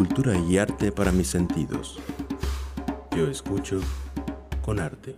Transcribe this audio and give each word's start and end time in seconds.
cultura 0.00 0.34
y 0.34 0.56
arte 0.56 0.92
para 0.92 1.12
mis 1.12 1.26
sentidos. 1.26 1.98
Yo 3.14 3.28
escucho 3.28 3.80
con 4.62 4.80
arte, 4.80 5.14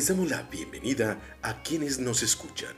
Les 0.00 0.08
damos 0.08 0.30
la 0.30 0.44
bienvenida 0.44 1.20
a 1.42 1.62
quienes 1.62 1.98
nos 1.98 2.22
escuchan. 2.22 2.74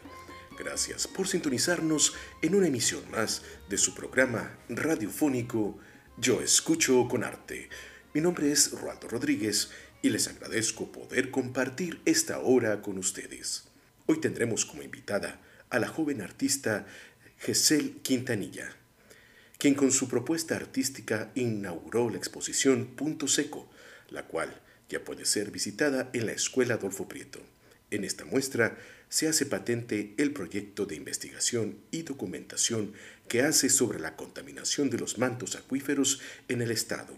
Gracias 0.58 1.06
por 1.06 1.28
sintonizarnos 1.28 2.14
en 2.42 2.56
una 2.56 2.66
emisión 2.66 3.08
más 3.12 3.42
de 3.68 3.78
su 3.78 3.94
programa 3.94 4.58
radiofónico 4.68 5.78
Yo 6.18 6.40
Escucho 6.40 7.06
con 7.06 7.22
Arte. 7.22 7.68
Mi 8.12 8.20
nombre 8.20 8.50
es 8.50 8.72
Roaldo 8.72 9.06
Rodríguez 9.06 9.70
y 10.02 10.10
les 10.10 10.26
agradezco 10.26 10.90
poder 10.90 11.30
compartir 11.30 12.00
esta 12.06 12.40
hora 12.40 12.82
con 12.82 12.98
ustedes. 12.98 13.68
Hoy 14.06 14.18
tendremos 14.18 14.66
como 14.66 14.82
invitada 14.82 15.40
a 15.70 15.78
la 15.78 15.86
joven 15.86 16.22
artista 16.22 16.86
Gesel 17.38 18.00
Quintanilla, 18.02 18.74
quien 19.58 19.74
con 19.74 19.92
su 19.92 20.08
propuesta 20.08 20.56
artística 20.56 21.30
inauguró 21.36 22.10
la 22.10 22.16
exposición 22.16 22.96
Punto 22.96 23.28
Seco, 23.28 23.70
la 24.10 24.26
cual 24.26 24.61
puede 25.00 25.24
ser 25.24 25.50
visitada 25.50 26.10
en 26.12 26.26
la 26.26 26.32
Escuela 26.32 26.74
Adolfo 26.74 27.08
Prieto. 27.08 27.40
En 27.90 28.04
esta 28.04 28.24
muestra 28.24 28.78
se 29.08 29.28
hace 29.28 29.44
patente 29.44 30.14
el 30.16 30.32
proyecto 30.32 30.86
de 30.86 30.94
investigación 30.94 31.76
y 31.90 32.02
documentación 32.02 32.94
que 33.28 33.42
hace 33.42 33.68
sobre 33.68 34.00
la 34.00 34.16
contaminación 34.16 34.88
de 34.88 34.98
los 34.98 35.18
mantos 35.18 35.54
acuíferos 35.56 36.20
en 36.48 36.62
el 36.62 36.70
Estado, 36.70 37.14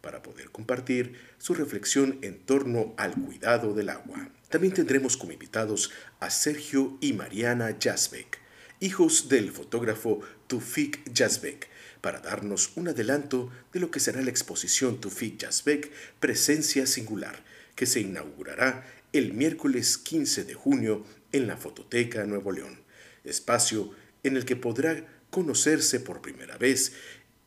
para 0.00 0.22
poder 0.22 0.50
compartir 0.50 1.14
su 1.38 1.54
reflexión 1.54 2.18
en 2.22 2.38
torno 2.38 2.94
al 2.96 3.14
cuidado 3.14 3.74
del 3.74 3.90
agua. 3.90 4.28
También 4.48 4.74
tendremos 4.74 5.16
como 5.16 5.32
invitados 5.32 5.92
a 6.20 6.30
Sergio 6.30 6.98
y 7.00 7.12
Mariana 7.12 7.76
Jasbeck, 7.80 8.38
hijos 8.80 9.28
del 9.28 9.52
fotógrafo 9.52 10.20
Tufik 10.46 11.00
Jasbeck, 11.14 11.68
para 12.06 12.20
darnos 12.20 12.70
un 12.76 12.86
adelanto 12.86 13.50
de 13.72 13.80
lo 13.80 13.90
que 13.90 13.98
será 13.98 14.22
la 14.22 14.30
exposición 14.30 15.00
Tufik 15.00 15.42
Jasbeck 15.42 15.90
Presencia 16.20 16.86
Singular, 16.86 17.42
que 17.74 17.84
se 17.84 17.98
inaugurará 17.98 18.86
el 19.12 19.32
miércoles 19.32 19.98
15 19.98 20.44
de 20.44 20.54
junio 20.54 21.04
en 21.32 21.48
la 21.48 21.56
Fototeca 21.56 22.24
Nuevo 22.24 22.52
León, 22.52 22.78
espacio 23.24 23.90
en 24.22 24.36
el 24.36 24.44
que 24.44 24.54
podrá 24.54 25.04
conocerse 25.30 25.98
por 25.98 26.22
primera 26.22 26.56
vez 26.56 26.92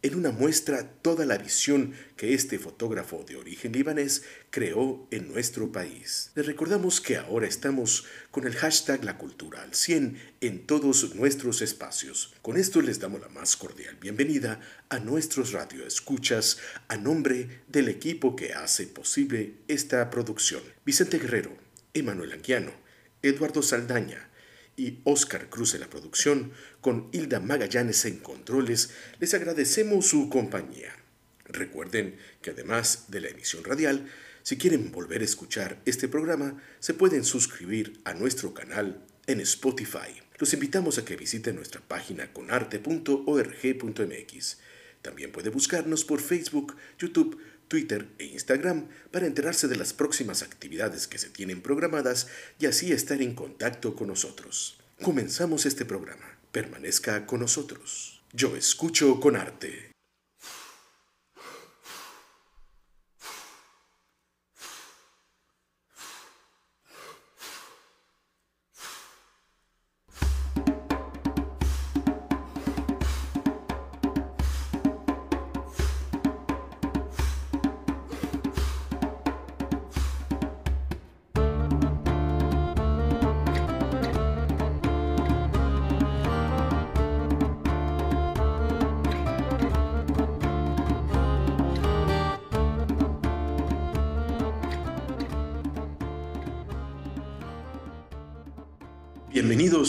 en 0.02 0.16
una 0.16 0.32
muestra 0.32 0.88
toda 1.02 1.26
la 1.26 1.38
visión 1.38 1.94
que 2.16 2.34
este 2.34 2.58
fotógrafo 2.58 3.26
de 3.28 3.36
origen 3.36 3.74
libanés 3.74 4.24
creó 4.50 5.08
en 5.12 5.32
nuestro 5.32 5.72
país. 5.72 6.32
Les 6.36 6.46
recordamos 6.46 7.02
que 7.02 7.18
ahora 7.18 7.48
estamos 7.48 8.06
con 8.32 8.48
el 8.48 8.56
hashtag 8.56 9.04
La 9.04 9.18
Cultura 9.18 9.62
al 9.62 9.74
100 9.74 10.18
en 10.40 10.66
todos 10.66 11.16
nuestros 11.16 11.62
espacios. 11.62 12.34
Con 12.42 12.56
esto 12.56 12.82
les 12.82 13.00
damos 13.00 13.20
la 13.20 13.30
más 13.30 13.58
cordial 13.58 13.98
bienvenida 14.00 14.62
a 14.88 15.00
nuestros 15.00 15.52
radioescuchas 15.52 16.60
a 16.88 16.96
nombre 16.96 17.62
del 17.68 17.90
equipo 17.90 18.36
que 18.36 18.54
hace 18.54 18.88
posible 18.88 19.56
esta 19.68 20.10
producción. 20.10 20.64
Vicente 20.86 21.20
Guerrero, 21.20 21.58
Emanuel 21.94 22.32
Anguiano, 22.32 22.72
Eduardo 23.22 23.62
Saldaña, 23.62 24.29
y 24.80 25.02
Oscar 25.04 25.50
Cruz 25.50 25.76
en 25.76 25.82
la 25.82 25.90
producción, 25.90 26.54
con 26.80 27.10
Hilda 27.12 27.42
Magallanes 27.42 28.06
en 28.06 28.20
controles, 28.20 28.92
les 29.20 29.34
agradecemos 29.34 30.08
su 30.08 30.30
compañía. 30.30 30.96
Recuerden 31.46 32.16
que 32.42 32.52
además 32.52 33.08
de 33.10 33.20
la 33.20 33.28
emisión 33.28 33.66
radial, 33.66 34.10
si 34.42 34.58
quieren 34.58 34.90
volver 34.92 35.22
a 35.22 35.26
escuchar 35.26 35.82
este 35.86 36.08
programa, 36.08 36.64
se 36.80 36.94
pueden 36.94 37.26
suscribir 37.26 38.00
a 38.06 38.14
nuestro 38.14 38.54
canal 38.54 39.04
en 39.28 39.42
Spotify. 39.42 40.22
Los 40.38 40.54
invitamos 40.54 40.98
a 40.98 41.04
que 41.04 41.18
visiten 41.18 41.58
nuestra 41.58 41.82
página 41.82 42.32
conarte.org.mx. 42.32 44.58
También 45.02 45.32
puede 45.32 45.50
buscarnos 45.50 46.06
por 46.06 46.22
Facebook, 46.22 46.78
YouTube, 46.98 47.38
Twitter 47.70 48.10
e 48.18 48.26
Instagram 48.26 48.88
para 49.12 49.28
enterarse 49.28 49.70
de 49.70 49.78
las 49.78 49.94
próximas 49.94 50.44
actividades 50.44 51.08
que 51.08 51.20
se 51.20 51.30
tienen 51.30 51.62
programadas 51.62 52.28
y 52.60 52.66
así 52.66 52.92
estar 52.92 53.22
en 53.22 53.36
contacto 53.36 53.96
con 53.96 54.08
nosotros. 54.10 54.78
Comenzamos 55.02 55.66
este 55.66 55.86
programa. 55.86 56.38
Permanezca 56.52 57.26
con 57.26 57.40
nosotros. 57.40 58.22
Yo 58.34 58.58
escucho 58.58 59.22
con 59.22 59.38
arte. 59.38 59.89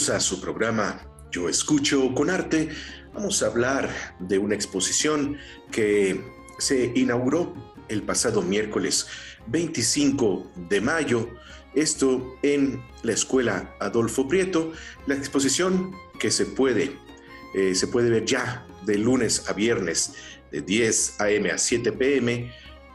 A 0.08 0.18
su 0.18 0.40
programa 0.40 0.98
Yo 1.30 1.46
Escucho 1.50 2.14
con 2.14 2.30
Arte. 2.30 2.70
Vamos 3.12 3.42
a 3.42 3.48
hablar 3.48 3.90
de 4.18 4.38
una 4.38 4.54
exposición 4.54 5.36
que 5.70 6.24
se 6.58 6.90
inauguró 6.94 7.54
el 7.88 8.02
pasado 8.02 8.40
miércoles 8.40 9.08
25 9.48 10.52
de 10.70 10.80
mayo, 10.80 11.28
esto 11.74 12.34
en 12.42 12.82
la 13.02 13.12
Escuela 13.12 13.76
Adolfo 13.78 14.26
Prieto. 14.26 14.72
La 15.06 15.16
exposición 15.16 15.92
que 16.18 16.30
se 16.30 16.46
puede, 16.46 16.96
eh, 17.54 17.74
se 17.74 17.86
puede 17.86 18.08
ver 18.08 18.24
ya 18.24 18.66
de 18.86 18.96
lunes 18.96 19.50
a 19.50 19.52
viernes 19.52 20.14
de 20.50 20.62
10 20.62 21.20
a.m. 21.20 21.50
a 21.50 21.58
7 21.58 21.92
p.m 21.92 22.50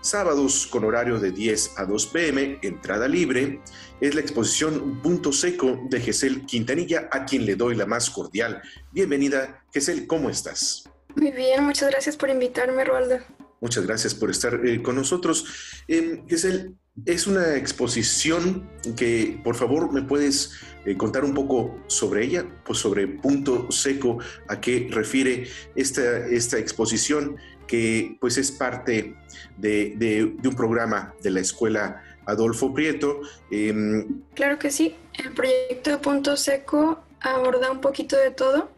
sábados 0.06 0.68
con 0.68 0.86
horario 0.86 1.20
de 1.20 1.32
10 1.32 1.74
a 1.78 1.86
2 1.86 2.08
pm, 2.08 2.60
entrada 2.62 3.08
libre, 3.08 3.60
es 4.00 4.14
la 4.14 4.22
exposición 4.22 5.02
Punto 5.02 5.32
Seco 5.32 5.80
de 5.90 6.00
Gesel 6.00 6.46
Quintanilla, 6.46 7.10
a 7.12 7.26
quien 7.26 7.46
le 7.46 7.56
doy 7.56 7.76
la 7.76 7.86
más 7.86 8.10
cordial 8.10 8.62
bienvenida. 8.92 9.66
Gesel, 9.74 10.06
¿cómo 10.06 10.30
estás? 10.30 10.88
Muy 11.16 11.32
bien, 11.32 11.64
muchas 11.64 11.90
gracias 11.90 12.16
por 12.18 12.30
invitarme, 12.30 12.84
Rualdo. 12.84 13.18
Muchas 13.62 13.86
gracias 13.86 14.14
por 14.14 14.30
estar 14.30 14.66
eh, 14.66 14.82
con 14.84 14.96
nosotros. 14.96 15.46
Eh, 15.88 16.24
Gesel, 16.28 16.76
es 17.06 17.28
una 17.28 17.56
exposición 17.56 18.70
que, 18.96 19.42
por 19.44 19.56
favor, 19.56 19.92
me 19.92 20.04
puedes 20.04 20.54
eh, 20.86 20.96
contar 20.96 21.26
un 21.26 21.34
poco 21.34 21.84
sobre 21.88 22.24
ella, 22.24 22.46
pues 22.64 22.80
sobre 22.80 23.08
Punto 23.08 23.72
Seco, 23.72 24.20
a 24.48 24.62
qué 24.62 24.88
refiere 24.92 25.48
esta, 25.76 26.26
esta 26.28 26.58
exposición 26.58 27.38
que 27.68 28.18
pues 28.20 28.38
es 28.38 28.52
parte 28.52 29.16
de, 29.58 30.36
un 30.44 30.56
programa 30.56 31.14
de 31.22 31.32
la 31.32 31.40
escuela 31.40 32.04
Adolfo 32.26 32.74
Prieto. 32.74 33.22
Em, 33.52 34.22
claro 34.34 34.58
que 34.60 34.72
sí, 34.72 34.96
el 35.14 35.34
proyecto 35.34 35.92
de 35.92 35.98
Punto 35.98 36.38
Seco 36.38 37.04
aborda 37.22 37.72
un 37.72 37.82
poquito 37.82 38.18
de 38.18 38.32
todo, 38.32 38.70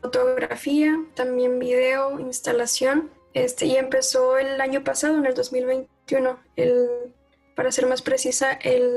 fotografía, 0.00 0.98
también 1.14 1.58
video, 1.58 2.18
instalación, 2.20 3.10
este, 3.32 3.66
y 3.66 3.76
empezó 3.76 4.38
el 4.38 4.60
año 4.60 4.84
pasado, 4.84 5.18
en 5.18 5.26
el 5.26 5.34
2021, 5.34 6.38
el, 6.56 6.86
para 7.56 7.72
ser 7.72 7.86
más 7.86 8.02
precisa, 8.02 8.52
el, 8.52 8.88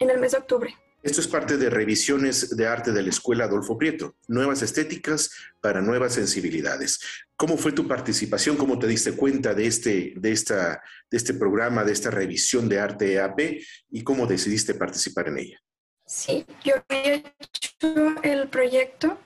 en 0.00 0.10
el 0.10 0.18
mes 0.18 0.32
de 0.32 0.38
octubre. 0.38 0.74
Esto 1.04 1.20
es 1.20 1.28
parte 1.28 1.58
de 1.58 1.68
revisiones 1.68 2.56
de 2.56 2.66
arte 2.66 2.90
de 2.90 3.02
la 3.02 3.10
Escuela 3.10 3.44
Adolfo 3.44 3.76
Prieto, 3.76 4.16
nuevas 4.26 4.62
estéticas 4.62 5.30
para 5.60 5.82
nuevas 5.82 6.14
sensibilidades. 6.14 6.98
¿Cómo 7.36 7.56
fue 7.56 7.72
tu 7.72 7.88
participación? 7.88 8.56
¿Cómo 8.56 8.78
te 8.78 8.86
diste 8.86 9.16
cuenta 9.16 9.54
de 9.54 9.66
este, 9.66 10.12
de 10.16 10.30
esta, 10.30 10.82
de 11.10 11.16
este 11.16 11.34
programa, 11.34 11.82
de 11.82 11.92
esta 11.92 12.10
revisión 12.10 12.68
de 12.68 12.78
arte 12.78 13.14
EAP 13.14 13.60
y 13.90 14.04
cómo 14.04 14.26
decidiste 14.26 14.74
participar 14.74 15.28
en 15.28 15.38
ella? 15.38 15.60
Sí, 16.06 16.46
yo 16.62 16.74
había 16.88 17.14
hecho 17.14 18.22
el 18.22 18.48
proyecto 18.48 19.18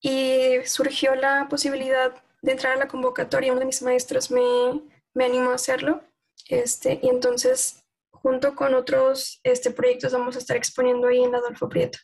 y 0.00 0.56
surgió 0.64 1.14
la 1.14 1.48
posibilidad 1.48 2.12
de 2.42 2.52
entrar 2.52 2.74
a 2.74 2.80
la 2.80 2.88
convocatoria, 2.88 3.52
uno 3.52 3.60
de 3.60 3.66
mis 3.66 3.82
maestros 3.82 4.30
me, 4.30 4.82
me 5.14 5.24
animó 5.24 5.50
a 5.50 5.54
hacerlo. 5.54 6.02
Este, 6.48 7.00
y 7.02 7.08
entonces, 7.08 7.84
junto 8.10 8.54
con 8.54 8.74
otros 8.74 9.40
este, 9.42 9.70
proyectos, 9.70 10.12
vamos 10.12 10.36
a 10.36 10.40
estar 10.40 10.56
exponiendo 10.56 11.08
ahí 11.08 11.22
en 11.24 11.34
Adolfo 11.34 11.68
Prieto, 11.68 11.98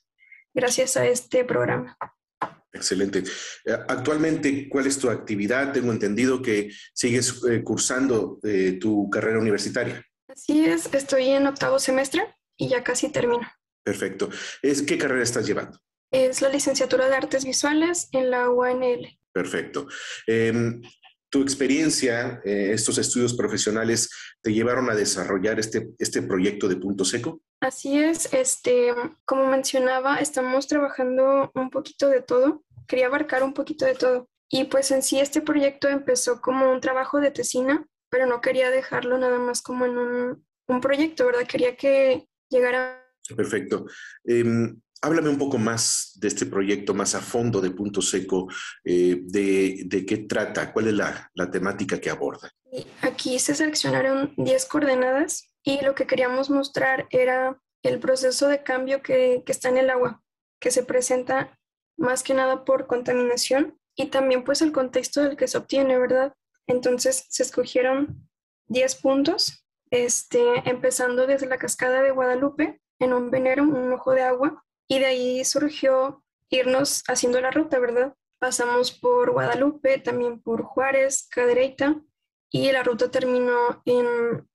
gracias 0.54 0.96
a 0.96 1.06
este 1.06 1.44
programa. 1.44 1.96
Excelente. 2.72 3.22
Eh, 3.64 3.76
actualmente, 3.88 4.68
¿cuál 4.68 4.86
es 4.86 4.98
tu 4.98 5.10
actividad? 5.10 5.72
Tengo 5.72 5.92
entendido 5.92 6.40
que 6.40 6.70
sigues 6.94 7.42
eh, 7.48 7.62
cursando 7.62 8.38
eh, 8.42 8.78
tu 8.80 9.10
carrera 9.10 9.38
universitaria. 9.38 10.04
Así 10.28 10.64
es, 10.64 10.88
estoy 10.92 11.28
en 11.28 11.46
octavo 11.46 11.78
semestre 11.78 12.22
y 12.56 12.68
ya 12.68 12.82
casi 12.82 13.10
termino. 13.10 13.46
Perfecto. 13.84 14.30
¿Es, 14.62 14.82
¿Qué 14.82 14.96
carrera 14.96 15.22
estás 15.22 15.46
llevando? 15.46 15.78
Es 16.10 16.40
la 16.40 16.48
licenciatura 16.48 17.08
de 17.08 17.16
Artes 17.16 17.44
Visuales 17.44 18.08
en 18.12 18.30
la 18.30 18.48
UANL. 18.48 19.18
Perfecto. 19.32 19.86
Em, 20.26 20.80
¿Tu 21.30 21.40
experiencia, 21.40 22.42
estos 22.44 22.98
estudios 22.98 23.32
profesionales, 23.32 24.10
te 24.42 24.52
llevaron 24.52 24.90
a 24.90 24.94
desarrollar 24.94 25.58
este, 25.58 25.88
este 25.98 26.20
proyecto 26.20 26.68
de 26.68 26.76
Punto 26.76 27.06
Seco? 27.06 27.40
Así 27.62 27.96
es, 27.96 28.34
este, 28.34 28.92
como 29.24 29.46
mencionaba, 29.46 30.16
estamos 30.16 30.66
trabajando 30.66 31.52
un 31.54 31.70
poquito 31.70 32.08
de 32.08 32.20
todo. 32.20 32.64
Quería 32.88 33.06
abarcar 33.06 33.44
un 33.44 33.54
poquito 33.54 33.84
de 33.84 33.94
todo. 33.94 34.28
Y 34.50 34.64
pues 34.64 34.90
en 34.90 35.00
sí 35.00 35.20
este 35.20 35.42
proyecto 35.42 35.88
empezó 35.88 36.40
como 36.40 36.72
un 36.72 36.80
trabajo 36.80 37.20
de 37.20 37.30
tesina, 37.30 37.86
pero 38.10 38.26
no 38.26 38.40
quería 38.40 38.72
dejarlo 38.72 39.16
nada 39.16 39.38
más 39.38 39.62
como 39.62 39.86
en 39.86 39.96
un, 39.96 40.44
un 40.66 40.80
proyecto, 40.80 41.24
¿verdad? 41.24 41.46
Quería 41.46 41.76
que 41.76 42.26
llegara. 42.50 43.00
Perfecto. 43.36 43.86
Em, 44.24 44.80
háblame 45.00 45.28
un 45.28 45.38
poco 45.38 45.56
más 45.56 46.18
de 46.20 46.26
este 46.26 46.46
proyecto, 46.46 46.94
más 46.94 47.14
a 47.14 47.20
fondo 47.20 47.60
de 47.60 47.70
Punto 47.70 48.02
Seco, 48.02 48.48
eh, 48.82 49.20
de, 49.22 49.84
de, 49.86 50.04
qué 50.04 50.18
trata, 50.18 50.72
cuál 50.72 50.88
es 50.88 50.94
la, 50.94 51.30
la 51.34 51.48
temática 51.48 52.00
que 52.00 52.10
aborda. 52.10 52.50
Aquí 53.02 53.38
se 53.38 53.54
seleccionaron 53.54 54.32
10 54.36 54.66
coordenadas 54.66 55.52
y 55.62 55.80
lo 55.82 55.94
que 55.94 56.06
queríamos 56.06 56.50
mostrar 56.50 57.06
era 57.10 57.60
el 57.82 57.98
proceso 57.98 58.48
de 58.48 58.62
cambio 58.62 59.02
que, 59.02 59.42
que 59.44 59.52
está 59.52 59.68
en 59.68 59.78
el 59.78 59.90
agua, 59.90 60.22
que 60.60 60.70
se 60.70 60.82
presenta 60.82 61.58
más 61.96 62.22
que 62.22 62.34
nada 62.34 62.64
por 62.64 62.86
contaminación 62.86 63.78
y 63.94 64.06
también 64.06 64.44
pues 64.44 64.62
el 64.62 64.72
contexto 64.72 65.22
del 65.22 65.36
que 65.36 65.48
se 65.48 65.58
obtiene, 65.58 65.98
¿verdad? 65.98 66.34
Entonces 66.66 67.26
se 67.28 67.42
escogieron 67.42 68.28
10 68.68 68.94
puntos, 68.96 69.66
este, 69.90 70.68
empezando 70.68 71.26
desde 71.26 71.46
la 71.46 71.58
cascada 71.58 72.02
de 72.02 72.10
Guadalupe, 72.10 72.80
en 72.98 73.12
un 73.12 73.30
venero, 73.30 73.64
un 73.64 73.92
ojo 73.92 74.12
de 74.12 74.22
agua, 74.22 74.64
y 74.88 74.98
de 74.98 75.06
ahí 75.06 75.44
surgió 75.44 76.22
irnos 76.48 77.02
haciendo 77.08 77.40
la 77.40 77.50
ruta, 77.50 77.78
¿verdad? 77.78 78.14
Pasamos 78.38 78.92
por 78.92 79.32
Guadalupe, 79.32 79.98
también 79.98 80.40
por 80.40 80.62
Juárez, 80.62 81.28
Cadereyta, 81.30 82.00
y 82.52 82.70
la 82.70 82.82
ruta 82.82 83.10
terminó 83.10 83.82
en 83.86 84.46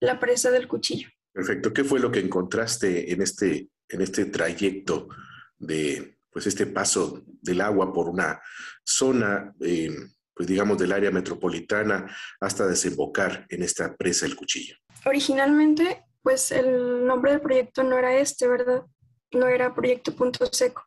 la 0.00 0.18
presa 0.18 0.50
del 0.50 0.66
cuchillo. 0.66 1.08
Perfecto. 1.32 1.72
¿Qué 1.72 1.84
fue 1.84 2.00
lo 2.00 2.10
que 2.10 2.20
encontraste 2.20 3.12
en 3.12 3.22
este, 3.22 3.68
en 3.88 4.00
este 4.00 4.24
trayecto 4.26 5.08
de 5.58 6.18
pues 6.30 6.46
este 6.46 6.66
paso 6.66 7.22
del 7.26 7.60
agua 7.60 7.92
por 7.92 8.08
una 8.08 8.40
zona, 8.84 9.54
eh, 9.60 9.94
pues 10.34 10.48
digamos, 10.48 10.78
del 10.78 10.92
área 10.92 11.10
metropolitana 11.10 12.06
hasta 12.40 12.66
desembocar 12.66 13.46
en 13.50 13.62
esta 13.62 13.94
presa 13.94 14.26
del 14.26 14.34
cuchillo? 14.34 14.76
Originalmente, 15.04 16.04
pues 16.22 16.52
el 16.52 17.04
nombre 17.06 17.32
del 17.32 17.42
proyecto 17.42 17.82
no 17.82 17.98
era 17.98 18.16
este, 18.16 18.48
¿verdad? 18.48 18.82
No 19.32 19.46
era 19.46 19.74
Proyecto 19.74 20.14
Punto 20.14 20.46
Seco. 20.46 20.84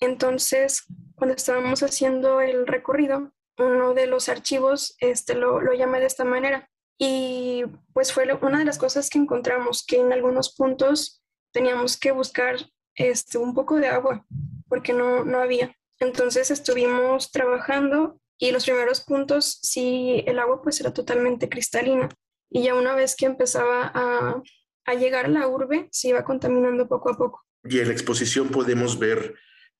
Entonces, 0.00 0.84
cuando 1.14 1.36
estábamos 1.36 1.82
haciendo 1.82 2.40
el 2.40 2.66
recorrido, 2.66 3.32
uno 3.58 3.94
de 3.94 4.06
los 4.06 4.28
archivos 4.28 4.96
este, 5.00 5.34
lo, 5.34 5.60
lo 5.60 5.72
llamé 5.74 6.00
de 6.00 6.06
esta 6.06 6.24
manera, 6.24 6.68
y 6.98 7.62
pues 7.92 8.12
fue 8.12 8.28
una 8.42 8.58
de 8.58 8.64
las 8.64 8.78
cosas 8.78 9.08
que 9.08 9.18
encontramos, 9.18 9.84
que 9.86 9.98
en 9.98 10.12
algunos 10.12 10.54
puntos 10.54 11.22
teníamos 11.52 11.96
que 11.96 12.10
buscar 12.10 12.56
este, 12.96 13.38
un 13.38 13.54
poco 13.54 13.76
de 13.76 13.86
agua, 13.86 14.26
porque 14.68 14.92
no, 14.92 15.24
no 15.24 15.38
había. 15.38 15.74
Entonces 16.00 16.50
estuvimos 16.50 17.30
trabajando 17.30 18.20
y 18.36 18.50
los 18.50 18.64
primeros 18.64 19.00
puntos 19.00 19.58
sí 19.62 20.24
el 20.26 20.38
agua 20.38 20.60
pues 20.62 20.80
era 20.80 20.92
totalmente 20.92 21.48
cristalina. 21.48 22.08
Y 22.50 22.64
ya 22.64 22.74
una 22.74 22.94
vez 22.94 23.14
que 23.14 23.26
empezaba 23.26 23.90
a, 23.94 24.42
a 24.84 24.94
llegar 24.94 25.26
a 25.26 25.28
la 25.28 25.46
urbe, 25.46 25.88
se 25.92 26.08
iba 26.08 26.24
contaminando 26.24 26.88
poco 26.88 27.10
a 27.10 27.16
poco. 27.16 27.44
Y 27.64 27.78
en 27.78 27.88
la 27.88 27.92
exposición 27.92 28.48
podemos 28.48 28.98
ver 28.98 29.36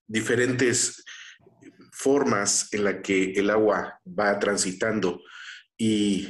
diferentes 0.07 1.03
formas 1.99 2.73
en 2.73 2.85
la 2.85 3.01
que 3.01 3.33
el 3.33 3.49
agua 3.49 3.99
va 4.07 4.39
transitando 4.39 5.21
y 5.77 6.29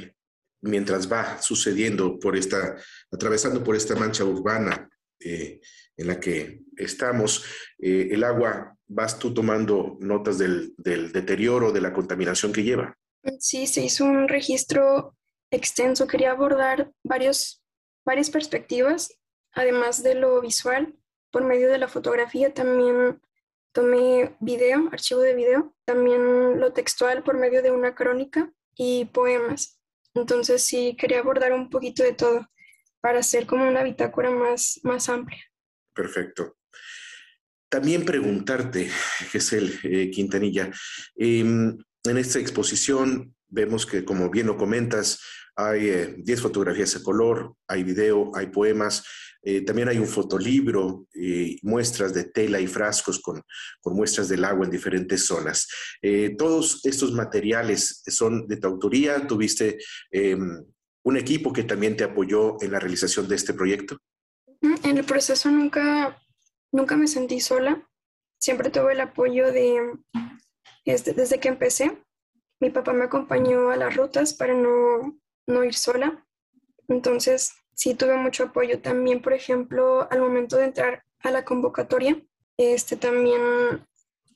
mientras 0.62 1.10
va 1.10 1.40
sucediendo 1.40 2.18
por 2.18 2.36
esta, 2.36 2.76
atravesando 3.12 3.62
por 3.62 3.76
esta 3.76 3.94
mancha 3.94 4.24
urbana 4.24 4.90
eh, 5.20 5.60
en 5.96 6.06
la 6.08 6.18
que 6.18 6.62
estamos, 6.76 7.44
eh, 7.78 8.08
el 8.10 8.24
agua, 8.24 8.76
vas 8.88 9.20
tú 9.20 9.32
tomando 9.32 9.96
notas 10.00 10.38
del, 10.38 10.74
del, 10.76 11.12
deterioro, 11.12 11.70
de 11.70 11.80
la 11.80 11.92
contaminación 11.92 12.52
que 12.52 12.64
lleva. 12.64 12.98
Sí, 13.38 13.68
se 13.68 13.84
hizo 13.84 14.04
un 14.04 14.26
registro 14.26 15.16
extenso. 15.52 16.08
Quería 16.08 16.32
abordar 16.32 16.90
varios, 17.04 17.62
varias 18.04 18.28
perspectivas, 18.28 19.14
además 19.52 20.02
de 20.02 20.16
lo 20.16 20.40
visual, 20.40 20.96
por 21.30 21.44
medio 21.44 21.70
de 21.70 21.78
la 21.78 21.86
fotografía 21.86 22.52
también 22.52 23.20
tomé 23.72 24.36
video, 24.40 24.88
archivo 24.92 25.20
de 25.20 25.34
video, 25.34 25.74
también 25.84 26.60
lo 26.60 26.72
textual 26.72 27.22
por 27.22 27.36
medio 27.36 27.62
de 27.62 27.70
una 27.70 27.94
crónica 27.94 28.52
y 28.76 29.06
poemas. 29.06 29.80
Entonces 30.14 30.62
sí 30.62 30.96
quería 30.98 31.20
abordar 31.20 31.52
un 31.52 31.70
poquito 31.70 32.02
de 32.02 32.12
todo 32.12 32.48
para 33.00 33.20
hacer 33.20 33.46
como 33.46 33.68
una 33.68 33.82
bitácora 33.82 34.30
más, 34.30 34.80
más 34.82 35.08
amplia. 35.08 35.42
Perfecto. 35.94 36.56
También 37.68 38.04
preguntarte, 38.04 38.90
Gesel 39.30 39.78
eh, 39.84 40.10
Quintanilla, 40.10 40.70
eh, 41.16 41.40
en 41.40 42.16
esta 42.18 42.40
exposición 42.40 43.34
vemos 43.48 43.86
que, 43.86 44.04
como 44.04 44.30
bien 44.30 44.46
lo 44.46 44.56
comentas, 44.56 45.20
hay 45.54 46.14
10 46.16 46.28
eh, 46.28 46.42
fotografías 46.42 46.96
a 46.96 47.02
color, 47.02 47.54
hay 47.68 47.84
video, 47.84 48.32
hay 48.34 48.46
poemas, 48.46 49.04
eh, 49.42 49.62
también 49.62 49.88
hay 49.88 49.98
un 49.98 50.06
fotolibro, 50.06 51.06
eh, 51.14 51.56
muestras 51.62 52.12
de 52.12 52.24
tela 52.24 52.60
y 52.60 52.66
frascos 52.66 53.20
con, 53.20 53.42
con, 53.80 53.94
muestras 53.94 54.28
del 54.28 54.44
agua 54.44 54.66
en 54.66 54.70
diferentes 54.70 55.24
zonas. 55.24 55.66
Eh, 56.02 56.34
todos 56.36 56.84
estos 56.84 57.12
materiales 57.12 58.02
son 58.06 58.46
de 58.46 58.58
tu 58.58 58.68
autoría. 58.68 59.26
¿Tuviste 59.26 59.78
em, 60.10 60.64
un 61.04 61.16
equipo 61.16 61.52
que 61.52 61.64
también 61.64 61.96
te 61.96 62.04
apoyó 62.04 62.62
en 62.62 62.72
la 62.72 62.80
realización 62.80 63.28
de 63.28 63.36
este 63.36 63.54
proyecto? 63.54 63.96
En 64.60 64.98
el 64.98 65.04
proceso 65.04 65.50
nunca, 65.50 66.20
nunca 66.70 66.96
me 66.96 67.06
sentí 67.06 67.40
sola. 67.40 67.88
Siempre 68.38 68.70
tuve 68.70 68.92
el 68.92 69.00
apoyo 69.00 69.50
de, 69.52 69.80
este, 70.84 71.14
desde 71.14 71.40
que 71.40 71.48
empecé. 71.48 72.02
Mi 72.60 72.68
papá 72.68 72.92
me 72.92 73.04
acompañó 73.04 73.70
a 73.70 73.76
las 73.76 73.96
rutas 73.96 74.34
para 74.34 74.52
no, 74.52 75.18
no 75.46 75.64
ir 75.64 75.74
sola. 75.74 76.26
Entonces, 76.88 77.52
sí 77.74 77.94
tuve 77.94 78.16
mucho 78.16 78.44
apoyo 78.44 78.80
también, 78.80 79.22
por 79.22 79.32
ejemplo, 79.32 80.10
al 80.10 80.20
momento 80.20 80.56
de 80.56 80.66
entrar 80.66 81.04
a 81.20 81.30
la 81.30 81.44
convocatoria, 81.44 82.20
este, 82.56 82.96
también 82.96 83.40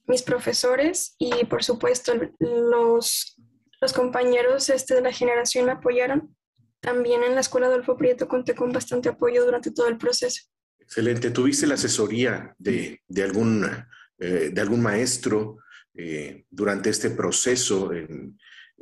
mis 0.07 0.23
profesores 0.23 1.15
y 1.19 1.45
por 1.47 1.65
supuesto 1.65 2.13
los, 2.39 3.37
los 3.81 3.93
compañeros 3.93 4.69
este, 4.69 4.95
de 4.95 5.01
la 5.01 5.13
generación 5.13 5.67
me 5.67 5.73
apoyaron. 5.73 6.35
También 6.81 7.23
en 7.23 7.35
la 7.35 7.41
escuela 7.41 7.67
Adolfo 7.67 7.97
Prieto 7.97 8.29
conté 8.29 8.55
con 8.55 8.71
bastante 8.73 9.09
apoyo 9.09 9.45
durante 9.45 9.71
todo 9.71 9.89
el 9.89 9.97
proceso. 9.97 10.43
Excelente. 10.79 11.31
¿Tuviste 11.31 11.67
la 11.67 11.75
asesoría 11.75 12.55
de, 12.59 13.01
de 13.09 13.23
algún, 13.23 13.65
eh, 14.19 14.51
de 14.53 14.61
algún 14.61 14.83
maestro 14.83 15.59
eh, 15.95 16.45
durante 16.51 16.91
este 16.91 17.09
proceso 17.11 17.91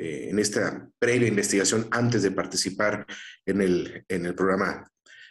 eh, 0.02 0.28
en 0.30 0.38
esta 0.38 0.88
previa 0.98 1.28
investigación 1.28 1.86
antes 1.90 2.22
de 2.22 2.30
participar 2.30 3.06
en 3.46 3.62
el, 3.62 4.04
en 4.08 4.26
el 4.26 4.34
programa 4.34 4.90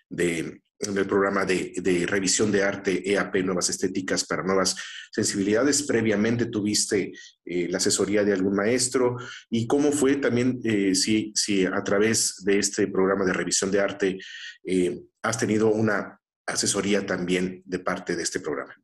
de 0.09 0.61
en 0.81 0.97
el 0.97 1.05
programa 1.05 1.45
de, 1.45 1.73
de, 1.77 2.05
revisión 2.07 2.51
de 2.51 2.63
arte 2.63 3.11
EAP 3.11 3.35
Nuevas 3.43 3.69
Estéticas 3.69 4.25
para 4.25 4.43
Nuevas 4.43 4.75
Sensibilidades. 5.11 5.83
Previamente 5.83 6.47
tuviste 6.47 7.11
eh, 7.45 7.67
la 7.69 7.77
asesoría 7.77 8.23
de 8.23 8.33
algún 8.33 8.55
maestro 8.55 9.17
y 9.49 9.67
cómo 9.67 9.91
fue 9.91 10.15
también 10.15 10.59
eh, 10.63 10.95
si, 10.95 11.31
si, 11.35 11.65
a 11.65 11.83
través 11.83 12.43
de 12.43 12.59
este 12.59 12.87
programa 12.87 13.25
de 13.25 13.33
revisión 13.33 13.69
de 13.69 13.79
arte 13.79 14.19
eh, 14.65 14.99
has 15.21 15.37
tenido 15.37 15.69
una 15.69 16.19
asesoría 16.45 17.05
también 17.05 17.61
de 17.65 17.79
parte 17.79 18.15
de 18.15 18.23
este 18.23 18.39
programa. 18.39 18.75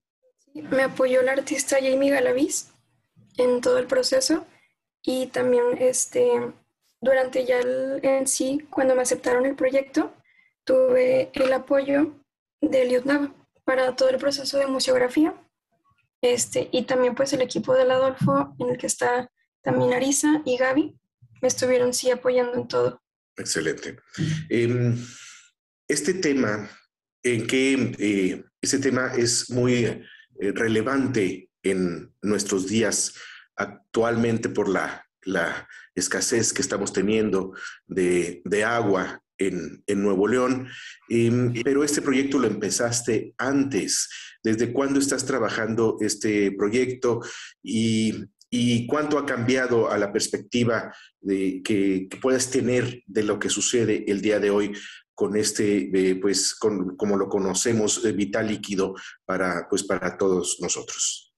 Me 0.53 0.84
apoyó 0.84 1.22
la 1.24 1.34
artista 1.34 1.77
Jamie 1.82 2.12
Galaviz 2.12 2.67
en 3.38 3.62
todo 3.62 3.77
el 3.79 3.88
proceso 3.88 4.46
y 5.01 5.27
también 5.27 5.63
este, 5.80 6.54
durante 7.01 7.46
ya 7.46 7.60
el, 7.60 8.00
en 8.04 8.27
sí, 8.27 8.66
cuando 8.70 8.96
me 8.96 9.01
aceptaron 9.01 9.46
el 9.46 9.56
proyecto, 9.56 10.13
tuve 10.63 11.32
el 11.34 11.54
apoyo 11.54 12.13
de 12.62 12.86
Liutnava 12.86 13.34
para 13.63 13.96
todo 13.96 14.10
el 14.10 14.18
proceso 14.18 14.58
de 14.58 14.68
museografía 14.68 15.34
este, 16.22 16.70
y 16.72 16.84
también 16.84 17.16
pues 17.16 17.34
el 17.34 17.42
equipo 17.42 17.74
del 17.74 17.92
Adolfo 17.92 18.56
en 18.60 18.70
el 18.70 18.77
que 18.77 18.88
está 18.88 19.32
también 19.62 19.94
Arisa 19.94 20.42
y 20.46 20.58
Gaby 20.58 20.96
me 21.42 21.48
estuvieron 21.48 21.94
sí 21.94 22.10
apoyando 22.10 22.56
en 22.56 22.68
todo. 22.68 23.01
Excelente. 23.36 23.98
Em, 24.50 24.98
este 25.88 26.16
tema, 26.16 26.70
en 27.24 27.46
que 27.46 27.94
eh, 28.00 28.44
ese 28.62 28.80
tema 28.80 29.13
es 29.16 29.50
muy 29.51 29.86
eh, 29.86 30.04
relevante 30.39 31.50
en 31.62 32.13
nuestros 32.22 32.68
días 32.68 33.13
actualmente 33.58 34.50
por 34.50 34.70
la, 34.70 35.06
la 35.24 35.68
escasez 35.96 36.54
que 36.54 36.62
estamos 36.62 36.94
teniendo 36.94 37.54
de, 37.86 38.42
de 38.46 38.64
agua 38.64 39.22
en, 39.38 39.84
en, 39.86 40.02
Nuevo 40.02 40.28
León, 40.28 40.68
em, 41.10 41.54
pero 41.64 41.84
este 41.84 42.02
proyecto 42.02 42.40
lo 42.40 42.48
empezaste 42.48 43.34
antes. 43.38 44.10
¿Desde 44.44 44.72
cuándo 44.72 45.00
estás 45.00 45.26
trabajando 45.26 45.98
este 46.00 46.52
proyecto 46.52 47.22
y, 47.62 48.26
y 48.50 48.88
cuánto 48.88 49.18
ha 49.18 49.26
cambiado 49.26 49.92
a 49.92 49.98
la 49.98 50.12
perspectiva 50.14 50.96
de, 51.20 51.62
que, 51.64 52.08
puedas 52.22 52.50
tener 52.50 53.04
de 53.06 53.24
lo 53.24 53.40
que 53.40 53.50
sucede 53.50 54.06
el 54.10 54.22
día 54.22 54.40
de 54.40 54.50
hoy 54.50 54.74
con 55.14 55.36
este, 55.36 55.90
eh, 55.94 56.16
pues, 56.16 56.56
con, 56.56 56.96
como 56.96 57.18
lo 57.18 57.28
conocemos, 57.28 58.06
eh, 58.06 58.12
vital 58.12 58.48
líquido 58.48 58.96
para, 59.26 59.68
pues, 59.70 59.84
para 59.84 60.18
todos 60.18 60.58
nosotros? 60.62 61.34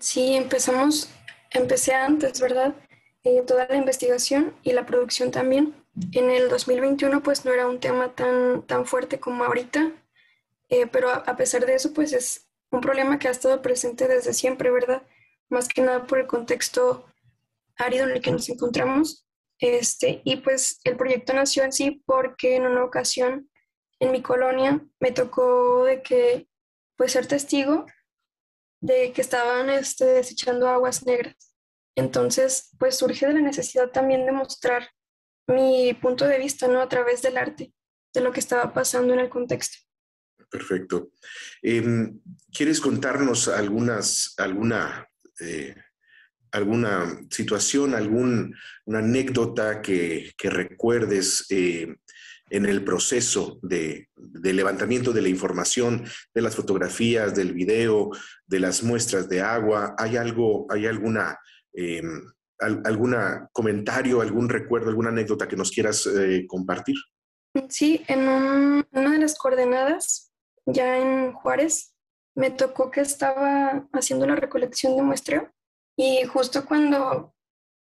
Sí, 0.00 0.34
empezamos, 0.34 1.10
empecé 1.54 1.94
antes, 1.94 2.40
¿verdad? 2.40 2.74
Eh, 3.22 3.42
toda 3.46 3.66
la 3.66 3.76
investigación 3.76 4.54
y 4.62 4.72
la 4.72 4.84
producción 4.84 5.30
también. 5.30 5.74
En 6.12 6.30
el 6.30 6.50
2021 6.50 7.22
pues 7.22 7.44
no 7.44 7.52
era 7.52 7.66
un 7.66 7.80
tema 7.80 8.14
tan, 8.14 8.62
tan 8.66 8.84
fuerte 8.84 9.18
como 9.18 9.44
ahorita, 9.44 9.92
eh, 10.68 10.86
pero 10.86 11.08
a, 11.08 11.14
a, 11.14 11.36
pesar 11.36 11.64
de 11.64 11.74
eso 11.74 11.94
pues 11.94 12.12
es 12.12 12.48
un 12.70 12.80
problema 12.80 13.18
que 13.18 13.28
ha 13.28 13.30
estado 13.30 13.62
presente 13.62 14.08
desde 14.08 14.34
siempre, 14.34 14.70
¿verdad? 14.70 15.02
Más 15.48 15.68
que 15.68 15.80
nada 15.80 16.06
por 16.06 16.18
el 16.18 16.26
contexto 16.26 17.06
árido 17.76 18.04
en 18.04 18.10
el 18.10 18.20
que 18.20 18.32
nos 18.32 18.48
encontramos. 18.48 19.26
Este, 19.58 20.20
y 20.24 20.36
pues 20.36 20.80
el 20.84 20.96
proyecto 20.96 21.32
nació 21.32 21.62
en 21.62 21.72
sí 21.72 22.02
porque 22.04 22.56
en 22.56 22.66
una 22.66 22.84
ocasión 22.84 23.48
en 24.00 24.10
mi 24.10 24.20
colonia 24.20 24.84
me 25.00 25.12
tocó 25.12 25.84
de 25.84 26.02
que 26.02 26.48
pues 26.96 27.12
ser 27.12 27.26
testigo 27.26 27.86
de 28.84 29.12
que 29.12 29.22
estaban 29.22 29.70
este, 29.70 30.04
desechando 30.04 30.68
aguas 30.68 31.06
negras. 31.06 31.54
Entonces, 31.96 32.70
pues 32.78 32.96
surge 32.98 33.26
de 33.26 33.32
la 33.32 33.40
necesidad 33.40 33.90
también 33.90 34.26
de 34.26 34.32
mostrar 34.32 34.90
mi 35.46 35.94
punto 35.94 36.26
de 36.26 36.38
vista, 36.38 36.68
¿no? 36.68 36.80
A 36.80 36.88
través 36.88 37.22
del 37.22 37.38
arte, 37.38 37.72
de 38.12 38.20
lo 38.20 38.30
que 38.30 38.40
estaba 38.40 38.74
pasando 38.74 39.14
en 39.14 39.20
el 39.20 39.30
contexto. 39.30 39.78
Perfecto. 40.50 41.12
Eh, 41.62 42.12
¿Quieres 42.52 42.80
contarnos 42.80 43.48
algunas, 43.48 44.34
alguna, 44.36 45.08
eh, 45.40 45.74
alguna 46.52 47.20
situación, 47.30 47.94
alguna 47.94 48.50
anécdota 48.86 49.80
que, 49.80 50.32
que 50.36 50.50
recuerdes 50.50 51.46
eh, 51.48 51.96
en 52.54 52.66
el 52.66 52.84
proceso 52.84 53.58
de, 53.62 54.08
de, 54.14 54.52
levantamiento 54.52 55.12
de 55.12 55.22
la 55.22 55.28
información, 55.28 56.04
de 56.32 56.40
las 56.40 56.54
fotografías, 56.54 57.34
del 57.34 57.52
video, 57.52 58.10
de 58.46 58.60
las 58.60 58.84
muestras 58.84 59.28
de 59.28 59.40
agua? 59.40 59.96
¿Hay 59.98 60.16
algo, 60.16 60.66
hay 60.70 60.86
alguna 60.86 61.36
em, 61.72 62.22
algún 62.58 63.16
comentario, 63.52 64.20
algún 64.20 64.48
recuerdo, 64.48 64.88
alguna 64.88 65.08
anécdota 65.08 65.48
que 65.48 65.56
nos 65.56 65.72
quieras 65.72 66.06
eh, 66.06 66.46
compartir? 66.46 66.94
Sí, 67.68 68.04
en 68.06 68.28
un, 68.28 68.86
una 68.92 69.10
de 69.10 69.18
las 69.18 69.36
coordenadas, 69.36 70.32
ya 70.64 70.98
en 70.98 71.32
Juárez, 71.32 71.94
me 72.36 72.50
tocó 72.50 72.92
que 72.92 73.00
estaba 73.00 73.88
haciendo 73.92 74.26
la 74.26 74.36
recolección 74.36 74.96
de 74.96 75.02
muestreo 75.02 75.52
y 75.96 76.24
justo 76.24 76.64
cuando 76.64 77.34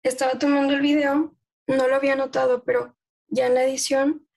estaba 0.01 0.39
tomando 0.39 0.73
el 0.73 0.81
video, 0.81 1.35
no 1.67 1.87
lo 1.87 1.95
había 1.95 2.15
notado, 2.15 2.63
pero 2.63 2.97
ya 3.27 3.47
en 3.47 3.55
la 3.55 3.63
edición 3.63 4.27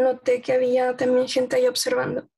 noté 0.00 0.42
que 0.42 0.52
había 0.52 0.96
también 0.96 1.28
gente 1.28 1.56
ahí 1.56 1.66
observando. 1.66 2.28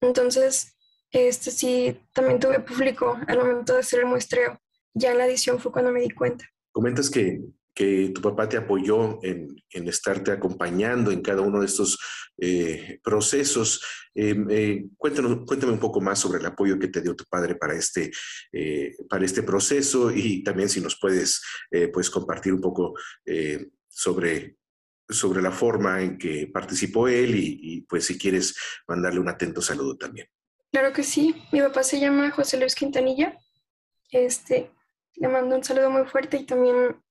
Entonces, 0.00 0.76
este 1.10 1.50
sí, 1.50 2.00
también 2.12 2.40
tuve 2.40 2.60
público 2.60 3.18
al 3.26 3.38
momento 3.38 3.74
de 3.74 3.80
hacer 3.80 4.00
el 4.00 4.06
muestreo. 4.06 4.58
Ya 4.94 5.12
en 5.12 5.18
la 5.18 5.26
edición 5.26 5.60
fue 5.60 5.72
cuando 5.72 5.92
me 5.92 6.00
di 6.00 6.10
cuenta. 6.10 6.44
Comentas 6.72 7.08
que, 7.08 7.40
que 7.74 8.10
tu 8.14 8.20
papá 8.20 8.48
te 8.48 8.56
apoyó 8.56 9.18
en, 9.22 9.56
en, 9.70 9.88
estarte 9.88 10.30
acompañando 10.30 11.10
en 11.10 11.22
cada 11.22 11.42
uno 11.42 11.60
de 11.60 11.66
estos 11.66 11.98
eh, 12.38 13.00
procesos. 13.02 13.82
Eh, 14.14 14.36
eh, 14.50 14.86
cuéntanos, 14.96 15.44
cuéntame 15.46 15.72
un 15.72 15.80
poco 15.80 16.00
más 16.00 16.18
sobre 16.20 16.38
el 16.38 16.46
apoyo 16.46 16.78
que 16.78 16.88
te 16.88 17.00
dio 17.00 17.16
tu 17.16 17.24
padre 17.24 17.56
para 17.56 17.74
este, 17.74 18.12
eh, 18.52 18.94
para 19.08 19.24
este 19.24 19.42
proceso 19.42 20.12
y 20.12 20.42
también 20.44 20.68
si 20.68 20.80
nos 20.80 20.98
puedes 21.00 21.42
pues 21.92 22.10
compartir 22.10 22.52
un 22.52 22.60
poco 22.60 22.94
sobre, 23.88 24.56
sobre 25.08 25.42
la 25.42 25.50
forma 25.50 26.02
en 26.02 26.18
que 26.18 26.50
participó 26.52 27.08
él 27.08 27.34
y, 27.36 27.82
pues 27.82 28.06
si 28.06 28.18
quieres 28.18 28.56
mandarle 28.86 29.20
un 29.20 29.28
atento 29.28 29.60
saludo 29.60 29.96
también. 29.96 30.28
Claro 30.72 30.92
que 30.92 31.02
sí. 31.02 31.34
Mi 31.52 31.60
papá 31.60 31.82
se 31.82 32.00
llama 32.00 32.30
José 32.30 32.58
Luis 32.58 32.74
Quintanilla. 32.74 33.38
Este, 34.10 34.70
le 35.14 35.28
mando 35.28 35.56
un 35.56 35.64
saludo 35.64 35.90
muy 35.90 36.06
fuerte 36.06 36.36
y 36.38 36.46
también 36.46 37.02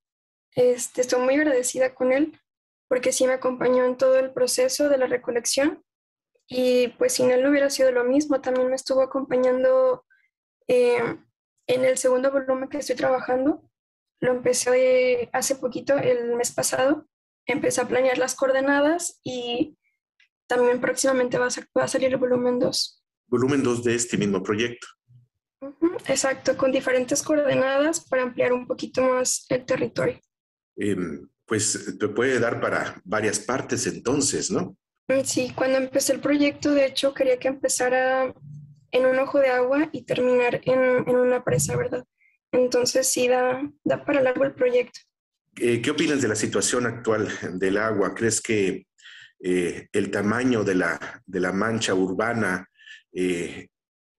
este, 0.55 1.01
estoy 1.01 1.21
muy 1.21 1.35
agradecida 1.35 1.93
con 1.93 2.11
él 2.11 2.39
porque 2.87 3.11
sí 3.11 3.25
me 3.25 3.33
acompañó 3.33 3.85
en 3.85 3.97
todo 3.97 4.19
el 4.19 4.31
proceso 4.33 4.89
de 4.89 4.97
la 4.97 5.07
recolección 5.07 5.83
y 6.47 6.89
pues 6.89 7.13
sin 7.13 7.31
él 7.31 7.41
no 7.41 7.49
hubiera 7.49 7.69
sido 7.69 7.91
lo 7.91 8.03
mismo, 8.03 8.41
también 8.41 8.69
me 8.69 8.75
estuvo 8.75 9.01
acompañando 9.01 10.05
eh, 10.67 11.17
en 11.67 11.85
el 11.85 11.97
segundo 11.97 12.31
volumen 12.31 12.69
que 12.69 12.77
estoy 12.77 12.95
trabajando, 12.95 13.63
lo 14.19 14.31
empecé 14.31 15.29
hace 15.33 15.55
poquito, 15.55 15.97
el 15.97 16.35
mes 16.35 16.51
pasado, 16.51 17.07
empecé 17.45 17.81
a 17.81 17.87
planear 17.87 18.17
las 18.17 18.35
coordenadas 18.35 19.19
y 19.23 19.77
también 20.47 20.79
próximamente 20.81 21.37
va 21.37 21.47
a, 21.47 21.79
va 21.79 21.83
a 21.83 21.87
salir 21.87 22.09
el 22.09 22.17
volumen 22.17 22.59
2. 22.59 23.03
Volumen 23.27 23.63
2 23.63 23.83
de 23.83 23.95
este 23.95 24.17
mismo 24.17 24.43
proyecto. 24.43 24.87
Exacto, 26.07 26.57
con 26.57 26.71
diferentes 26.71 27.23
coordenadas 27.23 28.01
para 28.01 28.23
ampliar 28.23 28.51
un 28.51 28.67
poquito 28.67 29.01
más 29.01 29.45
el 29.49 29.65
territorio. 29.65 30.19
Eh, 30.75 30.95
pues 31.45 31.97
te 31.99 32.07
puede 32.09 32.39
dar 32.39 32.59
para 32.59 33.01
varias 33.03 33.39
partes 33.39 33.87
entonces, 33.87 34.51
¿no? 34.51 34.77
Sí, 35.23 35.51
cuando 35.55 35.77
empecé 35.77 36.13
el 36.13 36.19
proyecto, 36.19 36.73
de 36.73 36.85
hecho, 36.85 37.13
quería 37.13 37.37
que 37.37 37.47
empezara 37.47 38.33
en 38.91 39.05
un 39.05 39.19
ojo 39.19 39.39
de 39.39 39.49
agua 39.49 39.89
y 39.91 40.03
terminar 40.03 40.61
en, 40.63 41.07
en 41.07 41.15
una 41.15 41.43
presa, 41.43 41.75
¿verdad? 41.75 42.05
Entonces 42.51 43.07
sí 43.07 43.27
da, 43.27 43.69
da 43.83 44.05
para 44.05 44.21
largo 44.21 44.43
el 44.45 44.53
proyecto. 44.53 44.99
Eh, 45.55 45.81
¿Qué 45.81 45.91
opinas 45.91 46.21
de 46.21 46.27
la 46.27 46.35
situación 46.35 46.85
actual 46.85 47.29
del 47.53 47.77
agua? 47.77 48.15
¿Crees 48.15 48.41
que 48.41 48.87
eh, 49.39 49.87
el 49.91 50.09
tamaño 50.09 50.63
de 50.63 50.75
la, 50.75 51.21
de 51.25 51.39
la 51.39 51.51
mancha 51.51 51.93
urbana 51.93 52.67
eh, 53.13 53.67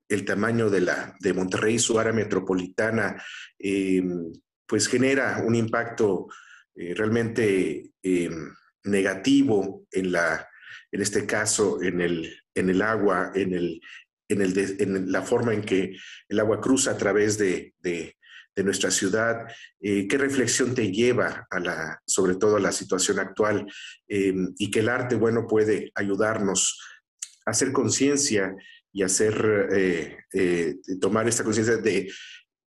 el 0.08 0.24
tamaño 0.24 0.70
de, 0.70 0.82
la, 0.82 1.16
de 1.18 1.32
Monterrey, 1.32 1.78
su 1.78 1.98
área 1.98 2.12
metropolitana, 2.12 3.20
eh, 3.58 4.02
pues 4.66 4.86
genera 4.86 5.42
un 5.44 5.54
impacto 5.54 6.28
realmente 6.76 7.90
eh, 8.02 8.30
negativo 8.84 9.86
en, 9.90 10.12
la, 10.12 10.48
en 10.92 11.00
este 11.00 11.24
caso, 11.24 11.82
en 11.82 12.00
el, 12.00 12.36
en 12.54 12.70
el 12.70 12.82
agua, 12.82 13.32
en, 13.34 13.54
el, 13.54 13.80
en, 14.28 14.42
el 14.42 14.76
en 14.78 15.10
la 15.10 15.22
forma 15.22 15.54
en 15.54 15.62
que 15.62 15.96
el 16.28 16.40
agua 16.40 16.60
cruza 16.60 16.92
a 16.92 16.98
través 16.98 17.38
de, 17.38 17.74
de 18.54 18.64
nuestra 18.64 18.90
ciudad. 18.90 19.46
¿Qué 19.80 20.16
reflexión 20.16 20.74
te 20.74 20.90
lleva 20.92 21.46
a 21.50 21.60
la, 21.60 22.00
sobre 22.06 22.36
todo 22.36 22.56
a 22.56 22.60
la 22.60 22.72
situación 22.72 23.18
actual? 23.18 23.66
y 24.06 24.70
que 24.70 24.80
el 24.80 24.88
arte, 24.88 25.16
bueno, 25.16 25.46
puede 25.46 25.90
ayudarnos 25.94 26.80
a 27.46 27.50
hacer 27.50 27.72
conciencia 27.72 28.54
y 28.92 29.02
hacer, 29.02 29.68
eh, 29.72 30.18
eh, 30.32 30.76
tomar 31.00 31.26
esta 31.26 31.42
conciencia 31.42 31.76
de, 31.78 32.10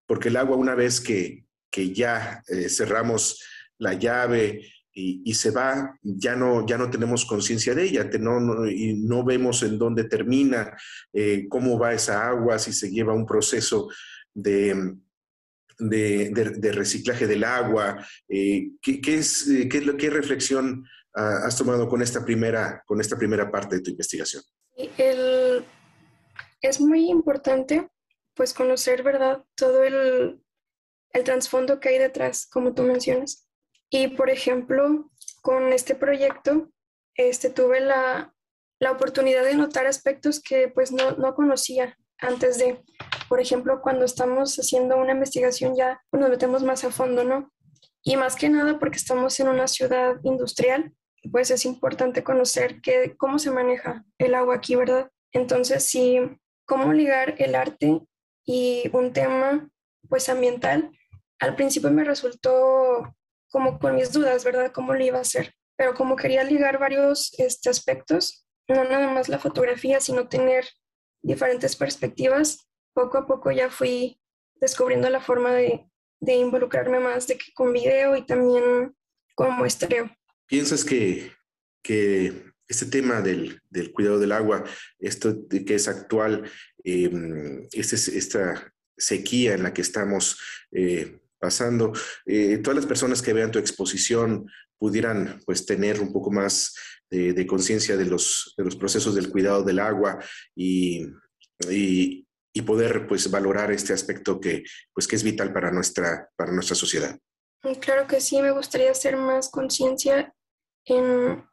porque 0.06 0.28
el 0.28 0.36
agua 0.36 0.58
una 0.58 0.76
vez 0.76 1.00
que, 1.00 1.46
que 1.72 1.94
ya 1.94 2.44
eh, 2.48 2.70
cerramos 2.70 3.44
la 3.78 3.94
llave 3.94 4.62
y, 4.92 5.22
y, 5.24 5.34
se 5.36 5.52
va, 5.52 5.98
ya 6.02 6.36
no, 6.36 6.66
ya 6.66 6.78
no 6.78 6.90
tenemos 6.90 7.24
conciencia 7.26 7.76
de 7.76 7.84
ella, 7.84 8.10
no, 8.20 8.40
no, 8.40 8.68
y 8.68 8.96
no 8.96 9.24
vemos 9.24 9.62
en 9.62 9.78
dónde 9.78 10.06
termina, 10.06 10.76
eh, 11.14 11.46
cómo 11.48 11.78
va 11.78 11.94
esa 11.94 12.28
agua, 12.28 12.58
si 12.58 12.74
se 12.74 12.90
lleva 12.90 13.14
un 13.14 13.26
proceso 13.26 13.90
de, 14.34 14.96
de, 15.78 16.72
reciclaje 16.74 17.28
del 17.28 17.44
agua, 17.44 18.06
¿qué, 18.28 18.72
qué, 18.82 19.16
es, 19.16 19.46
qué, 19.70 19.98
qué 19.98 20.10
reflexión 20.10 20.86
uh, 21.16 21.46
has 21.46 21.58
tomado 21.58 21.88
con 21.88 22.02
esta, 22.02 22.24
primera, 22.24 22.84
con 22.86 23.00
esta 23.02 23.18
primera 23.18 23.52
parte 23.52 23.78
de 23.78 23.82
tu 23.82 23.92
investigación? 23.92 24.44
Es 26.62 26.82
muy 26.82 27.10
importante 27.10 27.90
pues 28.34 28.54
conocer, 28.54 29.04
¿verdad? 29.04 29.44
Todo 29.56 29.84
el, 29.84 30.42
el 31.12 31.24
trasfondo 31.24 31.80
que 31.80 31.90
hay 31.90 31.98
detrás, 31.98 32.48
como 32.48 32.74
tú 32.74 32.84
mencionas. 32.84 33.48
Y 33.90 34.10
por 34.10 34.30
ejemplo, 34.30 35.12
con 35.42 35.74
este 35.74 35.96
proyecto, 35.96 36.70
este, 37.16 37.50
tuve 37.50 37.80
la, 37.80 38.34
la 38.80 38.92
oportunidad 38.92 39.44
de 39.44 39.56
notar 39.56 39.88
aspectos 39.88 40.42
que 40.42 40.68
pues 40.68 40.92
no, 40.92 41.12
no, 41.12 41.34
conocía 41.34 41.98
antes 42.20 42.58
de, 42.58 42.84
por 43.30 43.40
ejemplo, 43.40 43.82
cuando 43.82 44.06
estamos 44.06 44.56
haciendo 44.58 44.98
una 44.98 45.12
investigación 45.14 45.76
ya 45.76 46.02
nos 46.12 46.30
metemos 46.30 46.64
más 46.64 46.84
a 46.84 46.92
fondo, 46.92 47.24
¿no? 47.24 47.52
Y 48.04 48.16
más 48.16 48.36
que 48.36 48.50
nada 48.50 48.80
porque 48.80 48.98
estamos 48.98 49.40
en 49.40 49.50
una 49.50 49.68
ciudad 49.68 50.16
industrial, 50.24 50.94
pues 51.32 51.52
es 51.52 51.66
importante 51.66 52.24
conocer 52.24 52.82
que, 52.82 53.16
cómo 53.18 53.40
se 53.40 53.52
maneja 53.52 54.06
el 54.18 54.34
agua 54.36 54.56
aquí, 54.56 54.76
¿verdad? 54.76 55.12
Entonces, 55.32 55.84
sí, 55.84 56.20
cómo 56.66 56.94
ligar 56.94 57.36
el 57.38 57.56
arte 57.56 58.02
y 58.46 58.90
un 58.94 59.14
tema 59.14 59.70
pues 60.10 60.30
ambiental, 60.30 60.92
al 61.40 61.56
principio 61.56 61.92
me 61.92 62.04
resultó 62.04 63.14
como 63.50 63.80
con 63.80 63.96
mis 63.96 64.12
dudas, 64.12 64.44
¿verdad? 64.44 64.72
¿Cómo 64.72 64.94
lo 64.94 65.04
iba 65.04 65.18
a 65.18 65.22
hacer? 65.22 65.54
Pero 65.76 65.94
como 65.94 66.16
quería 66.16 66.44
ligar 66.44 66.80
varios 66.80 67.34
este, 67.38 67.70
aspectos, 67.70 68.48
no 68.68 68.84
nada 68.84 69.08
más 69.12 69.30
la 69.30 69.40
fotografía, 69.40 70.00
sino 70.00 70.28
tener 70.28 70.66
diferentes 71.22 71.76
perspectivas, 71.76 72.70
poco 72.94 73.18
a 73.18 73.28
poco 73.28 73.52
ya 73.52 73.70
fui 73.70 74.20
descubriendo 74.56 75.10
la 75.10 75.22
forma 75.22 75.52
de, 75.52 75.86
de 76.20 76.36
involucrarme 76.36 77.00
más 77.00 77.28
de 77.28 77.38
que 77.38 77.54
con 77.54 77.74
video 77.74 78.16
y 78.16 78.26
también 78.26 78.96
con 79.36 79.54
muestreo. 79.54 80.10
¿Piensas 80.48 80.84
que, 80.84 81.32
que 81.84 82.52
este 82.68 82.86
tema 82.86 83.22
del, 83.22 83.62
del, 83.70 83.92
cuidado 83.92 84.20
del 84.20 84.32
agua, 84.32 84.64
esto 85.00 85.34
de 85.34 85.64
que 85.64 85.76
es 85.76 85.88
actual, 85.88 86.50
eh, 86.84 87.12
esta 87.72 88.74
sequía 88.98 89.54
en 89.54 89.64
la 89.64 89.74
que 89.74 89.82
estamos 89.82 90.40
eh, 90.72 91.20
pasando, 91.40 91.94
eh, 92.26 92.58
todas 92.58 92.78
las 92.78 92.86
personas 92.86 93.22
que 93.22 93.34
vean 93.34 93.52
tu 93.52 93.60
exposición 93.60 94.50
pudieran 94.80 95.42
pues 95.46 95.66
tener 95.66 96.00
un 96.00 96.12
poco 96.12 96.32
más 96.32 96.76
de, 97.10 97.34
de 97.34 97.48
conciencia 97.48 97.98
de 97.98 98.06
los, 98.06 98.54
de 98.58 98.64
los 98.64 98.76
procesos 98.76 99.16
del 99.16 99.30
cuidado 99.30 99.64
del 99.64 99.80
agua 99.80 100.20
y, 100.56 101.06
y, 101.70 102.28
y, 102.54 102.62
poder 102.62 103.08
pues 103.08 103.30
valorar 103.32 103.72
este 103.72 103.94
aspecto 103.94 104.40
que 104.40 104.64
pues 104.94 105.08
que 105.08 105.16
es 105.16 105.24
vital 105.24 105.54
para 105.54 105.72
nuestra, 105.72 106.30
para 106.36 106.52
nuestra 106.52 106.76
sociedad. 106.76 107.18
Claro 107.82 108.08
que 108.08 108.22
sí, 108.22 108.42
me 108.42 108.52
gustaría 108.52 108.92
hacer 108.92 109.18
más 109.18 109.50
conciencia 109.50 110.34
en 110.86 111.44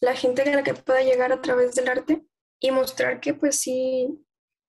la 0.00 0.14
gente 0.16 0.42
a 0.42 0.56
la 0.56 0.62
que 0.62 0.74
pueda 0.74 1.02
llegar 1.02 1.32
a 1.32 1.40
través 1.40 1.74
del 1.74 1.88
arte 1.88 2.24
y 2.60 2.70
mostrar 2.70 3.20
que 3.20 3.34
pues 3.34 3.56
sí, 3.56 4.08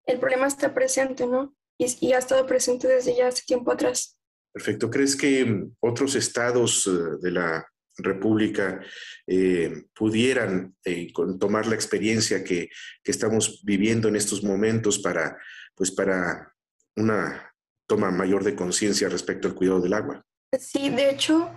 el 0.06 0.20
problema 0.20 0.48
está 0.48 0.74
presente, 0.74 1.26
¿no? 1.26 1.56
y, 1.78 2.14
ha 2.14 2.20
estado 2.20 2.46
presente 2.46 2.88
desde 2.88 3.16
ya 3.16 3.28
hace 3.28 3.44
tiempo 3.46 3.72
atrás. 3.72 4.18
Perfecto. 4.54 4.90
¿Crees 4.90 5.16
que 5.16 5.46
mm, 5.46 5.76
otros 5.80 6.16
estados 6.16 6.88
eh, 6.88 7.18
de 7.22 7.32
la 7.32 7.66
República 7.98 8.82
eh, 9.28 9.86
pudieran 9.94 10.76
eh, 10.84 11.12
tomar 11.40 11.68
la 11.68 11.76
experiencia 11.76 12.44
que, 12.44 12.70
que, 13.04 13.12
estamos 13.12 13.62
viviendo 13.64 14.08
en 14.08 14.16
estos 14.16 14.44
momentos 14.44 15.00
para, 15.00 15.38
pues 15.76 15.92
para 15.92 16.54
una 16.96 17.54
toma 17.88 18.12
mayor 18.12 18.44
de 18.44 18.56
conciencia 18.56 19.10
respecto 19.10 19.48
al 19.48 19.56
cuidado 19.56 19.82
del 19.82 19.94
agua? 19.94 20.26
Sí, 20.60 20.90
de 20.90 21.10
hecho, 21.10 21.52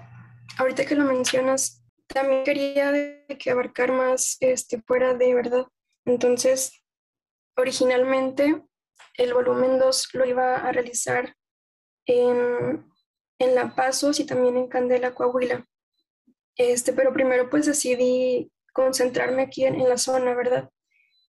ahorita 0.59 0.87
que 0.87 0.95
lo 0.95 1.05
mencionas, 1.05 1.83
también 2.07 2.45
quería 2.45 3.27
que 3.39 3.51
abarcar 3.51 3.93
más 3.93 4.37
este, 4.41 4.81
fuera 4.83 5.15
de 5.15 5.35
verdad. 5.35 5.67
Entonces, 6.05 6.83
originalmente 7.57 8.63
el 9.15 9.35
volumen 9.35 9.79
2 9.79 10.15
lo 10.15 10.25
iba 10.25 10.57
a 10.57 10.73
realizar 10.73 11.35
en, 12.07 12.87
en 13.39 13.55
La 13.55 13.75
Pasos 13.75 14.21
y 14.21 14.27
también 14.27 14.57
en 14.57 14.69
Candela, 14.69 15.15
Coahuila. 15.15 15.67
Este, 16.57 16.93
pero 16.93 17.13
primero 17.13 17.49
pues 17.51 17.67
decidí 17.67 18.51
concentrarme 18.73 19.43
aquí 19.43 19.65
en, 19.65 19.79
la 19.89 19.99
zona, 19.99 20.35
¿verdad? 20.35 20.69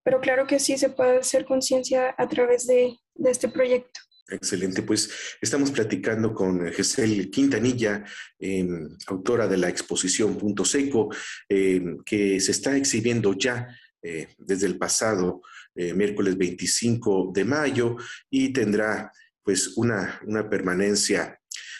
Pero 0.04 0.22
claro 0.22 0.48
que 0.48 0.60
sí 0.60 0.78
se 0.78 0.90
puede 0.90 1.20
hacer 1.20 1.46
conciencia 1.46 2.16
a 2.18 2.28
través 2.28 2.66
de, 2.68 2.98
de, 3.16 3.32
este 3.32 3.50
proyecto. 3.50 4.00
Excelente, 4.30 4.82
pues 4.82 5.10
estamos 5.42 5.72
platicando 5.72 6.34
con 6.34 6.72
Giselle 6.74 7.30
Quintanilla, 7.30 8.04
eh, 8.40 8.68
autora 9.08 9.48
de 9.48 9.58
la 9.58 9.70
exposición 9.70 10.38
Punto 10.38 10.66
Seco, 10.66 11.10
eh, 11.48 11.82
que 12.06 12.40
se 12.42 12.52
está 12.52 12.76
exhibiendo 12.76 13.34
ya 13.34 13.68
eh, 14.04 14.28
desde 14.38 14.68
el 14.68 14.78
pasado 14.78 15.42
eh, 15.76 15.94
miércoles 15.94 16.38
25 16.38 17.32
de 17.34 17.46
mayo 17.46 17.98
y 18.30 18.54
tendrá 18.54 19.12
pues 19.44 19.76
una, 19.76 20.20
una 20.26 20.50
permanencia 20.50 21.40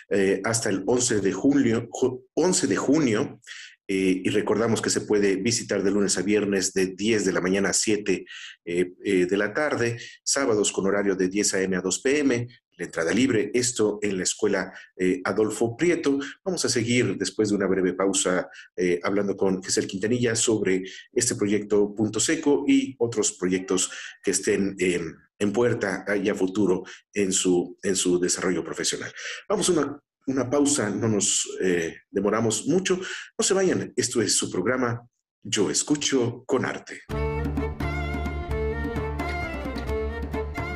eh, 0.10 0.42
hasta 0.44 0.70
el 0.70 0.84
11 0.86 1.22
de 1.22 1.32
junio, 1.32 1.90
11 2.34 2.68
de 2.68 2.76
junio 2.76 3.42
y 3.90 4.28
recordamos 4.32 4.82
que 4.82 4.90
se 4.90 5.00
puede 5.00 5.38
visitar 5.38 5.82
de 5.82 5.92
lunes 5.92 6.18
a 6.18 6.22
viernes 6.22 6.74
de 6.74 6.88
10 6.88 7.24
de 7.24 7.32
la 7.32 7.40
mañana 7.40 7.70
a 7.70 7.74
7 7.74 8.26
de 8.66 9.38
la 9.38 9.54
tarde, 9.54 9.98
sábados 10.26 10.74
con 10.74 10.88
horario 10.88 11.16
de 11.16 11.30
10 11.30 11.54
a.m. 11.54 11.78
a 11.78 11.80
2 11.80 12.02
p.m., 12.02 12.48
la 12.78 12.86
entrada 12.86 13.12
libre, 13.12 13.52
esto 13.54 14.00
en 14.02 14.18
la 14.18 14.24
escuela 14.24 14.74
eh, 14.96 15.20
Adolfo 15.24 15.76
Prieto. 15.76 16.20
Vamos 16.44 16.64
a 16.64 16.70
seguir 16.70 17.18
después 17.18 17.50
de 17.50 17.56
una 17.56 17.68
breve 17.68 17.94
pausa 17.94 18.50
eh, 18.76 19.00
hablando 19.04 19.36
con 19.36 19.62
Giselle 19.64 19.88
Quintanilla 19.88 20.36
sobre 20.36 20.84
este 21.12 21.36
proyecto 21.36 21.94
Punto 21.94 22.20
Seco 22.20 22.64
y 22.68 22.96
otros 23.00 23.34
proyectos 23.34 23.92
que 24.24 24.32
estén 24.32 24.76
en 24.80 25.54
puerta 25.54 26.06
y 26.22 26.30
a 26.30 26.36
futuro 26.36 26.84
en 27.14 27.32
su, 27.32 27.78
en 27.82 27.96
su 27.96 28.20
desarrollo 28.20 28.64
profesional. 28.64 29.12
Vamos 29.50 29.70
a 29.70 29.72
una, 29.72 30.00
una 30.28 30.50
pausa, 30.50 30.90
no 30.90 31.08
nos 31.08 31.50
eh, 31.62 31.98
demoramos 32.12 32.68
mucho. 32.68 33.00
No 33.38 33.44
se 33.44 33.54
vayan, 33.54 33.92
esto 33.96 34.22
es 34.22 34.36
su 34.36 34.52
programa 34.52 35.02
Yo 35.42 35.72
Escucho 35.72 36.44
con 36.46 36.66
Arte. 36.66 37.02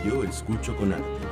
Yo 0.04 0.24
Escucho 0.24 0.76
con 0.76 0.94
Arte 0.94 1.31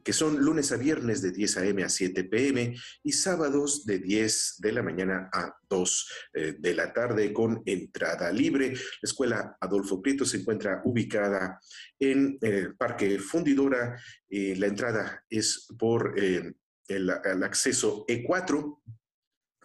que 0.02 0.14
son 0.14 0.40
lunes 0.40 0.72
a 0.72 0.78
viernes 0.78 1.22
de 1.22 1.32
10 1.32 1.58
a.m. 1.58 1.84
a 1.84 1.90
7 1.90 2.24
p.m. 2.24 2.74
y 3.04 3.12
sábados 3.12 3.86
de 3.86 4.00
10 4.00 4.56
de 4.60 4.72
la 4.72 4.82
mañana 4.82 5.30
a 5.34 5.54
2 5.70 6.12
eh, 6.34 6.56
de 6.58 6.74
la 6.74 6.94
tarde 6.94 7.34
con 7.34 7.62
entrada 7.66 8.32
libre. 8.32 8.70
La 8.70 8.78
escuela 9.04 9.58
Adolfo 9.60 10.02
Prieto 10.02 10.24
se 10.24 10.38
encuentra 10.38 10.82
ubicada 10.86 11.60
en 12.00 12.38
el 12.40 12.78
Parque 12.78 13.20
Fundidora. 13.20 14.02
Eh, 14.30 14.56
la 14.58 14.68
entrada 14.68 15.26
es 15.30 15.68
por 15.78 16.14
eh, 16.18 16.54
el, 16.88 17.10
acceso 17.44 18.06
E4 18.08 18.82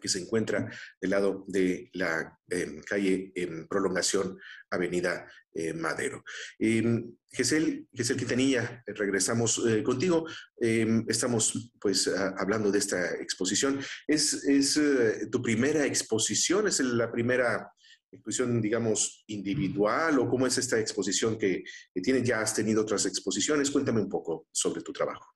que 0.01 0.09
se 0.09 0.19
encuentra 0.19 0.69
del 1.01 1.11
lado 1.11 1.45
de 1.47 1.89
la 1.93 2.37
calle 2.85 3.33
en 3.37 3.69
prolongación 3.69 4.37
Avenida 4.71 5.27
eh, 5.55 5.73
Madero. 5.73 6.25
Eh, 6.59 7.05
Gesel, 7.31 7.87
Gesel 7.93 8.17
Quintanilla, 8.17 8.83
regresamos 8.87 9.63
eh, 9.67 9.83
contigo. 9.83 10.27
Em, 10.59 11.05
estamos 11.09 11.73
pues 11.81 12.09
hablando 12.09 12.71
de 12.71 12.79
esta 12.79 13.15
exposición. 13.17 13.81
¿Es, 14.07 14.35
es 14.45 14.77
eh, 14.77 15.29
tu 15.31 15.43
primera 15.43 15.87
exposición? 15.87 16.69
¿Es 16.69 16.81
la 16.81 17.11
primera 17.11 17.71
exposición, 18.11 18.61
digamos, 18.61 19.25
individual 19.29 20.19
o 20.19 20.29
cómo 20.29 20.47
es 20.47 20.59
esta 20.59 20.79
exposición 20.79 21.39
que, 21.39 21.65
que 21.95 22.01
tienes? 22.01 22.25
¿Ya 22.25 22.41
has 22.41 22.55
tenido 22.55 22.83
otras 22.83 23.07
exposiciones? 23.07 23.71
Cuéntame 23.71 24.01
un 24.01 24.09
poco 24.09 24.49
sobre 24.53 24.83
tu 24.83 24.93
trabajo. 24.93 25.35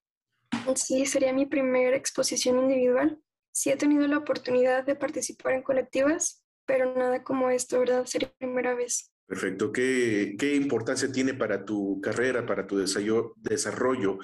Sí, 0.74 1.06
sería 1.06 1.32
mi 1.32 1.46
primera 1.46 1.96
exposición 1.96 2.58
individual. 2.58 3.20
Sí 3.52 3.70
he 3.70 3.76
tenido 3.76 4.06
la 4.06 4.18
oportunidad 4.18 4.84
de 4.84 4.96
participar 4.96 5.52
en 5.52 5.62
colectivas, 5.62 6.44
pero 6.66 6.94
nada 6.94 7.22
como 7.22 7.50
esto, 7.50 7.78
¿verdad? 7.78 8.04
Sería 8.06 8.28
la 8.28 8.34
primera 8.46 8.74
vez. 8.74 9.12
Perfecto. 9.26 9.72
¿Qué, 9.72 10.36
¿Qué, 10.38 10.54
importancia 10.54 11.10
tiene 11.10 11.34
para 11.34 11.64
tu 11.64 12.00
carrera, 12.00 12.46
para 12.46 12.66
tu 12.66 12.78
desarrollo, 12.78 14.18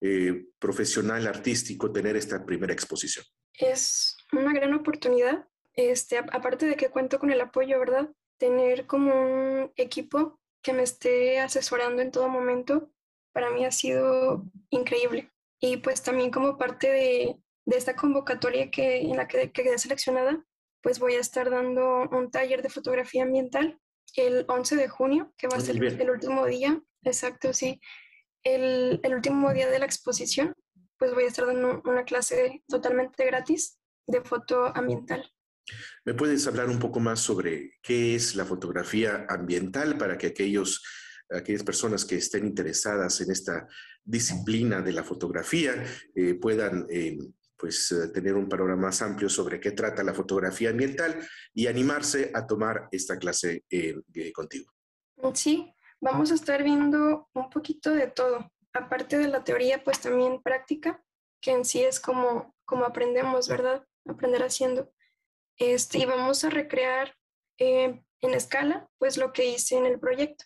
eh, 0.00 0.46
profesional, 0.58 1.26
artístico, 1.26 1.92
tener 1.92 2.16
esta 2.16 2.44
primera 2.44 2.72
exposición? 2.72 3.24
Es 3.54 4.16
una 4.32 4.52
gran 4.52 4.74
oportunidad. 4.74 5.46
Este, 5.74 6.18
aparte 6.18 6.66
de 6.66 6.76
que 6.76 6.90
cuento 6.90 7.18
con 7.18 7.30
el 7.30 7.40
apoyo, 7.40 7.78
¿verdad? 7.78 8.10
Tener 8.36 8.86
como 8.86 9.14
un 9.14 9.72
equipo 9.76 10.40
que 10.62 10.72
me 10.72 10.82
esté 10.82 11.38
asesorando 11.38 12.02
en 12.02 12.10
todo 12.10 12.28
momento, 12.28 12.90
para 13.32 13.50
mí 13.50 13.64
ha 13.64 13.70
sido 13.70 14.44
increíble. 14.70 15.30
Y 15.60 15.78
pues 15.78 16.02
también 16.02 16.30
como 16.30 16.56
parte 16.56 16.90
de, 16.90 17.36
de 17.66 17.76
esta 17.76 17.96
convocatoria 17.96 18.70
que, 18.70 18.98
en 19.00 19.16
la 19.16 19.26
que 19.26 19.50
quedé 19.52 19.78
seleccionada, 19.78 20.44
pues 20.82 20.98
voy 20.98 21.14
a 21.14 21.20
estar 21.20 21.50
dando 21.50 22.08
un 22.10 22.30
taller 22.30 22.62
de 22.62 22.70
fotografía 22.70 23.24
ambiental 23.24 23.78
el 24.16 24.44
11 24.48 24.76
de 24.76 24.88
junio, 24.88 25.32
que 25.36 25.48
va 25.48 25.56
a 25.56 25.60
ser 25.60 25.76
el 25.76 26.10
último 26.10 26.46
día, 26.46 26.80
exacto, 27.02 27.52
sí, 27.52 27.80
el, 28.42 29.00
el, 29.02 29.14
último 29.14 29.52
día 29.52 29.68
de 29.68 29.78
la 29.78 29.86
exposición, 29.86 30.54
pues 30.98 31.12
voy 31.14 31.24
a 31.24 31.28
estar 31.28 31.46
dando 31.46 31.82
una 31.84 32.04
clase 32.04 32.62
totalmente 32.66 33.24
gratis 33.26 33.78
de 34.06 34.22
foto 34.22 34.74
ambiental. 34.76 35.30
¿Me 36.04 36.14
puedes 36.14 36.46
hablar 36.46 36.68
un 36.68 36.78
poco 36.78 36.98
más 36.98 37.20
sobre 37.20 37.74
qué 37.82 38.14
es 38.14 38.34
la 38.34 38.44
fotografía 38.44 39.26
ambiental 39.28 39.98
para 39.98 40.16
que 40.16 40.28
aquellos, 40.28 40.82
aquellas 41.30 41.62
personas 41.62 42.04
que 42.04 42.16
estén 42.16 42.46
interesadas 42.46 43.20
en 43.20 43.30
esta 43.30 43.68
disciplina 44.04 44.80
de 44.80 44.92
la 44.92 45.04
fotografía 45.04 45.84
eh, 46.14 46.34
puedan 46.34 46.86
eh, 46.88 47.18
pues, 47.56 47.92
eh, 47.92 48.08
tener 48.08 48.34
un 48.34 48.48
panorama 48.48 48.82
más 48.82 49.02
amplio 49.02 49.28
sobre 49.28 49.60
qué 49.60 49.72
trata 49.72 50.02
la 50.02 50.14
fotografía 50.14 50.70
ambiental 50.70 51.18
y 51.52 51.66
animarse 51.66 52.30
a 52.34 52.46
tomar 52.46 52.88
esta 52.90 53.18
clase 53.18 53.64
contigo? 54.32 54.72
Sí, 55.34 55.72
vamos 56.00 56.30
a 56.30 56.34
estar 56.34 56.62
viendo 56.62 57.28
un 57.34 57.50
poquito 57.50 57.92
de 57.92 58.06
todo. 58.06 58.50
Aparte 58.72 59.18
de 59.18 59.28
la 59.28 59.44
teoría, 59.44 59.82
pues 59.82 60.00
también 60.00 60.42
práctica, 60.42 61.02
que 61.40 61.52
en 61.52 61.64
sí 61.64 61.82
es 61.82 62.00
como, 62.00 62.54
como 62.64 62.84
aprendemos, 62.84 63.48
¿verdad? 63.48 63.84
Aprender 64.06 64.42
haciendo. 64.42 64.92
Este, 65.56 65.98
y 65.98 66.06
vamos 66.06 66.44
a 66.44 66.50
recrear 66.50 67.14
en 67.58 68.04
escala, 68.20 68.88
pues 68.98 69.16
lo 69.16 69.32
que 69.32 69.46
hice 69.46 69.76
en 69.76 69.86
el 69.86 69.98
proyecto. 69.98 70.44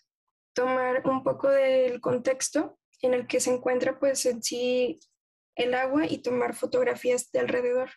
Tomar 0.53 1.07
un 1.07 1.23
poco 1.23 1.49
del 1.49 2.01
contexto 2.01 2.79
en 3.03 3.13
el 3.13 3.27
que 3.27 3.39
se 3.39 3.53
encuentra, 3.53 3.99
pues 3.99 4.25
en 4.25 4.41
sí 4.41 4.99
el 5.55 5.73
agua 5.73 6.05
y 6.07 6.19
tomar 6.19 6.55
fotografías 6.55 7.31
de 7.31 7.39
alrededor. 7.39 7.91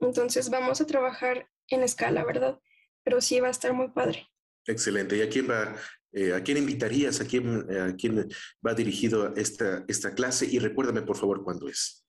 Entonces 0.00 0.50
vamos 0.50 0.80
a 0.80 0.86
trabajar 0.86 1.48
en 1.68 1.82
escala, 1.82 2.24
¿verdad? 2.24 2.58
Pero 3.02 3.20
sí 3.20 3.40
va 3.40 3.48
a 3.48 3.50
estar 3.50 3.72
muy 3.72 3.88
padre. 3.88 4.28
Excelente. 4.66 5.16
¿Y 5.16 5.22
a 5.22 5.28
quién 5.28 5.50
va, 5.50 5.76
eh, 6.12 6.32
a 6.32 6.42
quién 6.42 6.58
invitarías, 6.58 7.20
a 7.20 7.26
quién, 7.26 7.66
a 7.70 7.94
quién 7.96 8.28
va 8.66 8.74
dirigido 8.74 9.34
esta, 9.36 9.84
esta 9.88 10.14
clase? 10.14 10.46
Y 10.46 10.58
recuérdame, 10.58 11.02
por 11.02 11.16
favor, 11.16 11.42
cuándo 11.42 11.68
es. 11.68 12.04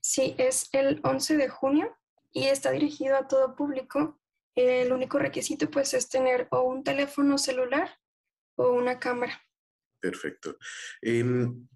Sí, 0.00 0.34
es 0.38 0.68
el 0.72 1.00
11 1.04 1.36
de 1.36 1.48
junio 1.48 1.96
y 2.32 2.44
está 2.44 2.70
dirigido 2.70 3.16
a 3.16 3.28
todo 3.28 3.54
público. 3.54 4.20
El 4.54 4.92
único 4.92 5.18
requisito 5.18 5.70
pues 5.70 5.94
es 5.94 6.08
tener 6.08 6.48
o 6.50 6.62
un 6.62 6.84
teléfono 6.84 7.38
celular 7.38 7.98
o 8.56 8.70
una 8.70 8.98
cámara. 8.98 9.45
Perfecto. 10.00 10.58
Em, 11.00 11.66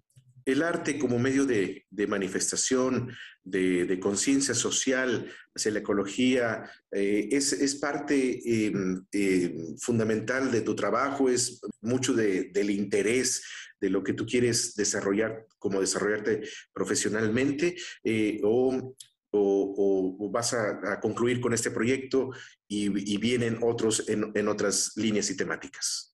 el 0.45 0.63
arte 0.63 0.97
como 0.97 1.19
medio 1.19 1.45
de, 1.45 1.85
manifestación, 2.07 3.15
de, 3.43 3.99
conciencia 3.99 4.55
social 4.55 5.31
hacia 5.55 5.71
la 5.71 5.79
ecología, 5.79 6.71
eh, 6.91 7.29
es, 7.31 7.75
parte 7.75 8.65
em, 8.65 9.05
em, 9.11 9.77
fundamental 9.77 10.51
de 10.51 10.61
tu 10.61 10.75
trabajo, 10.75 11.29
es 11.29 11.61
mucho 11.81 12.13
del 12.13 12.69
interés 12.69 13.43
de 13.79 13.89
lo 13.89 14.03
que 14.03 14.13
tú 14.13 14.25
quieres 14.25 14.75
desarrollar, 14.75 15.45
como 15.57 15.81
desarrollarte 15.81 16.41
profesionalmente, 16.73 17.75
eh, 18.03 18.39
o 18.43 18.95
o, 19.31 20.29
vas 20.31 20.53
a, 20.53 20.99
concluir 20.99 21.39
con 21.39 21.53
este 21.53 21.71
proyecto 21.71 22.31
y, 22.67 22.89
vienen 23.17 23.59
otros 23.61 24.07
en, 24.07 24.47
otras 24.47 24.93
líneas 24.95 25.29
y 25.29 25.37
temáticas? 25.37 26.10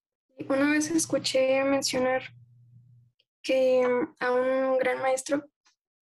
Una 0.47 0.71
vez 0.71 0.91
escuché 0.91 1.63
mencionar 1.63 2.23
que 3.41 3.87
mm, 3.87 4.15
a 4.19 4.31
un 4.31 4.77
gran 4.77 5.01
maestro 5.01 5.49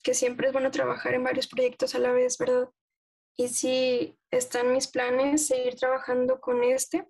que 0.04 0.14
siempre 0.14 0.48
es 0.48 0.54
bueno 0.54 0.72
trabajar 0.72 1.14
en 1.14 1.24
varios 1.24 1.48
proyectos 1.48 1.96
a 1.96 2.00
la 2.00 2.12
vez, 2.12 2.38
¿verdad? 2.38 2.70
Y 3.38 3.48
si 3.48 4.18
están 4.32 4.72
mis 4.74 4.88
planes 4.88 5.48
seguir 5.48 5.76
trabajando 5.76 6.40
con 6.40 6.64
este 6.64 7.08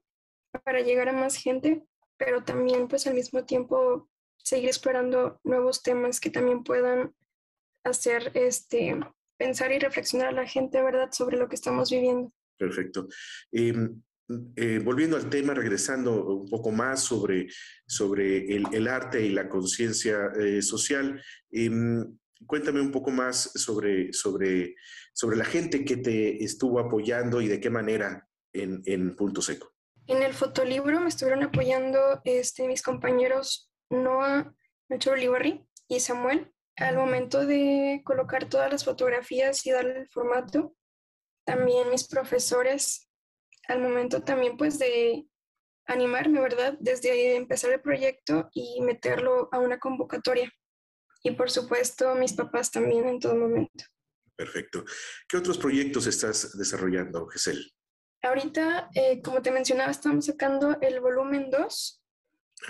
para 0.64 0.80
llegar 0.80 1.10
a 1.10 1.14
más 1.14 1.36
gente, 1.36 1.86
pero 2.18 2.44
también 2.44 2.88
pues 2.88 3.06
al 3.08 3.16
mismo 3.16 3.44
tiempo 3.46 4.10
seguir 4.38 4.68
explorando 4.68 5.40
nuevos 5.44 5.84
temas 5.84 6.20
que 6.20 6.30
también 6.30 6.64
puedan 6.64 7.14
hacer 7.84 8.32
este 8.34 8.98
pensar 9.38 9.72
y 9.72 9.80
reflexionar 9.80 10.30
a 10.30 10.32
la 10.32 10.48
gente, 10.48 10.82
¿verdad?, 10.82 11.12
sobre 11.12 11.38
lo 11.38 11.50
que 11.50 11.56
estamos 11.56 11.92
viviendo. 11.92 12.32
Perfecto. 12.58 13.08
Em, 13.52 14.02
eh, 14.56 14.80
volviendo 14.84 15.18
al 15.18 15.30
tema, 15.30 15.54
regresando 15.54 16.26
un 16.26 16.50
poco 16.50 16.72
más 16.72 17.02
sobre, 17.02 17.48
sobre 17.86 18.56
el, 18.56 18.88
arte 18.88 19.22
y 19.22 19.30
la 19.30 19.48
conciencia 19.48 20.32
eh, 20.40 20.62
social, 20.62 21.22
em, 21.52 22.18
cuéntame 22.48 22.82
un 22.82 22.92
poco 22.92 23.12
más 23.12 23.52
sobre, 23.56 24.14
sobre, 24.14 24.76
sobre 25.14 25.38
la 25.38 25.46
gente 25.46 25.86
que 25.86 25.98
te 25.98 26.44
estuvo 26.44 26.80
apoyando 26.80 27.42
y 27.42 27.48
de 27.48 27.60
qué 27.60 27.70
manera 27.70 28.28
en, 28.54 28.82
en 28.86 29.16
Punto 29.16 29.42
Seco. 29.42 29.74
En 30.08 30.22
el 30.22 30.34
fotolibro 30.34 31.00
me 31.00 31.10
estuvieron 31.10 31.44
apoyando 31.44 32.22
este, 32.24 32.68
mis 32.68 32.82
compañeros 32.82 33.72
Noah 33.90 34.54
Nacho 34.90 35.12
Olivarri 35.12 35.68
y 35.88 36.00
Samuel 36.00 36.52
al 36.78 36.98
momento 36.98 37.46
de 37.46 38.02
colocar 38.04 38.50
todas 38.50 38.72
las 38.72 38.84
fotografías 38.84 39.66
y 39.66 39.72
darle 39.72 40.00
el 40.00 40.10
formato, 40.10 40.76
también 41.46 41.90
mis 41.90 42.08
profesores, 42.08 43.05
al 43.68 43.82
momento 43.82 44.24
también 44.24 44.58
pues 44.58 44.80
de 44.80 45.28
animarme, 45.88 46.42
¿verdad? 46.42 46.78
Desde 46.80 47.36
empezar 47.36 47.72
el 47.72 47.82
proyecto 47.82 48.50
y 48.54 48.82
meterlo 48.82 49.50
a 49.52 49.60
una 49.60 49.80
convocatoria. 49.80 50.52
Y 51.24 51.32
por 51.32 51.50
supuesto 51.50 52.14
mis 52.16 52.34
papás 52.34 52.72
también 52.72 53.08
en 53.08 53.20
todo 53.20 53.36
momento. 53.36 53.86
Perfecto. 54.36 54.84
¿Qué 55.28 55.38
otros 55.38 55.58
proyectos 55.58 56.08
estás 56.08 56.58
desarrollando, 56.58 57.26
Gesell? 57.28 57.74
Ahorita, 58.22 58.90
eh, 58.96 59.22
como 59.22 59.42
te 59.42 59.52
mencionaba, 59.52 59.92
estamos 59.92 60.26
sacando 60.26 60.78
el 60.82 61.00
volumen 61.00 61.50
2 61.50 62.04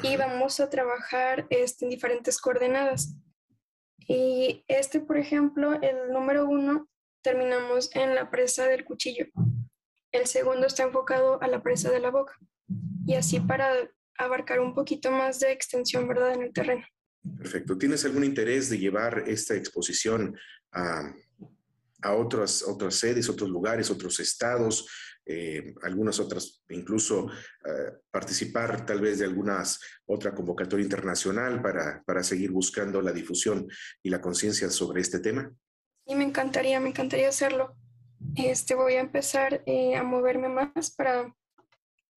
y 0.03 0.17
vamos 0.17 0.59
a 0.59 0.69
trabajar 0.69 1.47
este, 1.49 1.85
en 1.85 1.91
diferentes 1.91 2.39
coordenadas. 2.39 3.15
Y 4.07 4.63
este, 4.67 4.99
por 4.99 5.17
ejemplo, 5.17 5.73
el 5.81 6.11
número 6.11 6.45
uno, 6.45 6.89
terminamos 7.21 7.95
en 7.95 8.13
la 8.13 8.29
presa 8.29 8.67
del 8.67 8.85
cuchillo. 8.85 9.25
El 10.15 10.27
segundo 10.27 10.65
está 10.65 10.83
enfocado 10.83 11.41
a 11.41 11.47
la 11.47 11.61
presa 11.61 11.91
de 11.91 11.99
la 11.99 12.09
boca. 12.09 12.37
Y 13.05 13.15
así 13.15 13.41
para 13.41 13.73
abarcar 14.17 14.61
un 14.61 14.73
poquito 14.73 15.11
más 15.11 15.41
de 15.41 15.51
extensión, 15.51 16.07
¿verdad?, 16.07 16.33
en 16.33 16.43
el 16.43 16.53
terreno. 16.53 16.85
Perfecto. 17.37 17.77
¿Tienes 17.77 18.05
algún 18.05 18.23
interés 18.23 18.69
de 18.69 18.77
llevar 18.77 19.23
esta 19.27 19.55
exposición 19.55 20.37
a, 20.71 21.13
a 22.01 22.13
otras, 22.13 22.63
otras 22.63 22.95
sedes, 22.95 23.27
otros 23.27 23.49
lugares, 23.49 23.91
otros 23.91 24.19
estados? 24.21 24.87
Eh, 25.25 25.73
algunas 25.81 26.19
otras, 26.19 26.63
incluso 26.69 27.27
eh, 27.65 27.97
participar 28.09 28.85
tal 28.85 29.01
vez 29.01 29.19
de 29.19 29.25
algunas 29.25 29.79
otra 30.05 30.33
convocatoria 30.33 30.83
internacional 30.83 31.61
para, 31.61 32.03
para 32.05 32.23
seguir 32.23 32.51
buscando 32.51 33.01
la 33.01 33.11
difusión 33.11 33.67
y 34.03 34.09
la 34.11 34.21
conciencia 34.21 34.69
sobre 34.69 35.01
este 35.01 35.19
tema? 35.19 35.51
Sí, 36.07 36.15
me 36.15 36.23
encantaría, 36.23 36.79
me 36.79 36.89
encantaría 36.89 37.27
hacerlo. 37.27 37.75
Este, 38.35 38.75
voy 38.75 38.93
a 38.93 39.01
empezar 39.01 39.63
eh, 39.65 39.95
a 39.95 40.03
moverme 40.03 40.49
más 40.49 40.91
para, 40.95 41.33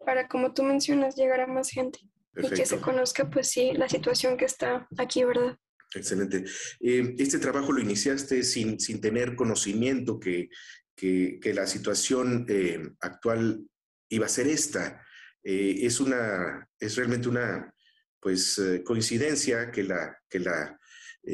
para, 0.04 0.28
como 0.28 0.52
tú 0.52 0.62
mencionas, 0.62 1.16
llegar 1.16 1.40
a 1.40 1.46
más 1.46 1.70
gente 1.70 1.98
y 2.36 2.50
que 2.50 2.66
se 2.66 2.80
conozca, 2.80 3.28
pues 3.28 3.48
sí, 3.48 3.72
la 3.72 3.88
situación 3.88 4.36
que 4.36 4.44
está 4.44 4.86
aquí, 4.96 5.24
¿verdad? 5.24 5.58
Excelente. 5.94 6.44
este 6.80 7.38
trabajo 7.38 7.72
lo 7.72 7.80
iniciaste 7.80 8.42
sin, 8.42 8.78
sin 8.78 9.00
tener 9.00 9.34
conocimiento 9.34 10.20
que 10.20 10.50
que, 10.98 11.52
la 11.54 11.66
situación 11.66 12.44
eh, 12.48 12.90
actual 13.00 13.64
iba 14.08 14.26
a 14.26 14.30
ser 14.30 14.48
esta. 14.48 15.04
Eh, 15.42 15.78
es, 15.82 16.00
una, 16.00 16.68
es 16.78 16.96
realmente 16.96 17.28
una 17.28 17.72
pues, 18.20 18.58
eh, 18.58 18.82
coincidencia 18.84 19.70
que 19.70 19.84
la, 19.84 20.18
que 20.28 20.40
la 20.40 20.78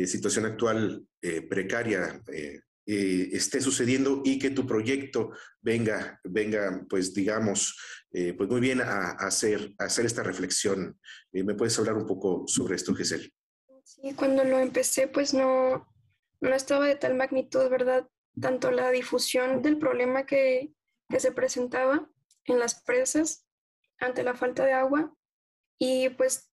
situación 0.07 0.47
actual 0.47 1.07
precaria 1.49 2.21
esté 2.87 3.61
sucediendo 3.61 4.23
y 4.25 4.39
que 4.39 4.51
tu 4.51 4.67
proyecto 4.67 5.31
venga, 5.61 6.21
venga 6.25 6.85
pues 6.89 7.15
digamos, 7.15 7.79
pues 8.11 8.49
muy 8.49 8.61
bien 8.61 8.81
a, 8.81 9.13
hacer, 9.13 9.73
a 9.79 9.85
hacer 9.85 10.07
esta 10.07 10.23
reflexión. 10.23 10.99
¿Me 11.33 11.55
puedes 11.55 11.79
hablar 11.79 11.97
un 11.97 12.07
poco 12.07 12.45
sobre 12.47 12.77
esto, 12.77 12.95
Giselle? 12.95 13.33
Sí, 13.85 14.13
cuando 14.15 14.45
lo 14.45 14.59
empecé, 14.59 15.09
pues 15.09 15.35
no, 15.35 15.87
no 16.41 16.55
estaba 16.55 16.87
de 16.87 16.97
tal 16.97 17.15
magnitud, 17.15 17.69
¿verdad? 17.69 18.07
tanto 18.41 18.71
la 18.71 18.91
difusión 18.91 19.63
del 19.63 19.79
problema 19.79 20.27
que, 20.27 20.73
se 21.19 21.31
presentaba 21.31 22.11
en 22.47 22.59
las 22.59 22.83
presas 22.83 23.47
ante 23.99 24.25
la 24.25 24.35
falta 24.35 24.65
de 24.65 24.73
agua 24.73 25.15
y 25.79 26.09
pues 26.09 26.51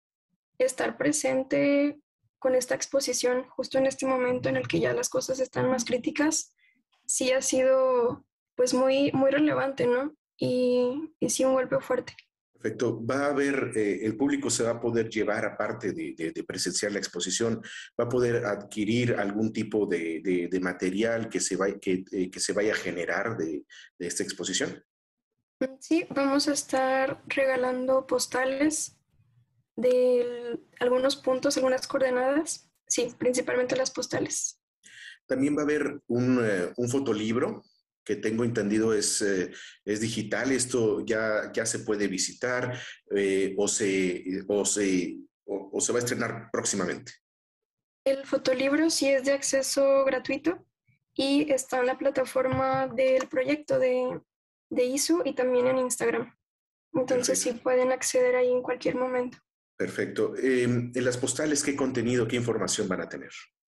estar 0.60 0.98
presente 0.98 2.00
con 2.42 2.56
esta 2.56 2.74
exposición 2.74 3.44
justo 3.50 3.78
en 3.78 3.86
este 3.86 4.08
momento 4.08 4.50
en 4.50 4.58
el 4.58 4.68
que 4.68 4.80
ya 4.80 4.94
las 4.94 5.10
cosas 5.10 5.40
están 5.40 5.70
más 5.70 5.86
críticas, 5.86 6.56
sí 7.06 7.32
ha 7.32 7.42
sido 7.44 8.26
pues 8.56 8.74
muy, 8.74 9.12
muy 9.12 9.30
relevante, 9.30 9.86
¿no? 9.86 10.16
Y, 10.38 11.14
y 11.20 11.30
sí 11.30 11.46
un 11.46 11.54
golpe 11.54 11.80
fuerte. 11.80 12.16
Perfecto. 12.52 13.06
Va 13.06 13.26
a 13.26 13.30
haber, 13.30 13.74
eh, 13.76 14.00
el 14.06 14.18
público 14.18 14.50
se 14.50 14.64
va 14.64 14.72
a 14.72 14.82
poder 14.82 15.08
llevar, 15.08 15.46
aparte 15.46 15.94
de, 15.94 16.44
presenciar 16.48 16.92
la 16.92 16.98
exposición, 16.98 17.62
va 18.00 18.06
a 18.06 18.10
poder 18.10 18.44
adquirir 18.44 19.14
algún 19.14 19.54
tipo 19.54 19.86
de, 19.86 20.50
material 20.64 21.30
que 21.30 21.40
se, 21.40 21.58
que, 21.80 22.04
eh, 22.12 22.32
que 22.32 22.40
se 22.40 22.54
vaya 22.54 22.74
a 22.74 22.76
generar 22.76 23.38
de, 23.38 23.66
esta 24.00 24.24
exposición. 24.24 24.84
Sí, 25.80 26.08
vamos 26.10 26.48
a 26.48 26.54
estar 26.54 27.22
regalando 27.28 28.08
postales 28.08 28.98
de 29.76 30.60
algunos 30.80 31.16
puntos, 31.16 31.58
algunas 31.58 31.88
coordenadas. 31.88 32.70
Sí, 32.88 33.14
principalmente 33.18 33.76
las 33.76 33.92
postales. 33.92 34.60
También 35.28 35.56
va 35.56 35.62
a 35.62 35.66
haber 35.66 36.02
un, 36.08 36.40
eh, 36.44 36.74
un 36.76 36.90
fotolibro 36.90 37.64
que 38.04 38.16
tengo 38.16 38.44
entendido 38.44 38.94
es, 38.94 39.22
eh, 39.22 39.52
es 39.86 40.02
digital. 40.02 40.52
Esto 40.52 41.06
ya, 41.06 41.52
ya 41.54 41.66
se 41.66 41.80
puede 41.80 42.08
visitar 42.08 42.78
eh, 43.16 43.54
o, 43.58 43.68
se, 43.68 44.44
o, 44.48 44.66
se, 44.66 45.18
o 45.46 45.80
se 45.80 45.94
va 45.94 46.00
a 46.00 46.02
estrenar 46.02 46.50
próximamente. 46.52 47.14
El 48.04 48.26
fotolibro 48.26 48.90
sí 48.90 49.08
es 49.08 49.24
de 49.26 49.34
acceso 49.34 50.04
gratuito 50.06 50.66
y 51.14 51.52
está 51.52 51.80
en 51.80 51.86
la 51.86 51.98
plataforma 51.98 52.88
del 52.88 53.28
proyecto 53.28 53.78
de, 53.78 54.20
de 54.70 54.86
ISU 54.86 55.22
y 55.24 55.34
también 55.34 55.68
en 55.68 55.78
Instagram. 55.78 56.36
Entonces 56.94 57.40
sí 57.40 57.54
pueden 57.54 57.92
acceder 57.92 58.36
ahí 58.36 58.52
en 58.52 58.62
cualquier 58.62 58.96
momento. 58.96 59.38
Perfecto. 59.78 60.36
Em, 60.38 60.92
en 60.94 61.06
las 61.06 61.18
postales, 61.18 61.64
¿qué 61.64 61.76
contenido, 61.76 62.28
qué 62.28 62.36
información 62.36 62.88
van 62.88 63.02
a 63.02 63.10
tener? 63.10 63.32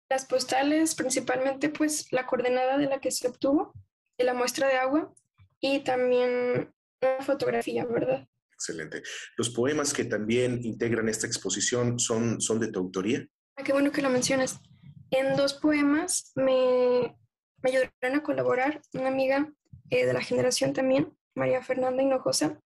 Las 0.09 0.25
postales, 0.25 0.95
principalmente, 0.95 1.69
pues 1.69 2.11
la 2.11 2.25
coordenada 2.25 2.77
de 2.77 2.85
la 2.85 2.99
que 2.99 3.11
se 3.11 3.27
obtuvo, 3.27 3.73
de 4.17 4.23
la 4.23 4.33
muestra 4.33 4.67
de 4.67 4.77
agua 4.77 5.13
y 5.59 5.83
también 5.83 6.73
una 7.01 7.21
fotografía, 7.21 7.85
¿verdad? 7.85 8.27
Excelente. 8.53 9.03
¿Los 9.37 9.49
poemas 9.49 9.93
que 9.93 10.05
también 10.05 10.59
integran 10.63 11.09
esta 11.09 11.27
exposición 11.27 11.99
son, 11.99 12.41
son 12.41 12.59
de 12.59 12.71
tu 12.71 12.79
autoría? 12.79 13.27
Ah, 13.55 13.63
qué 13.63 13.73
bueno 13.73 13.91
que 13.91 14.01
lo 14.01 14.09
mencionas. 14.09 14.59
En 15.11 15.35
dos 15.35 15.53
poemas 15.53 16.31
me, 16.35 17.15
me 17.61 17.69
ayudaron 17.69 18.19
a 18.19 18.23
colaborar 18.23 18.81
una 18.93 19.09
amiga 19.09 19.51
eh, 19.89 20.05
de 20.05 20.13
la 20.13 20.21
generación 20.21 20.73
también, 20.73 21.15
María 21.35 21.61
Fernanda 21.61 22.01
Hinojosa, 22.01 22.59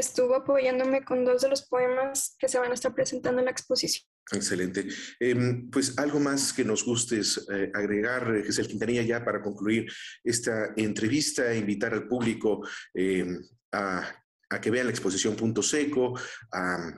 estuvo 0.00 0.34
apoyándome 0.34 1.04
con 1.04 1.24
dos 1.24 1.42
de 1.42 1.48
los 1.48 1.66
poemas 1.66 2.36
que 2.38 2.48
se 2.48 2.58
van 2.58 2.70
a 2.70 2.74
estar 2.74 2.94
presentando 2.94 3.40
en 3.40 3.46
la 3.46 3.50
exposición. 3.50 4.04
Excelente. 4.32 4.86
Em, 5.20 5.70
pues 5.70 5.96
algo 5.98 6.18
más 6.18 6.52
que 6.52 6.64
nos 6.64 6.84
gustes 6.84 7.46
eh, 7.52 7.70
agregar, 7.72 8.34
eh, 8.34 8.42
Giselle 8.44 8.68
Quintanilla, 8.68 9.02
ya 9.02 9.24
para 9.24 9.40
concluir 9.40 9.86
esta 10.24 10.72
entrevista, 10.76 11.54
invitar 11.54 11.94
al 11.94 12.08
público 12.08 12.66
em, 12.92 13.40
a, 13.72 14.04
a, 14.50 14.60
que 14.60 14.70
vean 14.70 14.86
la 14.86 14.92
exposición 14.92 15.36
Punto 15.36 15.62
Seco, 15.62 16.18
a, 16.52 16.92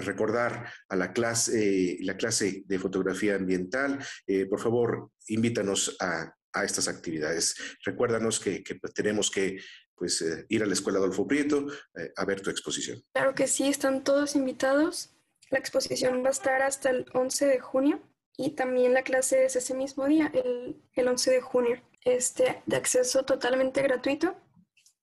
recordar 0.00 0.72
a 0.88 0.96
la 0.96 1.12
clase, 1.12 1.96
la 2.00 2.16
clase 2.16 2.64
de 2.66 2.78
fotografía 2.80 3.36
ambiental. 3.36 4.04
por 4.50 4.58
favor, 4.58 5.10
invítanos 5.28 5.94
a, 6.00 6.34
a 6.52 6.64
estas 6.64 6.88
actividades. 6.88 7.54
Recuérdanos 7.84 8.40
que, 8.40 8.62
que 8.62 8.78
tenemos 8.94 9.30
que 9.30 9.58
pues, 10.02 10.20
eh, 10.20 10.46
ir 10.48 10.64
a 10.64 10.66
la 10.66 10.72
Escuela 10.72 10.98
Adolfo 10.98 11.28
Prieto 11.28 11.68
eh, 11.94 12.12
a 12.16 12.24
ver 12.24 12.40
tu 12.40 12.50
exposición. 12.50 13.04
Claro 13.12 13.36
que 13.36 13.46
sí, 13.46 13.68
están 13.68 14.02
todos 14.02 14.34
invitados. 14.34 15.14
La 15.48 15.60
exposición 15.60 16.24
va 16.24 16.28
a 16.28 16.32
estar 16.32 16.60
hasta 16.60 16.90
el 16.90 17.06
11 17.14 17.46
de 17.46 17.60
junio 17.60 18.02
y 18.36 18.56
también 18.56 18.94
la 18.94 19.04
clase 19.04 19.44
es 19.44 19.54
ese 19.54 19.74
mismo 19.74 20.08
día, 20.08 20.28
el, 20.34 20.82
el 20.94 21.06
11 21.06 21.30
de 21.30 21.40
junio. 21.40 21.80
Este, 22.04 22.60
de 22.66 22.76
acceso 22.76 23.24
totalmente 23.24 23.80
gratuito 23.80 24.34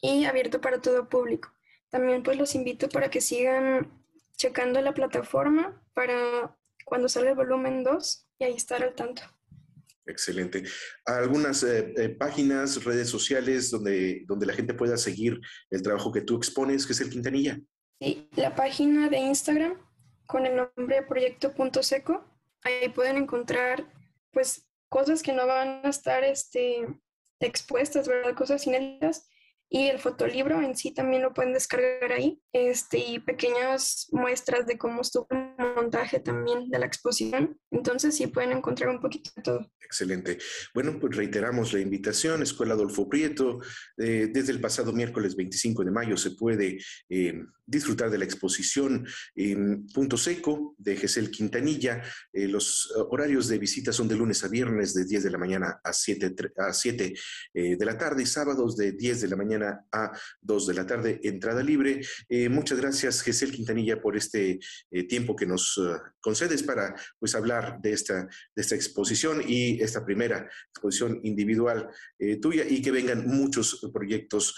y 0.01 0.25
abierto 0.25 0.59
para 0.59 0.81
todo 0.81 1.07
público. 1.07 1.49
También 1.87 2.21
pues 2.21 2.37
los 2.37 2.53
invito 2.53 2.89
para 2.89 3.09
que 3.09 3.21
sigan 3.21 3.89
checando 4.35 4.81
la 4.81 4.93
plataforma 4.93 5.81
para 5.93 6.57
cuando 6.83 7.07
salga 7.07 7.29
el 7.29 7.37
volumen 7.37 7.85
2 7.85 8.27
y 8.39 8.43
ahí 8.43 8.53
estar 8.53 8.83
al 8.83 8.95
tanto. 8.95 9.21
Excelente. 10.05 10.63
¿Algunas 11.05 11.63
eh, 11.63 11.93
eh, 11.97 12.09
páginas, 12.09 12.83
redes 12.83 13.09
sociales 13.09 13.69
donde, 13.69 14.23
donde 14.27 14.45
la 14.45 14.53
gente 14.53 14.73
pueda 14.73 14.97
seguir 14.97 15.39
el 15.69 15.81
trabajo 15.81 16.11
que 16.11 16.21
tú 16.21 16.35
expones, 16.37 16.85
que 16.85 16.93
es 16.93 17.01
el 17.01 17.09
Quintanilla? 17.09 17.59
Sí, 17.99 18.29
la 18.35 18.55
página 18.55 19.09
de 19.09 19.17
Instagram 19.17 19.77
con 20.25 20.45
el 20.45 20.55
nombre 20.55 21.03
proyecto.seco. 21.03 22.25
Ahí 22.63 22.89
pueden 22.89 23.17
encontrar 23.17 23.91
pues 24.31 24.67
cosas 24.89 25.21
que 25.21 25.33
no 25.33 25.45
van 25.45 25.85
a 25.85 25.89
estar 25.89 26.23
este, 26.23 26.87
expuestas, 27.39 28.07
¿verdad? 28.07 28.35
Cosas 28.35 28.65
inéditas 28.67 29.27
y 29.69 29.87
el 29.87 29.99
fotolibro 29.99 30.61
en 30.61 30.75
sí 30.75 30.91
también 30.91 31.21
lo 31.21 31.33
pueden 31.33 31.53
descargar 31.53 32.11
ahí. 32.11 32.41
Este, 32.51 32.97
y 32.97 33.19
pequeñas 33.19 34.07
muestras 34.11 34.65
de 34.65 34.77
cómo 34.77 35.01
estuvo 35.01 35.27
el 35.29 35.75
montaje 35.75 36.19
también 36.19 36.69
de 36.69 36.79
la 36.79 36.87
exposición. 36.87 37.59
Entonces 37.69 38.15
sí 38.15 38.25
pueden 38.27 38.51
encontrar 38.51 38.89
un 38.89 38.99
poquito 38.99 39.29
de 39.35 39.43
todo. 39.43 39.71
Excelente. 39.89 40.37
Bueno, 40.73 40.99
pues 40.99 41.15
reiteramos 41.15 41.73
la 41.73 41.79
invitación, 41.79 42.43
Escuela 42.43 42.75
Adolfo 42.75 43.09
Prieto. 43.09 43.59
Eh, 43.97 44.29
desde 44.31 44.51
el 44.51 44.61
pasado 44.61 44.93
miércoles 44.93 45.35
25 45.35 45.83
de 45.83 45.91
mayo 45.91 46.15
se 46.15 46.31
puede 46.31 46.79
eh, 47.09 47.43
disfrutar 47.65 48.11
de 48.11 48.19
la 48.19 48.25
exposición 48.25 49.07
en 49.35 49.87
Punto 49.87 50.15
Seco 50.15 50.75
de 50.77 50.95
Gesel 50.95 51.31
Quintanilla. 51.31 52.03
Eh, 52.31 52.47
los 52.47 52.91
horarios 53.09 53.47
de 53.47 53.57
visita 53.57 53.91
son 53.91 54.07
de 54.07 54.15
lunes 54.15 54.43
a 54.43 54.47
viernes 54.47 54.93
de 54.93 55.05
10 55.05 55.23
de 55.23 55.31
la 55.31 55.37
mañana 55.39 55.79
a 55.83 55.91
7, 55.91 56.35
a 56.57 56.73
7 56.73 57.13
de 57.53 57.85
la 57.85 57.97
tarde 57.97 58.23
y 58.23 58.27
sábados 58.27 58.77
de 58.77 58.91
10 58.91 59.21
de 59.21 59.27
la 59.27 59.35
mañana 59.59 59.85
a 59.91 60.11
2 60.41 60.67
de 60.67 60.73
la 60.73 60.85
tarde, 60.85 61.19
entrada 61.23 61.61
libre. 61.61 62.01
Eh, 62.27 62.49
muchas 62.49 62.79
gracias, 62.79 63.21
Gesel 63.21 63.51
Quintanilla, 63.51 64.01
por 64.01 64.15
este 64.15 64.59
eh, 64.91 65.03
tiempo 65.07 65.35
que 65.35 65.45
nos 65.45 65.77
uh, 65.77 65.97
concedes 66.21 66.63
para 66.63 66.95
pues, 67.19 67.35
hablar 67.35 67.79
de 67.81 67.93
esta, 67.93 68.23
de 68.23 68.61
esta 68.61 68.75
exposición 68.75 69.43
y 69.45 69.81
esta 69.81 70.05
primera 70.05 70.49
exposición 70.69 71.19
individual 71.23 71.89
eh, 72.17 72.37
tuya 72.37 72.65
y 72.67 72.81
que 72.81 72.91
vengan 72.91 73.27
muchos 73.27 73.89
proyectos 73.93 74.55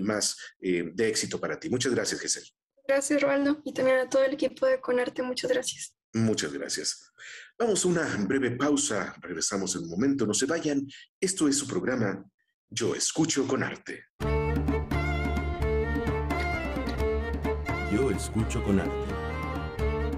más 0.00 0.36
de 0.60 1.08
éxito 1.08 1.40
para 1.40 1.58
ti. 1.58 1.70
Muchas 1.70 1.94
gracias, 1.94 2.20
Gesel. 2.20 2.44
Gracias, 2.86 3.20
Roaldo, 3.22 3.60
y 3.64 3.72
también 3.72 3.98
a 3.98 4.08
todo 4.08 4.24
el 4.24 4.34
equipo 4.34 4.66
de 4.66 4.80
Conarte. 4.80 5.22
Muchas 5.22 5.50
gracias. 5.50 5.94
Muchas 6.14 6.52
gracias. 6.52 7.10
Vamos 7.58 7.84
a 7.84 7.88
una 7.88 8.16
breve 8.26 8.50
pausa. 8.50 9.14
Regresamos 9.20 9.74
en 9.76 9.84
un 9.84 9.90
momento. 9.90 10.26
No 10.26 10.34
se 10.34 10.46
vayan. 10.46 10.86
Esto 11.20 11.48
es 11.48 11.56
su 11.56 11.66
programa 11.66 12.24
yo 12.72 12.94
escucho 12.94 13.46
con 13.46 13.62
arte. 13.62 14.04
Yo 17.92 18.10
escucho 18.10 18.64
con 18.64 18.80
arte. 18.80 18.92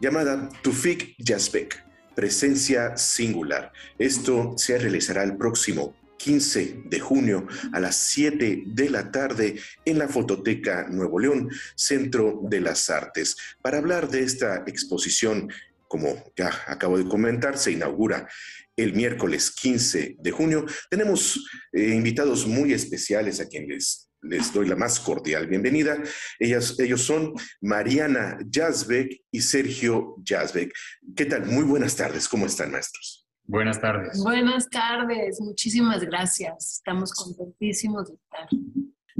llamada 0.00 0.48
Tufik 0.62 1.14
Yazbek, 1.18 1.84
Presencia 2.14 2.96
Singular. 2.96 3.70
Esto 3.98 4.54
se 4.56 4.78
realizará 4.78 5.24
el 5.24 5.36
próximo 5.36 5.94
15 6.16 6.84
de 6.86 6.98
junio 6.98 7.46
a 7.74 7.80
las 7.80 7.96
7 7.96 8.62
de 8.64 8.88
la 8.88 9.12
tarde 9.12 9.60
en 9.84 9.98
la 9.98 10.08
Fototeca 10.08 10.86
Nuevo 10.88 11.18
León, 11.18 11.50
Centro 11.74 12.40
de 12.44 12.62
las 12.62 12.88
Artes. 12.88 13.36
Para 13.60 13.76
hablar 13.76 14.08
de 14.08 14.22
esta 14.22 14.64
exposición, 14.66 15.52
como 15.86 16.32
ya 16.34 16.50
acabo 16.68 16.96
de 16.96 17.06
comentar, 17.06 17.58
se 17.58 17.72
inaugura 17.72 18.26
el 18.76 18.94
miércoles 18.94 19.50
15 19.50 20.16
de 20.18 20.30
junio. 20.30 20.66
Tenemos 20.90 21.44
eh, 21.72 21.88
invitados 21.94 22.46
muy 22.46 22.72
especiales 22.72 23.40
a 23.40 23.48
quienes 23.48 24.10
les 24.22 24.52
doy 24.52 24.68
la 24.68 24.76
más 24.76 25.00
cordial 25.00 25.46
bienvenida. 25.46 26.00
Ellas, 26.38 26.78
ellos 26.78 27.02
son 27.02 27.34
Mariana 27.60 28.38
Yazbek 28.48 29.24
y 29.30 29.40
Sergio 29.40 30.16
Yazbek. 30.22 30.72
¿Qué 31.16 31.26
tal? 31.26 31.46
Muy 31.46 31.64
buenas 31.64 31.96
tardes. 31.96 32.28
¿Cómo 32.28 32.46
están, 32.46 32.70
maestros? 32.70 33.26
Buenas 33.44 33.80
tardes. 33.80 34.22
Buenas 34.22 34.68
tardes. 34.70 35.40
Muchísimas 35.40 36.02
gracias. 36.04 36.74
Estamos 36.76 37.12
contentísimos 37.12 38.08
de 38.08 38.14
estar. 38.14 38.48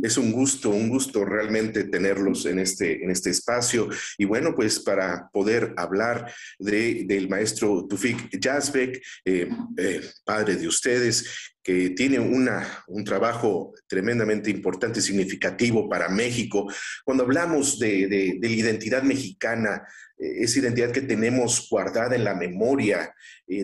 Es 0.01 0.17
un 0.17 0.33
gusto, 0.33 0.71
un 0.71 0.89
gusto 0.89 1.25
realmente 1.25 1.85
tenerlos 1.85 2.47
en 2.47 2.59
este, 2.59 3.03
en 3.05 3.11
este 3.11 3.31
espacio. 3.31 3.89
Y 4.17 4.25
bueno, 4.25 4.55
pues 4.55 4.81
para 4.81 5.29
poder 5.33 5.75
hablar 5.77 6.33
de, 6.59 7.05
del 7.07 7.29
maestro 7.29 7.87
Tufik 7.87 8.39
Yazbek, 8.39 9.03
eh, 9.25 9.49
eh, 9.77 10.01
padre 10.25 10.57
de 10.57 10.67
ustedes, 10.67 11.53
que 11.63 11.91
tiene 11.91 12.19
una, 12.19 12.85
un 12.89 13.05
trabajo 13.05 13.73
tremendamente 13.87 14.51
importante 14.51 14.99
y 14.99 15.03
significativo 15.03 15.89
para 15.89 16.09
México. 16.09 16.73
Cuando 17.05 17.25
hablamos 17.25 17.79
de, 17.79 18.09
de, 18.09 18.39
la 18.41 18.49
identidad 18.49 19.03
mexicana, 19.03 19.87
eh, 20.19 20.43
esa 20.43 20.59
identidad 20.59 20.91
que 20.91 21.03
tenemos 21.03 21.69
guardada 21.71 22.17
en 22.17 22.25
la 22.25 22.35
memoria, 22.35 23.15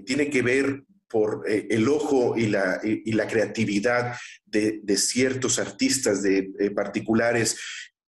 tiene 0.05 0.29
que 0.29 0.43
ver 0.43 0.83
por 1.09 1.44
eh, 1.49 1.66
el 1.71 1.88
ojo 1.88 2.37
y 2.37 2.47
la, 2.47 2.81
y, 2.83 3.12
la 3.12 3.27
creatividad 3.27 4.16
de, 4.44 4.81
de, 4.83 4.97
ciertos 4.97 5.59
artistas 5.59 6.23
de, 6.23 6.51
eh, 6.59 6.71
particulares. 6.71 7.59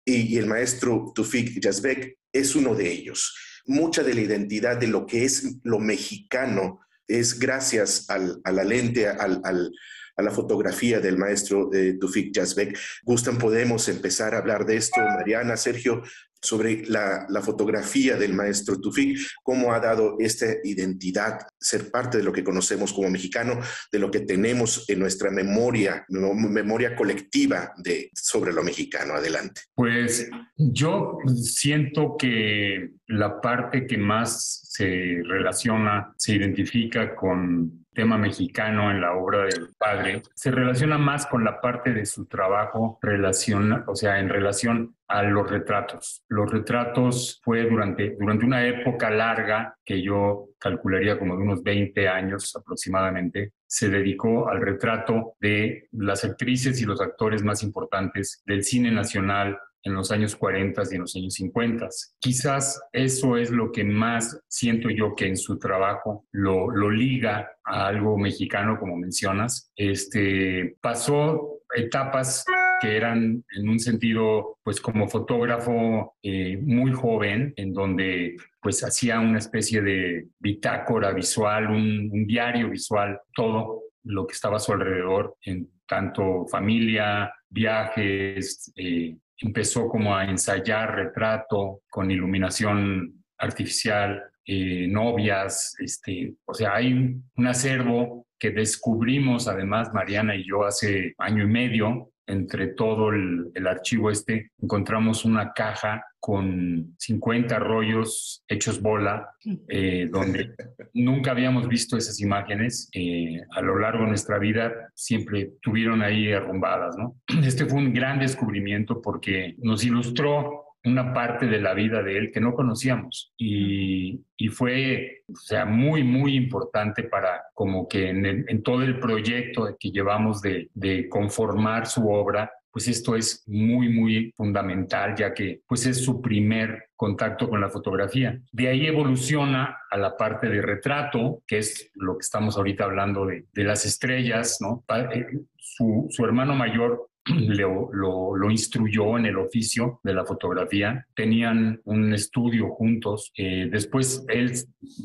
y, 0.04 0.36
el 0.36 0.46
maestro 0.46 1.12
Tufik 1.14 1.60
Yazbek 1.60 2.18
es 2.32 2.54
uno 2.54 2.74
de 2.74 2.90
ellos. 2.90 3.34
Mucha 3.66 4.02
de 4.02 4.14
la 4.14 4.20
identidad 4.20 4.76
de 4.76 4.86
lo 4.86 5.06
que 5.06 5.24
es 5.24 5.56
lo 5.62 5.78
mexicano 5.78 6.80
es 7.10 7.38
gracias 7.38 8.06
a 8.08 8.52
la 8.52 8.64
lente, 8.64 9.08
al, 9.08 9.72
a 10.20 10.22
la 10.22 10.30
fotografía 10.30 11.00
del 11.00 11.18
maestro 11.18 11.70
eh, 11.72 11.96
Tufik 12.00 12.32
Yazbek. 12.32 12.78
Gustan, 13.02 13.38
podemos 13.38 13.88
empezar 13.88 14.34
a 14.34 14.38
hablar 14.38 14.64
de 14.64 14.76
esto. 14.76 15.00
Mariana, 15.00 15.56
Sergio, 15.56 16.02
sobre 16.42 16.84
la, 16.86 17.26
fotografía 17.42 18.16
del 18.16 18.34
maestro 18.34 18.80
Tufik, 18.80 19.18
cómo 19.42 19.72
ha 19.72 19.80
dado 19.80 20.16
esta 20.18 20.46
identidad, 20.64 21.40
ser 21.58 21.90
parte 21.90 22.18
de 22.18 22.24
lo 22.24 22.32
que 22.32 22.44
conocemos 22.44 22.92
como 22.92 23.10
mexicano, 23.10 23.60
de 23.90 23.98
lo 23.98 24.10
que 24.10 24.20
tenemos 24.20 24.88
en 24.88 24.98
nuestra 25.00 25.30
memoria, 25.30 26.04
memoria 26.08 26.94
colectiva 26.96 27.72
de, 27.76 28.10
sobre 28.14 28.52
lo 28.52 28.62
mexicano. 28.62 29.14
Adelante. 29.14 29.62
Pues 29.74 30.28
yo 30.56 31.18
siento 31.34 32.16
que 32.18 32.90
la 33.06 33.40
parte 33.40 33.86
que 33.86 33.98
más 33.98 34.60
se 34.64 35.22
relaciona, 35.24 36.14
se 36.16 36.34
identifica 36.34 37.14
con 37.14 37.79
tema 37.92 38.16
mexicano 38.18 38.90
en 38.90 39.00
la 39.00 39.14
obra 39.14 39.44
del 39.44 39.70
padre, 39.76 40.22
se 40.34 40.50
relaciona 40.50 40.98
más 40.98 41.26
con 41.26 41.44
la 41.44 41.60
parte 41.60 41.92
de 41.92 42.06
su 42.06 42.26
trabajo 42.26 42.98
relaciona, 43.02 43.84
o 43.86 43.94
sea, 43.94 44.18
en 44.18 44.28
relación 44.28 44.96
a 45.08 45.22
los 45.22 45.50
retratos. 45.50 46.22
Los 46.28 46.50
retratos 46.50 47.40
fue 47.42 47.68
durante, 47.68 48.16
durante 48.18 48.46
una 48.46 48.64
época 48.66 49.10
larga, 49.10 49.76
que 49.84 50.02
yo 50.02 50.50
calcularía 50.58 51.18
como 51.18 51.36
de 51.36 51.42
unos 51.42 51.62
20 51.62 52.08
años 52.08 52.54
aproximadamente, 52.54 53.52
se 53.66 53.88
dedicó 53.88 54.48
al 54.48 54.60
retrato 54.60 55.34
de 55.40 55.88
las 55.92 56.24
actrices 56.24 56.80
y 56.80 56.84
los 56.84 57.00
actores 57.00 57.42
más 57.42 57.62
importantes 57.62 58.42
del 58.46 58.62
cine 58.62 58.90
nacional 58.90 59.58
en 59.82 59.94
los 59.94 60.10
años 60.10 60.36
40 60.36 60.82
y 60.90 60.94
en 60.94 61.00
los 61.00 61.16
años 61.16 61.34
50. 61.34 61.88
Quizás 62.18 62.80
eso 62.92 63.36
es 63.36 63.50
lo 63.50 63.72
que 63.72 63.84
más 63.84 64.40
siento 64.48 64.90
yo 64.90 65.14
que 65.14 65.26
en 65.26 65.36
su 65.36 65.58
trabajo 65.58 66.26
lo, 66.32 66.70
lo 66.70 66.90
liga 66.90 67.50
a 67.64 67.86
algo 67.86 68.18
mexicano, 68.18 68.78
como 68.78 68.96
mencionas. 68.96 69.72
Este, 69.76 70.76
pasó 70.80 71.60
etapas 71.74 72.44
que 72.80 72.96
eran 72.96 73.44
en 73.56 73.68
un 73.68 73.78
sentido, 73.78 74.58
pues 74.62 74.80
como 74.80 75.08
fotógrafo 75.08 76.16
eh, 76.22 76.56
muy 76.56 76.92
joven, 76.92 77.52
en 77.56 77.72
donde 77.72 78.36
pues 78.60 78.82
hacía 78.82 79.20
una 79.20 79.38
especie 79.38 79.82
de 79.82 80.28
bitácora 80.38 81.12
visual, 81.12 81.68
un, 81.68 82.26
diario 82.26 82.70
visual, 82.70 83.20
todo 83.34 83.82
lo 84.04 84.26
que 84.26 84.32
estaba 84.32 84.56
a 84.56 84.60
su 84.60 84.72
alrededor, 84.72 85.36
en 85.44 85.70
tanto 85.86 86.46
familia, 86.46 87.32
viajes, 87.48 88.72
eh, 88.76 89.16
empezó 89.40 89.88
como 89.88 90.14
a 90.14 90.24
ensayar 90.24 90.94
retrato 90.94 91.82
con 91.88 92.10
iluminación 92.10 93.24
artificial, 93.38 94.22
eh, 94.44 94.86
novias, 94.88 95.74
este, 95.78 96.34
o 96.44 96.54
sea, 96.54 96.74
hay 96.74 96.92
un 96.92 97.46
acervo 97.46 98.26
que 98.38 98.50
descubrimos 98.50 99.48
además 99.48 99.92
Mariana 99.92 100.34
y 100.34 100.46
yo 100.46 100.64
hace 100.64 101.14
año 101.18 101.44
y 101.44 101.46
medio, 101.46 102.10
entre 102.30 102.68
todo 102.68 103.10
el, 103.10 103.52
archivo 103.66 104.10
este, 104.10 104.50
encontramos 104.62 105.24
una 105.24 105.52
caja 105.52 106.04
con 106.18 106.94
50 106.98 107.58
rollos 107.58 108.44
hechos 108.48 108.80
bola, 108.80 109.30
eh, 109.68 110.08
donde 110.10 110.54
nunca 110.94 111.30
habíamos 111.30 111.66
visto 111.68 111.96
esas 111.96 112.20
imágenes 112.20 112.88
eh, 112.92 113.40
a 113.50 113.60
lo 113.60 113.78
largo 113.78 114.04
de 114.04 114.10
nuestra 114.10 114.38
vida, 114.38 114.72
siempre 114.94 115.52
tuvieron 115.62 116.02
ahí 116.02 116.32
arrumbadas, 116.32 116.96
¿no? 116.96 117.16
Este 117.44 117.66
fue 117.66 117.78
un 117.78 117.92
gran 117.92 118.18
descubrimiento 118.18 119.00
porque 119.00 119.54
nos 119.58 119.84
ilustró 119.84 120.69
una 120.84 121.12
parte 121.12 121.46
de 121.46 121.60
la 121.60 121.74
vida 121.74 122.02
de 122.02 122.16
él 122.16 122.30
que 122.32 122.40
no 122.40 122.54
conocíamos 122.54 123.32
y, 123.36 124.20
y 124.36 124.48
fue, 124.48 125.22
o 125.28 125.36
sea, 125.36 125.64
muy, 125.66 126.02
muy 126.02 126.36
importante 126.36 127.04
para 127.04 127.42
como 127.52 127.86
que 127.86 128.08
en, 128.08 128.62
todo 128.62 128.82
el 128.82 128.98
proyecto 128.98 129.76
que 129.78 129.90
llevamos 129.90 130.40
de, 130.40 130.70
de, 130.74 131.08
conformar 131.08 131.86
su 131.86 132.08
obra, 132.08 132.50
pues 132.72 132.88
esto 132.88 133.16
es 133.16 133.42
muy, 133.46 133.88
muy 133.88 134.32
fundamental, 134.36 135.14
ya 135.16 135.34
que 135.34 135.60
pues 135.66 135.84
es 135.86 136.02
su 136.02 136.22
primer 136.22 136.90
contacto 136.96 137.48
con 137.48 137.60
la 137.60 137.68
fotografía. 137.68 138.40
De 138.52 138.68
ahí 138.68 138.86
evoluciona 138.86 139.78
a 139.90 139.98
la 139.98 140.16
parte 140.16 140.48
de 140.48 140.62
retrato, 140.62 141.42
que 141.46 141.58
es 141.58 141.90
lo 141.94 142.14
que 142.16 142.22
estamos 142.22 142.56
ahorita 142.56 142.84
hablando 142.84 143.26
de, 143.26 143.46
de 143.52 143.64
las 143.64 143.84
estrellas, 143.84 144.58
¿no? 144.60 144.84
Eh, 145.12 145.26
su, 145.56 146.06
su 146.10 146.24
hermano 146.24 146.54
mayor 146.54 147.09
lo, 147.48 147.90
lo, 147.92 148.50
instruyó 148.50 149.16
en 149.18 149.26
el 149.26 149.38
oficio 149.38 150.00
de 150.02 150.14
la 150.14 150.24
fotografía. 150.24 151.06
Tenían 151.14 151.80
un 151.84 152.12
estudio 152.12 152.70
juntos. 152.70 153.32
Eh, 153.36 153.68
después 153.70 154.24
él 154.28 154.52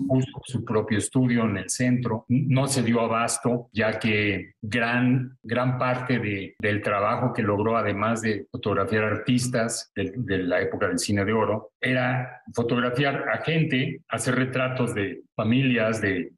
puso 0.08 0.42
su 0.44 0.66
propio 0.66 0.98
estudio 0.98 1.46
en 1.46 1.58
el 1.58 1.70
centro. 1.70 2.26
No 2.28 2.68
se 2.68 2.82
dio 2.82 3.02
abasto, 3.02 3.70
ya 3.72 4.00
que 4.00 4.54
gran, 4.62 5.38
gran 5.44 5.78
parte 5.78 6.20
de, 6.20 6.56
del 6.60 6.82
trabajo 6.82 7.34
que 7.34 7.44
logró, 7.44 7.78
además 7.78 8.22
de 8.22 8.48
fotografiar 8.52 9.04
artistas 9.04 9.92
de 9.96 10.38
la 10.40 10.62
época 10.62 10.88
del 10.88 11.00
cine 11.00 11.24
de 11.24 11.34
oro, 11.34 11.72
era 11.86 12.42
fotografiar 12.54 13.30
a 13.30 13.38
gente, 13.44 14.02
hacer 14.10 14.36
retratos 14.36 14.94
de 14.96 15.22
familias, 15.36 16.02
de, 16.02 16.32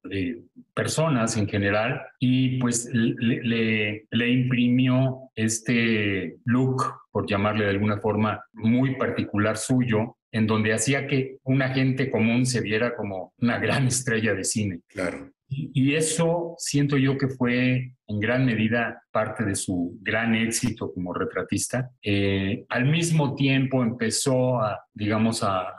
personas 0.74 1.38
en 1.38 1.48
general, 1.48 2.02
y 2.20 2.60
pues 2.60 2.90
le, 2.94 4.06
le, 4.12 4.30
imprimió 4.30 5.32
este 5.34 6.36
look, 6.46 6.84
por 7.12 7.28
llamarle 7.28 7.64
de 7.64 7.72
alguna 7.72 7.98
forma, 7.98 8.44
muy 8.54 8.96
particular 8.96 9.58
suyo, 9.58 10.18
en 10.32 10.46
donde 10.46 10.74
hacía 10.74 11.08
que 11.08 11.38
una 11.44 11.70
gente 11.70 12.12
común 12.12 12.46
se 12.46 12.62
viera 12.62 12.96
como 12.96 13.34
una 13.40 13.58
gran 13.58 13.88
estrella 13.88 14.36
de 14.36 14.44
cine. 14.44 14.82
Claro. 14.88 15.32
Y 15.50 15.96
eso 15.96 16.56
siento 16.58 16.98
yo 16.98 17.18
que 17.18 17.30
fue 17.30 17.94
en 18.08 18.20
gran 18.20 18.46
medida 18.46 19.02
parte 19.12 19.46
de 19.46 19.56
su 19.56 19.98
gran 20.02 20.36
éxito 20.36 20.94
como 20.94 21.14
retratista. 21.14 21.90
Eh, 22.02 22.66
al 22.70 22.86
mismo 22.86 23.34
tiempo 23.36 23.82
empezó 23.82 24.60
a, 24.60 24.86
digamos, 24.94 25.44
a, 25.44 25.74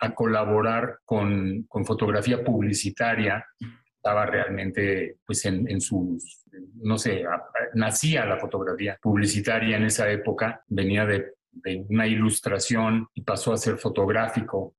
a, 0.00 0.14
colaborar 0.14 0.98
con, 1.04 1.64
con, 1.68 1.84
fotografía 1.84 2.42
publicitaria. 2.42 3.44
Estaba 3.96 4.24
realmente, 4.24 5.16
pues, 5.26 5.44
en, 5.44 5.70
en 5.70 5.80
sus, 5.80 6.44
no 6.82 6.96
sé, 6.96 7.24
nacía 7.74 8.24
la 8.24 8.38
fotografía 8.38 8.98
publicitaria 9.02 9.76
en 9.76 9.84
esa 9.84 10.10
época, 10.10 10.62
venía 10.68 11.04
de 11.04 11.34
de 11.52 11.84
una 11.88 12.06
ilustración 12.06 13.08
y 13.14 13.22
pasó 13.22 13.52
a 13.52 13.56
ser 13.56 13.76
fotográfico 13.76 14.74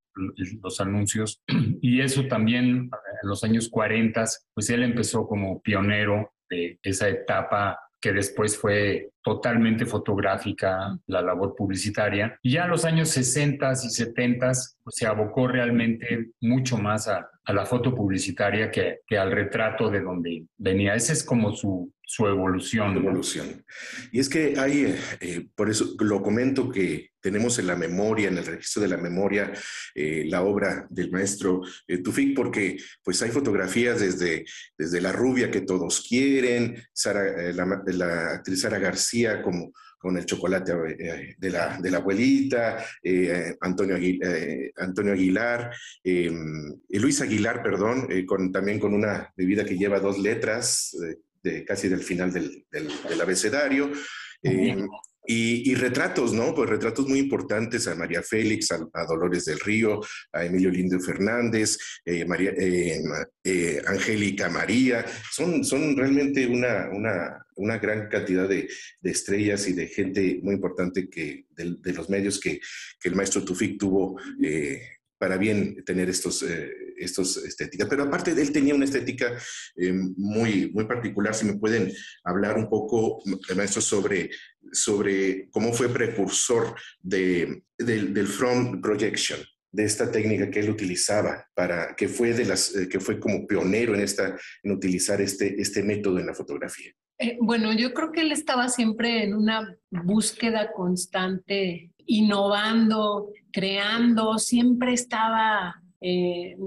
los 0.61 0.81
anuncios. 0.81 1.41
Y 1.81 2.01
eso 2.01 2.27
también 2.27 2.89
en 3.21 3.29
los 3.29 3.43
años 3.43 3.69
40, 3.69 4.25
pues 4.53 4.69
él 4.69 4.83
empezó 4.83 5.27
como 5.27 5.61
pionero 5.61 6.33
de 6.49 6.79
esa 6.83 7.07
etapa 7.07 7.79
que 8.01 8.11
después 8.11 8.57
fue 8.57 9.10
totalmente 9.23 9.85
fotográfica, 9.85 10.97
la 11.07 11.21
labor 11.21 11.55
publicitaria. 11.55 12.37
Y 12.41 12.53
ya 12.53 12.65
en 12.65 12.71
los 12.71 12.85
años 12.85 13.09
60 13.09 13.71
y 13.71 13.89
70 13.89 14.51
pues, 14.83 14.95
se 14.95 15.05
abocó 15.05 15.47
realmente 15.47 16.31
mucho 16.39 16.77
más 16.77 17.07
a, 17.07 17.29
a 17.43 17.53
la 17.53 17.65
foto 17.65 17.95
publicitaria 17.95 18.71
que, 18.71 18.99
que, 19.05 19.17
al 19.17 19.31
retrato 19.31 19.89
de 19.89 20.01
donde 20.01 20.45
venía. 20.57 20.95
Ese 20.95 21.13
es 21.13 21.23
como 21.23 21.51
su, 21.53 21.91
su 22.11 22.27
evolución. 22.27 22.97
Evolución. 22.97 23.65
Y 24.11 24.19
es 24.19 24.27
que 24.27 24.59
hay, 24.59 24.83
eh, 24.83 24.99
eh, 25.21 25.47
por 25.55 25.69
eso 25.69 25.95
lo 25.99 26.21
comento 26.21 26.69
que 26.69 27.11
tenemos 27.21 27.57
en 27.57 27.67
la 27.67 27.75
memoria, 27.75 28.27
en 28.27 28.37
el 28.37 28.45
registro 28.45 28.81
de 28.81 28.89
la 28.89 28.97
memoria, 28.97 29.53
eh, 29.95 30.25
la 30.27 30.41
obra 30.41 30.87
del 30.89 31.09
maestro 31.11 31.61
Tufik, 32.03 32.35
porque 32.35 32.77
pues 33.03 33.21
hay 33.21 33.29
fotografías 33.29 34.01
desde, 34.01 34.43
desde 34.77 34.99
la 34.99 35.11
rubia 35.11 35.49
que 35.49 35.61
todos 35.61 36.05
quieren, 36.07 36.83
Sara, 36.91 37.53
la, 37.53 37.81
la, 37.85 38.31
actriz 38.31 38.61
Sara 38.61 38.79
García 38.79 39.10
como 39.43 39.71
con 39.97 40.17
el 40.17 40.25
chocolate 40.25 40.73
de 41.37 41.49
la, 41.51 41.77
de 41.79 41.91
la 41.91 41.97
abuelita, 41.97 42.83
Antonio, 43.61 43.95
Aguilar, 43.95 44.71
Antonio 44.77 45.13
Aguilar 45.13 45.71
Luis 46.89 47.21
Aguilar, 47.21 47.61
perdón, 47.61 48.07
con, 48.25 48.51
también 48.51 48.79
con 48.79 48.95
una 48.95 49.31
bebida 49.37 49.63
que 49.63 49.77
lleva 49.77 49.99
dos 49.99 50.17
letras, 50.17 50.95
de 51.43 51.65
casi 51.65 51.89
del 51.89 52.01
final 52.01 52.31
del, 52.31 52.65
del, 52.71 53.21
abecedario. 53.21 53.91
Eh, 54.43 54.85
y, 55.27 55.75
retratos, 55.75 56.33
¿no? 56.33 56.53
Pues 56.53 56.69
retratos 56.69 57.07
muy 57.07 57.19
importantes 57.19 57.87
a 57.87 57.95
María 57.95 58.23
Félix, 58.23 58.71
a, 58.71 59.05
Dolores 59.05 59.45
del 59.45 59.59
Río, 59.59 60.01
a 60.33 60.43
Emilio 60.43 60.71
Lindo 60.71 60.99
Fernández, 60.99 61.77
eh, 62.03 62.25
María, 62.25 62.51
eh, 62.57 63.81
Angélica 63.85 64.49
María. 64.49 65.05
Son, 65.31 65.63
son 65.63 65.95
realmente 65.95 66.47
una, 66.47 66.89
una, 66.91 67.45
una 67.61 67.77
gran 67.77 68.09
cantidad 68.09 68.47
de, 68.47 68.69
de, 69.01 69.11
estrellas 69.11 69.67
y 69.67 69.73
de 69.73 69.87
gente 69.87 70.39
muy 70.43 70.55
importante 70.55 71.09
que, 71.09 71.45
de, 71.51 71.75
de 71.79 71.93
los 71.93 72.09
medios 72.09 72.39
que, 72.39 72.59
que 72.99 73.09
el 73.09 73.15
maestro 73.15 73.43
Tufik 73.43 73.79
tuvo 73.79 74.17
para 75.21 75.37
bien 75.37 75.83
tener 75.85 76.09
estos, 76.09 76.41
eh, 76.41 76.71
estos 76.97 77.37
estéticas. 77.37 77.87
Pero 77.87 78.01
aparte 78.01 78.31
él 78.31 78.51
tenía 78.51 78.73
una 78.73 78.85
estética 78.85 79.37
eh, 79.75 79.93
muy, 79.93 80.71
muy 80.73 80.85
particular. 80.85 81.35
Si 81.35 81.45
me 81.45 81.59
pueden 81.59 81.93
hablar 82.23 82.57
un 82.57 82.67
poco, 82.67 83.21
maestro, 83.55 83.83
sobre, 83.83 84.31
sobre 84.71 85.47
cómo 85.51 85.73
fue 85.73 85.89
precursor 85.89 86.73
de, 87.03 87.61
del 87.77 88.27
front 88.27 88.81
projection 88.81 89.39
de 89.71 89.83
esta 89.83 90.11
técnica 90.11 90.49
que 90.49 90.61
él 90.61 90.71
utilizaba 90.71 91.47
para 91.53 91.95
que 91.95 92.09
fue 92.09 92.33
de 92.33 92.45
las 92.45 92.75
eh, 92.75 92.89
que 92.89 92.99
fue 92.99 93.19
como 93.19 93.47
pionero 93.47 93.93
en 93.95 94.01
esta 94.01 94.37
en 94.63 94.71
utilizar 94.71 95.21
este 95.21 95.61
este 95.61 95.81
método 95.81 96.19
en 96.19 96.25
la 96.25 96.33
fotografía. 96.33 96.91
Bueno, 97.41 97.73
yo 97.73 97.93
creo 97.93 98.11
que 98.11 98.21
él 98.21 98.31
estaba 98.31 98.69
siempre 98.69 99.23
en 99.23 99.35
una 99.35 99.77
búsqueda 99.89 100.71
constante, 100.73 101.91
innovando, 102.05 103.29
creando, 103.51 104.37
siempre 104.37 104.93
estaba 104.93 105.81
eh, 106.01 106.57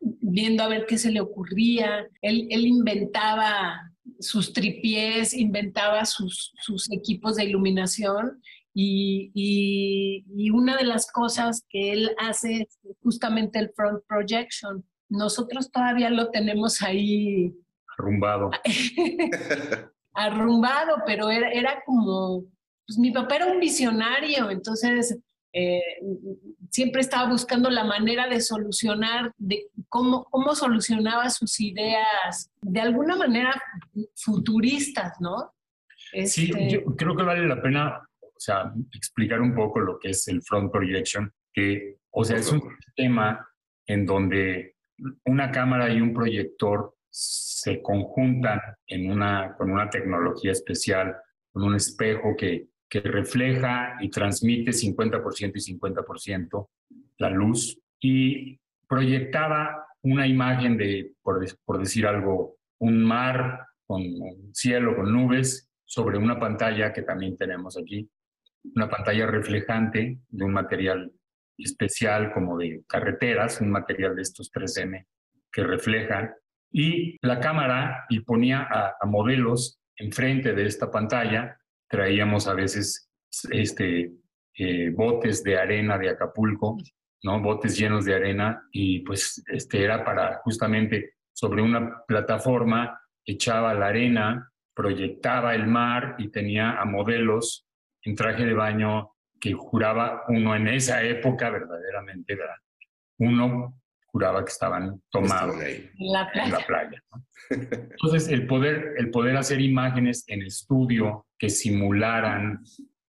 viendo 0.00 0.62
a 0.62 0.68
ver 0.68 0.86
qué 0.86 0.98
se 0.98 1.10
le 1.10 1.20
ocurría. 1.20 2.06
Él, 2.20 2.66
inventaba 2.66 3.92
sus 4.18 4.52
tripiés, 4.52 5.34
inventaba 5.34 6.04
sus, 6.04 6.52
equipos 6.90 7.36
de 7.36 7.44
iluminación 7.44 8.42
y, 8.74 9.30
y, 9.34 10.50
una 10.50 10.76
de 10.76 10.84
las 10.84 11.10
cosas 11.10 11.64
que 11.68 11.92
él 11.92 12.10
hace 12.18 12.62
es 12.62 12.78
justamente 13.02 13.58
el 13.58 13.70
front 13.74 14.02
projection. 14.06 14.84
Nosotros 15.08 15.70
todavía 15.70 16.10
lo 16.10 16.30
tenemos 16.30 16.82
ahí. 16.82 17.52
Arrumbado. 18.02 18.50
Arrumbado, 20.14 20.96
pero 21.06 21.30
era, 21.30 21.50
era 21.50 21.82
como, 21.86 22.44
pues 22.86 22.98
mi 22.98 23.12
papá 23.12 23.36
era 23.36 23.46
un 23.46 23.60
visionario, 23.60 24.50
entonces 24.50 25.18
eh, 25.54 25.80
siempre 26.70 27.00
estaba 27.00 27.30
buscando 27.30 27.70
la 27.70 27.84
manera 27.84 28.28
de 28.28 28.40
solucionar, 28.40 29.32
de 29.38 29.68
cómo, 29.88 30.24
cómo 30.24 30.54
solucionaba 30.54 31.30
sus 31.30 31.60
ideas, 31.60 32.50
de 32.60 32.80
alguna 32.80 33.16
manera 33.16 33.54
futuristas, 34.16 35.12
¿no? 35.20 35.52
Sí, 36.26 36.50
este 36.50 36.70
yo 36.70 36.84
creo 36.96 37.16
que 37.16 37.22
vale 37.22 37.46
la 37.46 37.62
pena, 37.62 38.06
o 38.20 38.40
sea, 38.40 38.72
explicar 38.92 39.40
un 39.40 39.54
poco 39.54 39.80
lo 39.80 39.98
que 39.98 40.10
es 40.10 40.26
el 40.28 40.42
front 40.42 40.70
projection, 40.70 41.32
que, 41.52 41.96
o 42.10 42.24
sea, 42.24 42.36
es 42.36 42.50
un 42.50 42.60
sistema 42.84 43.46
en 43.86 44.04
donde 44.04 44.76
una 45.24 45.50
cámara 45.50 45.92
y 45.92 46.00
un 46.00 46.12
proyector 46.12 46.94
se 47.12 47.82
conjuntan 47.82 48.60
en 48.86 49.10
una, 49.10 49.54
con 49.56 49.70
una 49.70 49.90
tecnología 49.90 50.52
especial, 50.52 51.14
con 51.52 51.64
un 51.64 51.76
espejo 51.76 52.34
que 52.36 52.72
que 52.92 53.00
refleja 53.00 53.96
y 54.00 54.10
transmite 54.10 54.70
50% 54.70 55.52
y 55.54 55.78
50% 55.78 56.68
la 57.16 57.30
luz. 57.30 57.80
Y 57.98 58.60
proyectaba 58.86 59.86
una 60.02 60.26
imagen 60.26 60.76
de, 60.76 61.14
por, 61.22 61.42
por, 61.64 61.78
decir 61.78 62.06
algo, 62.06 62.58
un 62.80 63.02
mar 63.02 63.66
con 63.86 64.02
un 64.02 64.54
cielo, 64.54 64.94
con 64.94 65.10
nubes, 65.10 65.70
sobre 65.86 66.18
una 66.18 66.38
pantalla 66.38 66.92
que 66.92 67.00
también 67.00 67.34
tenemos 67.38 67.78
aquí, 67.78 68.10
una 68.74 68.90
pantalla 68.90 69.26
reflejante 69.26 70.18
de 70.28 70.44
un 70.44 70.52
material 70.52 71.12
especial 71.56 72.30
como 72.34 72.58
de 72.58 72.84
carreteras, 72.86 73.62
un 73.62 73.70
material 73.70 74.16
de 74.16 74.20
estos 74.20 74.52
3M 74.52 75.06
que 75.50 75.64
reflejan, 75.64 76.30
y 76.72 77.18
la 77.22 77.38
cámara 77.40 78.06
y 78.08 78.20
ponía 78.20 78.66
a, 78.70 79.06
modelos 79.06 79.80
enfrente 79.96 80.54
de 80.54 80.66
esta 80.66 80.90
pantalla 80.90 81.58
traíamos 81.88 82.48
a 82.48 82.54
veces 82.54 83.10
este, 83.50 84.10
eh, 84.56 84.90
botes 84.90 85.44
de 85.44 85.58
arena 85.58 85.98
de 85.98 86.08
Acapulco, 86.08 86.78
¿no? 87.22 87.40
Botes 87.40 87.76
llenos 87.76 88.04
de 88.04 88.14
arena 88.14 88.66
y 88.72 89.00
pues 89.00 89.42
este 89.46 89.84
era 89.84 90.04
para 90.04 90.38
justamente 90.38 91.14
sobre 91.32 91.62
una 91.62 92.02
plataforma 92.06 92.98
echaba 93.24 93.74
la 93.74 93.88
arena, 93.88 94.50
proyectaba 94.74 95.54
el 95.54 95.66
mar 95.66 96.16
y 96.18 96.30
tenía 96.30 96.80
a 96.80 96.84
modelos 96.84 97.66
en 98.02 98.16
traje 98.16 98.44
de 98.44 98.54
baño 98.54 99.12
que 99.38 99.52
juraba 99.52 100.22
uno 100.28 100.56
en 100.56 100.68
esa 100.68 101.02
época 101.02 101.50
verdaderamente, 101.50 102.34
¿verdad? 102.34 102.56
uno 103.18 103.81
juraba 104.12 104.44
que 104.44 104.52
estaban 104.52 105.02
tomados 105.10 105.56
en 105.62 105.90
la 106.12 106.30
playa. 106.66 107.02
Entonces, 107.50 108.28
el 108.28 108.46
poder, 108.46 108.94
el 108.98 109.10
poder 109.10 109.36
hacer 109.36 109.60
imágenes 109.60 110.24
en 110.28 110.42
estudio 110.42 111.26
que 111.38 111.48
simularan 111.48 112.62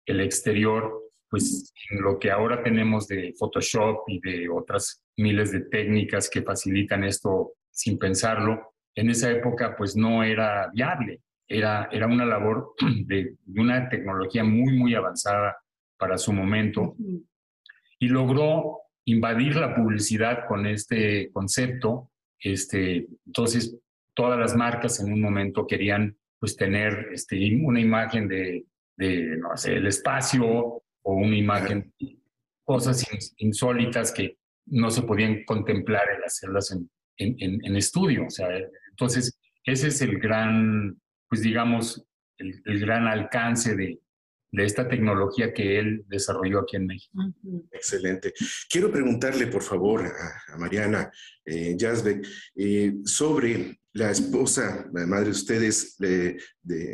el 0.05 0.21
exterior, 0.21 0.91
pues 1.29 1.73
en 1.91 2.01
lo 2.01 2.17
que 2.17 2.31
ahora 2.31 2.63
tenemos 2.63 3.07
de 3.07 3.33
Photoshop 3.37 4.03
y 4.07 4.21
de 4.21 4.49
otras 4.49 5.03
miles 5.17 5.51
de 5.51 5.61
técnicas 5.61 6.29
que 6.29 6.41
facilitan 6.41 7.03
esto 7.03 7.53
sin 7.69 7.97
pensarlo, 7.97 8.73
en 8.95 9.09
esa 9.09 9.29
época 9.29 9.75
pues 9.75 9.95
no 9.95 10.23
era 10.23 10.69
viable. 10.73 11.21
Era, 11.47 11.89
era 11.91 12.07
una 12.07 12.25
labor 12.25 12.73
de, 13.05 13.35
de 13.43 13.61
una 13.61 13.89
tecnología 13.89 14.43
muy, 14.43 14.77
muy 14.77 14.95
avanzada 14.95 15.57
para 15.97 16.17
su 16.17 16.31
momento 16.31 16.95
y 17.99 18.07
logró 18.07 18.82
invadir 19.05 19.55
la 19.55 19.75
publicidad 19.75 20.47
con 20.47 20.65
este 20.65 21.31
concepto. 21.31 22.11
Este, 22.39 23.07
entonces, 23.25 23.77
todas 24.13 24.39
las 24.39 24.55
marcas 24.55 24.99
en 24.99 25.11
un 25.11 25.21
momento 25.21 25.67
querían 25.67 26.17
pues 26.39 26.55
tener 26.55 27.09
este, 27.13 27.55
una 27.63 27.79
imagen 27.79 28.27
de, 28.27 28.65
de, 28.97 29.37
no 29.37 29.55
sé, 29.55 29.75
el 29.75 29.87
espacio 29.87 30.45
o 30.45 31.13
una 31.13 31.37
imagen, 31.37 31.93
cosas 32.63 33.05
insólitas 33.37 34.11
que 34.11 34.37
no 34.65 34.89
se 34.89 35.03
podían 35.03 35.43
contemplar 35.45 36.03
el 36.17 36.23
hacerlas 36.23 36.71
en, 36.71 36.89
en, 37.17 37.65
en, 37.65 37.75
estudio. 37.75 38.25
O 38.27 38.29
sea, 38.29 38.47
entonces, 38.89 39.39
ese 39.65 39.87
es 39.87 40.01
el 40.01 40.19
gran, 40.19 40.97
pues 41.29 41.41
digamos, 41.41 42.05
el, 42.37 42.61
el 42.65 42.79
gran 42.79 43.07
alcance 43.07 43.75
de, 43.75 43.99
de 44.53 44.65
esta 44.65 44.87
tecnología 44.87 45.51
que 45.51 45.79
él 45.79 46.05
desarrolló 46.07 46.59
aquí 46.59 46.75
en 46.75 46.85
México. 46.85 47.17
Excelente. 47.71 48.33
Quiero 48.69 48.91
preguntarle, 48.91 49.47
por 49.47 49.63
favor, 49.63 50.05
a, 50.05 50.57
Mariana 50.57 51.11
eh, 51.43 51.75
eh, 52.55 52.93
sobre 53.03 53.79
la 53.93 54.09
esposa, 54.09 54.89
la 54.91 55.05
madre 55.05 55.25
de 55.25 55.31
ustedes, 55.31 55.97
de, 55.97 56.37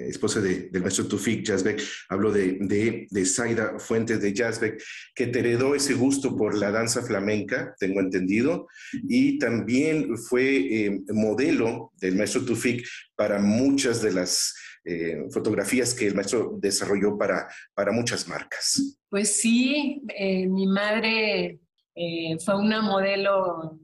esposa 0.10 0.42
del 0.42 0.82
maestro 0.82 1.08
Tufik 1.08 1.46
Yazbek, 1.46 1.82
hablo 2.10 2.32
de, 2.32 2.58
de, 2.60 3.08
de 3.10 3.26
Zaida 3.26 3.80
Fuentes 3.80 4.22
de 4.22 4.34
Yazbek, 4.34 4.82
que 5.16 5.28
te 5.28 5.40
heredó 5.40 5.76
ese 5.76 5.94
gusto 5.94 6.36
por 6.36 6.58
la 6.58 6.72
danza 6.72 7.02
flamenca, 7.02 7.74
tengo 7.80 8.02
entendido, 8.02 8.68
y 9.08 9.40
también 9.40 10.18
fue 10.18 10.58
eh, 10.58 11.02
modelo 11.14 11.94
del 12.02 12.16
maestro 12.16 12.44
Tufik 12.44 12.86
para 13.16 13.40
muchas 13.40 14.02
de 14.02 14.12
las 14.12 14.54
eh, 14.84 15.24
fotografías 15.32 15.94
que 15.94 16.08
el 16.08 16.16
maestro 16.16 16.58
desarrolló 16.60 17.18
para, 17.18 17.48
para 17.74 17.94
muchas 17.94 18.28
marcas. 18.28 18.98
Pues 19.10 19.38
sí, 19.38 20.02
eh, 20.10 20.48
mi 20.48 20.68
madre 20.68 21.60
fue 22.46 22.58
una 22.58 22.82
modelo 22.82 23.78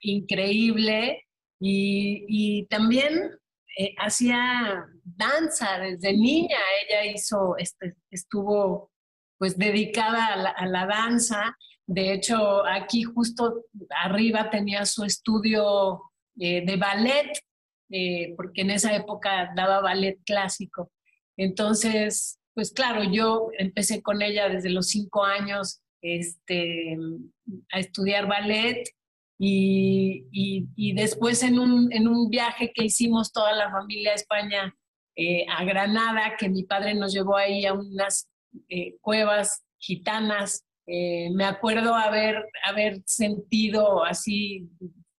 increíble 0.00 1.27
y, 1.60 2.66
también 2.70 3.30
hacía 3.98 4.84
danza 5.04 5.78
desde 5.78 6.12
niña. 6.12 6.58
Ella 6.88 7.12
hizo, 7.12 7.56
este, 7.56 7.94
estuvo 8.10 8.90
pues 9.38 9.56
dedicada 9.56 10.52
a 10.56 10.66
la, 10.66 10.86
danza. 10.86 11.56
De 11.86 12.12
hecho, 12.12 12.66
aquí 12.66 13.04
justo 13.04 13.64
arriba 14.04 14.50
tenía 14.50 14.84
su 14.84 15.04
estudio 15.04 16.02
de 16.34 16.76
ballet 16.76 17.32
eh, 17.90 18.34
porque 18.36 18.60
en 18.62 18.70
esa 18.70 18.94
época 18.94 19.50
daba 19.56 19.80
ballet 19.80 20.18
clásico. 20.26 20.90
Entonces, 21.36 22.38
pues 22.54 22.72
claro, 22.72 23.02
yo 23.04 23.48
empecé 23.58 24.02
con 24.02 24.20
ella 24.20 24.48
desde 24.48 24.70
los 24.70 24.88
cinco 24.88 25.24
años 25.24 25.80
este, 26.02 26.96
a 27.72 27.78
estudiar 27.80 28.26
ballet 28.26 28.84
y, 29.38 30.26
y, 30.74 30.92
después 30.94 31.42
en 31.44 31.58
un, 31.58 31.92
en 31.92 32.08
un, 32.08 32.28
viaje 32.28 32.72
que 32.74 32.84
hicimos 32.84 33.32
toda 33.32 33.52
la 33.52 33.70
familia 33.70 34.10
a 34.10 34.16
España 34.16 34.74
eh, 35.14 35.46
a 35.48 35.64
Granada, 35.64 36.36
que 36.36 36.48
mi 36.48 36.64
padre 36.64 36.94
nos 36.94 37.12
llevó 37.12 37.36
ahí 37.36 37.64
a 37.64 37.72
unas 37.72 38.28
eh, 38.68 38.96
cuevas 39.00 39.64
gitanas, 39.78 40.64
me 40.86 41.44
acuerdo 41.44 41.94
haber, 41.94 42.46
haber 42.64 43.02
sentido 43.04 44.04
así 44.06 44.66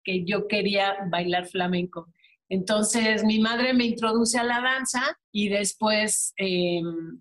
que 0.04 0.26
yo 0.26 0.48
quería 0.48 0.98
bailar 1.12 1.46
flamenco. 1.46 2.08
Entonces 2.50 3.24
mi 3.24 3.40
madre 3.40 3.74
me 3.74 3.86
introduce 3.86 4.38
a 4.40 4.44
la 4.44 4.62
danza 4.62 5.18
y 5.32 5.50
después 5.50 6.34
em, 6.38 7.20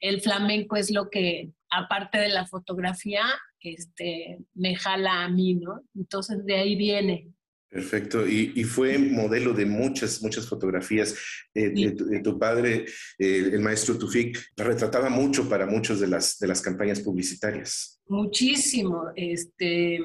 el 0.00 0.20
flamenco 0.20 0.76
es 0.76 0.90
lo 0.90 1.08
que, 1.08 1.50
aparte 1.70 2.18
de 2.18 2.28
la 2.28 2.46
fotografía, 2.46 3.24
este, 3.64 4.38
me 4.54 4.76
jala 4.76 5.24
a 5.24 5.28
mí, 5.28 5.54
¿no? 5.54 5.82
Entonces 5.94 6.44
de 6.44 6.54
ahí 6.54 6.76
viene. 6.76 7.30
Perfecto, 7.68 8.24
y, 8.24 8.62
fue 8.62 8.98
modelo 8.98 9.52
de 9.52 9.66
muchas, 9.66 10.22
muchas 10.22 10.46
fotografías. 10.46 11.16
Eh, 11.52 11.70
de, 11.70 12.20
tu, 12.22 12.38
padre, 12.38 12.84
el 13.18 13.58
maestro 13.58 13.98
Tufik, 13.98 14.38
retrataba 14.56 15.08
mucho 15.08 15.48
para 15.48 15.66
muchas 15.66 15.98
de 15.98 16.06
las, 16.06 16.38
de 16.38 16.46
las 16.46 16.62
campañas 16.62 17.00
publicitarias. 17.00 18.00
Muchísimo. 18.06 19.06
Este, 19.16 19.98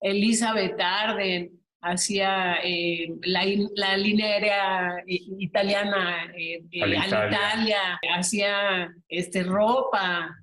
Elizabeth 0.00 0.78
Arden 0.78 1.59
hacía 1.82 2.56
eh, 2.62 3.08
la, 3.22 3.44
la, 3.74 3.96
línea 3.96 4.26
aérea 4.26 5.02
italiana 5.06 6.32
eh, 6.36 6.62
Italia. 6.70 7.98
hacía 8.14 8.94
este, 9.08 9.42
ropa, 9.42 10.36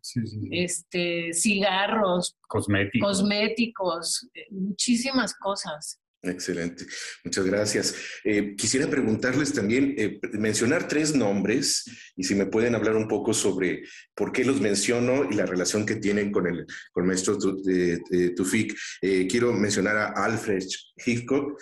Este, 0.52 1.34
cigarros, 1.34 2.38
cosméticos, 2.48 3.20
cosméticos 3.20 4.30
muchísimas 4.50 5.36
cosas. 5.36 6.00
Excelente, 6.24 6.86
muchas 7.24 7.46
gracias. 7.46 7.96
Eh, 8.24 8.56
quisiera 8.56 8.90
preguntarles 8.90 9.54
también, 9.54 9.94
eh, 9.98 10.20
mencionar 10.34 10.88
tres 10.88 11.16
nombres 11.16 11.86
y 12.16 12.24
si 12.24 12.34
me 12.34 12.48
pueden 12.48 12.74
hablar 12.74 12.96
un 12.96 13.08
poco 13.08 13.34
sobre 13.36 13.84
por 14.16 14.32
qué 14.32 14.44
los 14.44 14.60
menciono 14.60 15.30
y 15.30 15.36
la 15.36 15.46
relación 15.46 15.86
que 15.86 15.98
tienen 15.98 16.32
con 16.32 16.48
el, 16.48 16.66
con 16.92 17.06
maestro 17.06 17.38
Tufik. 17.38 18.76
Eh, 19.02 19.28
quiero 19.30 19.54
mencionar 19.54 19.96
a 19.96 20.26
Alfred 20.26 20.66
Hitchcock, 21.06 21.62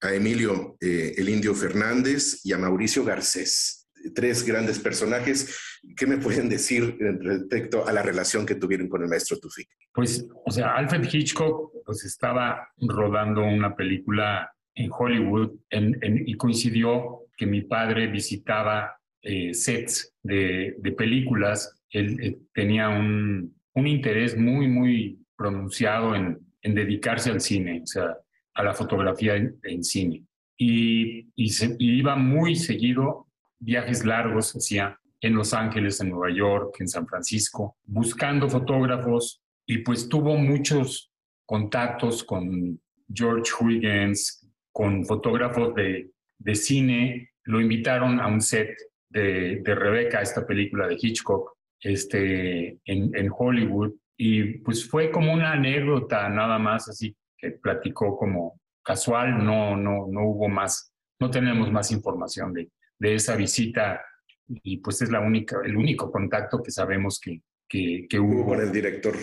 a 0.00 0.14
Emilio 0.14 0.76
el 0.78 1.28
Indio 1.28 1.54
Fernández 1.54 2.40
y 2.44 2.52
a 2.52 2.58
Mauricio 2.58 3.02
Garcés 3.02 3.83
tres 4.14 4.44
grandes 4.44 4.78
personajes. 4.78 5.80
¿Qué 5.96 6.06
me 6.06 6.18
pueden 6.18 6.48
decir 6.48 6.96
respecto 6.98 7.86
a 7.86 7.92
la 7.92 8.02
relación 8.02 8.46
que 8.46 8.54
tuvieron 8.54 8.88
con 8.88 9.02
el 9.02 9.08
maestro 9.08 9.38
Tufik? 9.38 9.68
Pues, 9.92 10.26
o 10.44 10.50
sea, 10.50 10.74
Alfred 10.74 11.08
Hitchcock 11.12 11.72
pues, 11.84 12.04
estaba 12.04 12.68
rodando 12.78 13.42
una 13.42 13.74
película 13.76 14.50
en 14.74 14.90
Hollywood 14.90 15.52
y 15.70 16.34
coincidió 16.34 17.20
que 17.36 17.46
mi 17.46 17.62
padre 17.62 18.08
visitaba 18.08 18.96
eh, 19.22 19.54
sets 19.54 20.14
de, 20.22 20.76
películas. 20.96 21.80
Él 21.90 22.38
tenía 22.52 22.88
un, 22.88 23.54
interés 23.74 24.36
muy, 24.36 24.68
muy 24.68 25.18
pronunciado 25.36 26.14
en, 26.14 26.40
dedicarse 26.62 27.30
al 27.30 27.40
cine, 27.40 27.82
o 27.82 27.86
sea, 27.86 28.16
a 28.54 28.62
la 28.62 28.72
fotografía 28.72 29.36
en, 29.36 29.84
cine. 29.84 30.24
Y, 30.56 31.28
iba 31.36 32.16
muy 32.16 32.56
seguido 32.56 33.28
viajes 33.64 34.04
largos 34.04 34.54
hacía 34.54 34.98
en 35.20 35.34
Los 35.34 35.54
Ángeles, 35.54 36.00
en 36.00 36.10
Nueva 36.10 36.30
York, 36.34 36.76
en 36.80 36.88
San 36.88 37.06
Francisco, 37.06 37.76
buscando 37.84 38.48
fotógrafos 38.48 39.42
y 39.66 39.78
pues 39.78 40.08
tuvo 40.08 40.36
muchos 40.36 41.10
contactos 41.46 42.24
con 42.24 42.78
George 43.12 43.50
Huygens, 43.58 44.46
con 44.70 45.04
fotógrafos 45.04 45.74
de, 45.74 46.10
de 46.38 46.54
cine. 46.54 47.30
Lo 47.44 47.60
invitaron 47.60 48.20
a 48.20 48.26
un 48.26 48.40
set 48.40 48.76
de, 49.08 49.62
de 49.62 49.74
Rebeca, 49.74 50.20
esta 50.20 50.46
película 50.46 50.86
de 50.86 50.98
Hitchcock, 51.00 51.56
este, 51.80 52.78
en, 52.84 53.14
en 53.14 53.30
Hollywood. 53.36 53.92
Y 54.16 54.58
pues 54.58 54.88
fue 54.88 55.10
como 55.10 55.32
una 55.32 55.52
anécdota 55.52 56.28
nada 56.28 56.58
más, 56.58 56.88
así 56.88 57.16
que 57.36 57.52
platicó 57.52 58.16
como 58.16 58.60
casual, 58.82 59.44
no, 59.44 59.76
no, 59.76 60.06
no 60.10 60.28
hubo 60.28 60.48
más, 60.48 60.92
no 61.18 61.30
tenemos 61.30 61.72
más 61.72 61.90
información 61.90 62.52
de, 62.52 62.68
de 62.98 63.14
esa 63.14 63.36
visita 63.36 64.02
y 64.46 64.78
pues 64.78 65.02
es 65.02 65.10
la 65.10 65.20
única, 65.20 65.58
el 65.64 65.76
único 65.76 66.10
contacto 66.10 66.62
que 66.62 66.70
sabemos 66.70 67.20
que, 67.20 67.40
que, 67.68 68.18
hubo 68.18 68.46
con 68.46 68.60
el 68.60 68.70
director. 68.70 69.14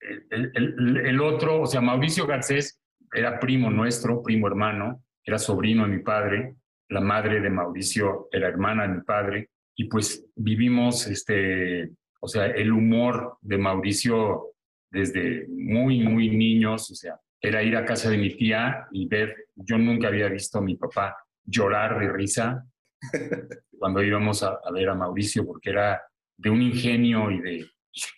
El, 0.00 0.52
el, 0.54 0.96
el, 1.06 1.20
otro, 1.20 1.62
o 1.62 1.66
sea, 1.66 1.80
Mauricio 1.80 2.26
Garcés 2.26 2.80
era 3.12 3.38
primo 3.38 3.70
nuestro, 3.70 4.22
primo 4.22 4.46
hermano, 4.46 5.04
era 5.24 5.38
sobrino 5.38 5.84
de 5.84 5.96
mi 5.96 6.02
padre, 6.02 6.56
la 6.88 7.00
madre 7.00 7.40
de 7.40 7.50
Mauricio 7.50 8.28
era 8.32 8.48
hermana 8.48 8.82
de 8.86 8.94
mi 8.94 9.00
padre, 9.02 9.50
y 9.76 9.84
pues 9.84 10.26
vivimos, 10.34 11.06
este, 11.06 11.90
o 12.20 12.28
sea, 12.28 12.46
el 12.46 12.72
humor 12.72 13.36
de 13.42 13.58
Mauricio 13.58 14.54
desde 14.90 15.46
muy, 15.48 16.00
muy 16.00 16.30
niños, 16.30 16.90
o 16.90 16.94
sea, 16.94 17.20
era 17.40 17.62
ir 17.62 17.76
a 17.76 17.84
casa 17.84 18.10
de 18.10 18.18
mi 18.18 18.34
tía 18.34 18.86
y 18.90 19.06
ver, 19.06 19.36
yo 19.54 19.78
nunca 19.78 20.08
había 20.08 20.28
visto 20.28 20.58
a 20.58 20.62
mi 20.62 20.76
papá 20.76 21.16
llorar 21.48 21.98
de 21.98 22.12
risa 22.12 22.66
cuando 23.78 24.02
íbamos 24.02 24.42
a, 24.42 24.58
ver 24.72 24.88
a 24.88 24.94
Mauricio, 24.94 25.46
porque 25.46 25.70
era 25.70 26.02
de 26.36 26.50
un 26.50 26.62
ingenio 26.62 27.30
y 27.30 27.40
de, 27.40 27.66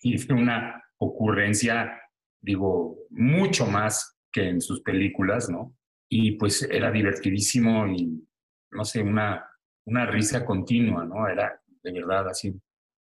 de 0.27 0.35
una 0.35 0.83
ocurrencia, 0.99 2.01
digo, 2.41 2.99
mucho 3.11 3.67
más 3.67 4.19
que 4.33 4.49
en 4.49 4.61
sus 4.61 4.83
películas, 4.83 5.49
¿no? 5.49 5.75
Y 6.09 6.33
pues 6.33 6.63
era 6.63 6.91
divertidísimo 6.91 7.87
y, 7.87 8.27
no 8.73 8.85
sé, 8.85 9.03
una, 9.03 9.47
una 9.87 10.07
risa 10.07 10.45
continua, 10.45 11.05
¿no? 11.05 11.29
Era 11.29 11.61
de 11.83 11.93
verdad 11.93 12.29
así 12.29 12.53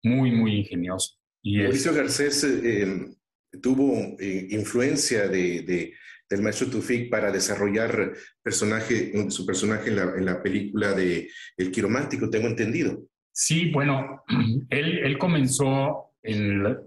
muy, 0.03 0.31
muy 0.31 0.59
ingenioso. 0.59 1.17
Y 1.43 1.59
Mauricio 1.59 1.93
Garcés 1.93 2.45
eh, 2.45 3.17
tuvo 3.61 4.17
eh, 4.19 4.47
influencia 4.51 5.29
de, 5.29 5.93
del 6.33 6.43
maestro 6.43 6.69
Tufik 6.69 7.11
para 7.11 7.31
desarrollar 7.31 8.15
personaje, 8.43 9.13
su 9.31 9.45
personaje 9.45 9.91
en 9.91 10.25
la, 10.25 10.43
película 10.43 10.95
de 10.95 11.29
El 11.59 11.71
Quiromático, 11.71 12.31
tengo 12.31 12.49
entendido. 12.49 13.03
Sí, 13.31 13.71
bueno, 13.71 14.23
él, 14.71 14.99
él 14.99 15.19
comenzó 15.19 16.15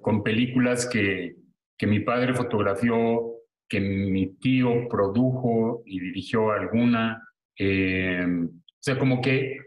con 0.01 0.23
películas 0.23 0.87
que, 0.87 1.35
que 1.77 1.85
mi 1.85 1.99
padre 1.99 2.33
fotografió, 2.33 3.33
que 3.69 3.79
mi 3.79 4.35
tío 4.37 4.87
produjo 4.89 5.83
y 5.85 5.99
dirigió 5.99 6.51
alguna. 6.51 7.21
Eh, 7.55 8.25
o 8.25 8.79
sea, 8.79 8.97
como 8.97 9.21
que 9.21 9.59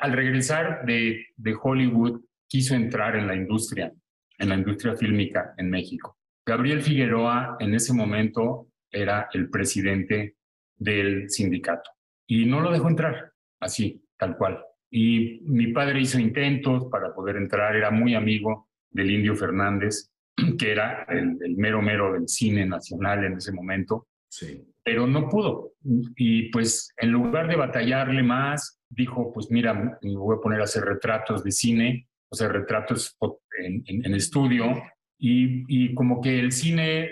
al 0.00 0.12
regresar 0.12 0.86
de, 0.86 1.26
de 1.36 1.56
Hollywood 1.60 2.22
quiso 2.48 2.74
entrar 2.74 3.16
en 3.16 3.26
la 3.26 3.34
industria, 3.34 3.92
en 4.38 4.48
la 4.48 4.54
industria 4.54 4.96
fílmica 4.96 5.52
en 5.58 5.68
México. 5.68 6.16
Gabriel 6.46 6.80
Figueroa 6.80 7.56
en 7.60 7.74
ese 7.74 7.92
momento 7.92 8.71
era 8.92 9.28
el 9.32 9.48
presidente 9.48 10.36
del 10.76 11.30
sindicato. 11.30 11.90
Y 12.26 12.46
no 12.46 12.60
lo 12.60 12.70
dejó 12.70 12.88
entrar, 12.88 13.32
así, 13.60 14.04
tal 14.18 14.36
cual. 14.36 14.62
Y 14.90 15.40
mi 15.46 15.72
padre 15.72 16.00
hizo 16.00 16.18
intentos 16.20 16.86
para 16.90 17.14
poder 17.14 17.36
entrar, 17.36 17.74
era 17.74 17.90
muy 17.90 18.14
amigo 18.14 18.68
del 18.90 19.10
Indio 19.10 19.34
Fernández, 19.34 20.10
que 20.58 20.70
era 20.70 21.04
el, 21.08 21.56
mero 21.56 21.80
mero 21.80 22.12
del 22.12 22.28
cine 22.28 22.66
nacional 22.66 23.24
en 23.24 23.38
ese 23.38 23.52
momento, 23.52 24.08
sí. 24.28 24.62
pero 24.84 25.06
no 25.06 25.28
pudo. 25.28 25.72
Y 26.16 26.50
pues 26.50 26.92
en 26.98 27.10
lugar 27.10 27.48
de 27.48 27.56
batallarle 27.56 28.22
más, 28.22 28.78
dijo, 28.88 29.32
pues 29.32 29.50
mira, 29.50 29.72
me 29.74 30.16
voy 30.16 30.36
a 30.36 30.40
poner 30.40 30.60
a 30.60 30.64
hacer 30.64 30.84
retratos 30.84 31.42
de 31.42 31.50
cine, 31.50 32.08
o 32.30 32.36
sea, 32.36 32.48
retratos 32.48 33.16
en, 33.58 33.82
en, 33.86 34.14
estudio, 34.14 34.74
y, 35.18 35.64
y 35.68 35.94
como 35.94 36.20
que 36.20 36.38
el 36.38 36.52
cine 36.52 37.10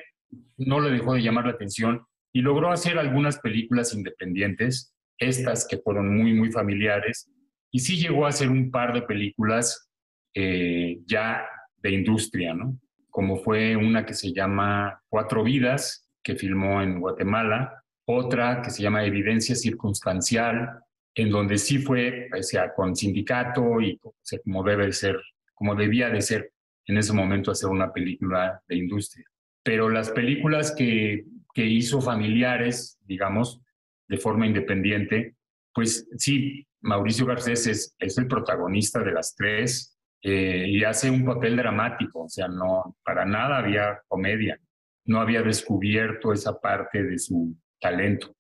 no 0.57 0.81
le 0.81 0.91
dejó 0.91 1.15
de 1.15 1.23
llamar 1.23 1.47
la 1.47 1.53
atención 1.53 2.05
y 2.33 2.43
logró 2.43 2.71
hacer 2.71 2.99
algunas 2.99 3.39
películas 3.39 3.95
independientes, 3.95 4.95
estas 5.19 5.67
que 5.67 5.79
fueron 5.79 6.17
muy, 6.17 6.33
muy 6.33 6.51
familiares, 6.51 7.31
y 7.71 7.81
sí 7.81 7.97
llegó 7.97 8.27
a 8.27 8.31
hacer 8.31 8.49
un 8.49 8.71
par 8.71 8.93
de 8.93 9.03
películas 9.03 9.91
eh, 10.35 10.99
ya 11.07 11.45
de 11.77 11.91
industria, 11.93 12.55
¿no? 12.55 12.79
Como 13.11 13.37
fue 13.37 13.77
una 13.77 14.07
que 14.07 14.15
se 14.15 14.33
llama 14.33 15.01
Cuatro 15.09 15.43
Vidas, 15.43 16.09
que 16.23 16.37
filmó 16.37 16.81
en 16.83 17.01
Guatemala, 17.01 17.83
otra 18.05 18.63
que 18.63 18.71
se 18.71 18.83
llama 18.83 19.05
Evidencia 19.05 19.55
Circunstancial, 19.55 20.81
en 21.15 21.31
donde 21.31 21.59
sí 21.59 21.79
fue, 21.79 22.29
o 22.37 22.43
sea, 22.43 22.73
con 22.73 22.95
sindicato 22.95 23.81
y 23.81 23.99
como 24.45 24.63
debe 24.63 24.93
ser, 24.93 25.17
como 25.55 25.75
debía 25.75 26.09
de 26.09 26.23
ser 26.23 26.53
en 26.87 26.99
ese 26.99 27.13
momento 27.13 27.51
hacer 27.51 27.69
una 27.69 27.93
película 27.93 28.63
de 28.69 28.77
industria 28.77 29.30
pero 29.63 29.89
las 29.89 30.11
películas 30.11 30.75
que, 30.77 31.25
que 31.55 31.67
hizo 31.67 32.01
familiares, 32.01 32.99
digamos, 33.03 33.61
de 34.09 34.17
forma 34.19 34.47
independiente, 34.47 35.37
pues 35.73 36.09
sí, 36.17 36.67
Mauricio 36.81 37.27
Garcés 37.27 37.67
es, 37.67 37.95
es 37.99 38.19
el 38.19 38.27
protagonista 38.27 39.03
de 39.03 39.13
las 39.13 39.35
tres 39.35 39.99
eh, 40.23 40.67
y 40.69 40.85
hace 40.85 41.11
un 41.11 41.25
papel 41.25 41.57
dramático, 41.57 42.25
o 42.25 42.29
sea, 42.29 42.49
no, 42.49 42.97
para 43.05 43.25
nada 43.25 43.59
había 43.59 44.01
comedia, 44.09 44.59
no 45.05 45.21
había 45.21 45.43
descubierto 45.43 46.33
esa 46.33 46.61
parte 46.61 47.03
de 47.03 47.19
su 47.19 47.57
talento, 47.79 48.35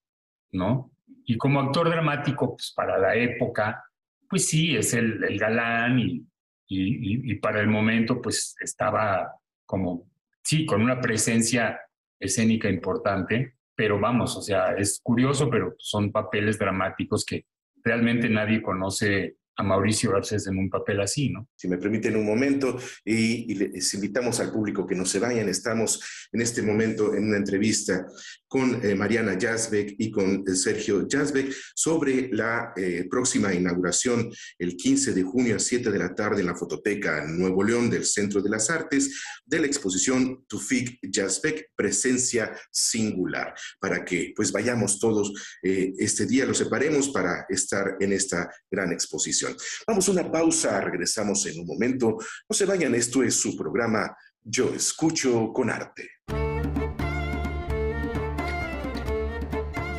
¿no? 0.52 0.92
Y 1.24 1.36
como 1.36 1.60
actor 1.60 1.88
dramático, 1.88 2.56
pues 2.56 2.72
para 2.74 2.98
la 2.98 3.14
época, 3.14 3.84
pues 4.28 4.48
sí, 4.48 4.76
es 4.76 4.94
el, 4.94 5.22
el 5.24 5.38
galán 5.38 5.98
y, 5.98 6.26
y, 6.66 7.32
y, 7.32 7.34
para 7.36 7.60
el 7.60 7.68
momento, 7.68 8.20
pues 8.20 8.54
estaba 8.60 9.32
como 9.64 10.09
sí, 10.42 10.66
con 10.66 10.82
una 10.82 11.00
presencia 11.00 11.80
escénica 12.18 12.68
importante, 12.68 13.56
pero 13.74 13.98
vamos, 13.98 14.36
o 14.36 14.42
sea, 14.42 14.74
es 14.76 15.00
curioso, 15.02 15.48
pero 15.48 15.74
son 15.78 16.12
papeles 16.12 16.58
dramáticos 16.58 17.24
que 17.24 17.46
realmente 17.82 18.28
nadie 18.28 18.60
conoce 18.60 19.36
a 19.56 19.62
Mauricio 19.62 20.12
Garcés 20.12 20.46
en 20.46 20.58
un 20.58 20.70
papel 20.70 21.00
así, 21.00 21.28
¿no? 21.28 21.48
Si 21.56 21.68
me 21.68 21.78
permiten 21.78 22.16
un 22.16 22.26
momento, 22.26 22.78
y, 23.04 23.54
les 23.54 23.94
invitamos 23.94 24.40
al 24.40 24.52
público 24.52 24.86
que 24.86 24.94
no 24.94 25.04
se 25.04 25.18
vayan, 25.18 25.48
estamos 25.48 26.02
en 26.32 26.40
este 26.40 26.62
momento 26.62 27.14
en 27.14 27.24
una 27.28 27.36
entrevista 27.36 28.06
con 28.46 28.84
eh, 28.84 28.94
Mariana 28.94 29.38
Jasbeck 29.40 29.94
y 29.98 30.10
con 30.10 30.44
eh, 30.46 30.56
Sergio 30.56 31.06
Jasbeck 31.08 31.54
sobre 31.74 32.28
la 32.32 32.72
eh, 32.76 33.06
próxima 33.08 33.54
inauguración 33.54 34.30
el 34.58 34.76
15 34.76 35.12
de 35.12 35.22
junio 35.22 35.56
a 35.56 35.58
7 35.58 35.90
de 35.90 35.98
la 35.98 36.14
tarde 36.14 36.40
en 36.40 36.46
la 36.46 36.56
Fototeca 36.56 37.24
Nuevo 37.26 37.62
León 37.62 37.88
del 37.90 38.04
Centro 38.04 38.42
de 38.42 38.50
las 38.50 38.68
Artes 38.70 39.22
de 39.44 39.60
la 39.60 39.66
exposición 39.66 40.44
Tufik 40.48 40.98
Jasbeck, 41.12 41.70
Presencia 41.76 42.52
Singular, 42.72 43.54
para 43.80 44.04
que 44.04 44.32
pues 44.34 44.50
vayamos 44.52 44.98
todos 44.98 45.32
este 45.62 46.26
día, 46.26 46.44
lo 46.44 46.54
separemos 46.54 47.10
para 47.10 47.46
estar 47.48 47.96
en 48.00 48.12
esta 48.12 48.50
gran 48.70 48.92
exposición. 48.92 49.39
Vamos 49.86 50.08
a 50.08 50.12
una 50.12 50.30
pausa, 50.30 50.80
regresamos 50.80 51.44
en 51.46 51.60
un 51.60 51.66
momento. 51.66 52.16
No 52.48 52.54
se 52.54 52.66
vayan, 52.66 52.94
esto 52.94 53.22
es 53.22 53.34
su 53.34 53.56
programa 53.56 54.14
Yo 54.42 54.74
Escucho 54.74 55.52
con 55.52 55.70
Arte. 55.70 56.08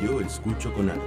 Yo 0.02 0.20
Escucho 0.20 0.74
con 0.74 0.90
Arte. 0.90 1.02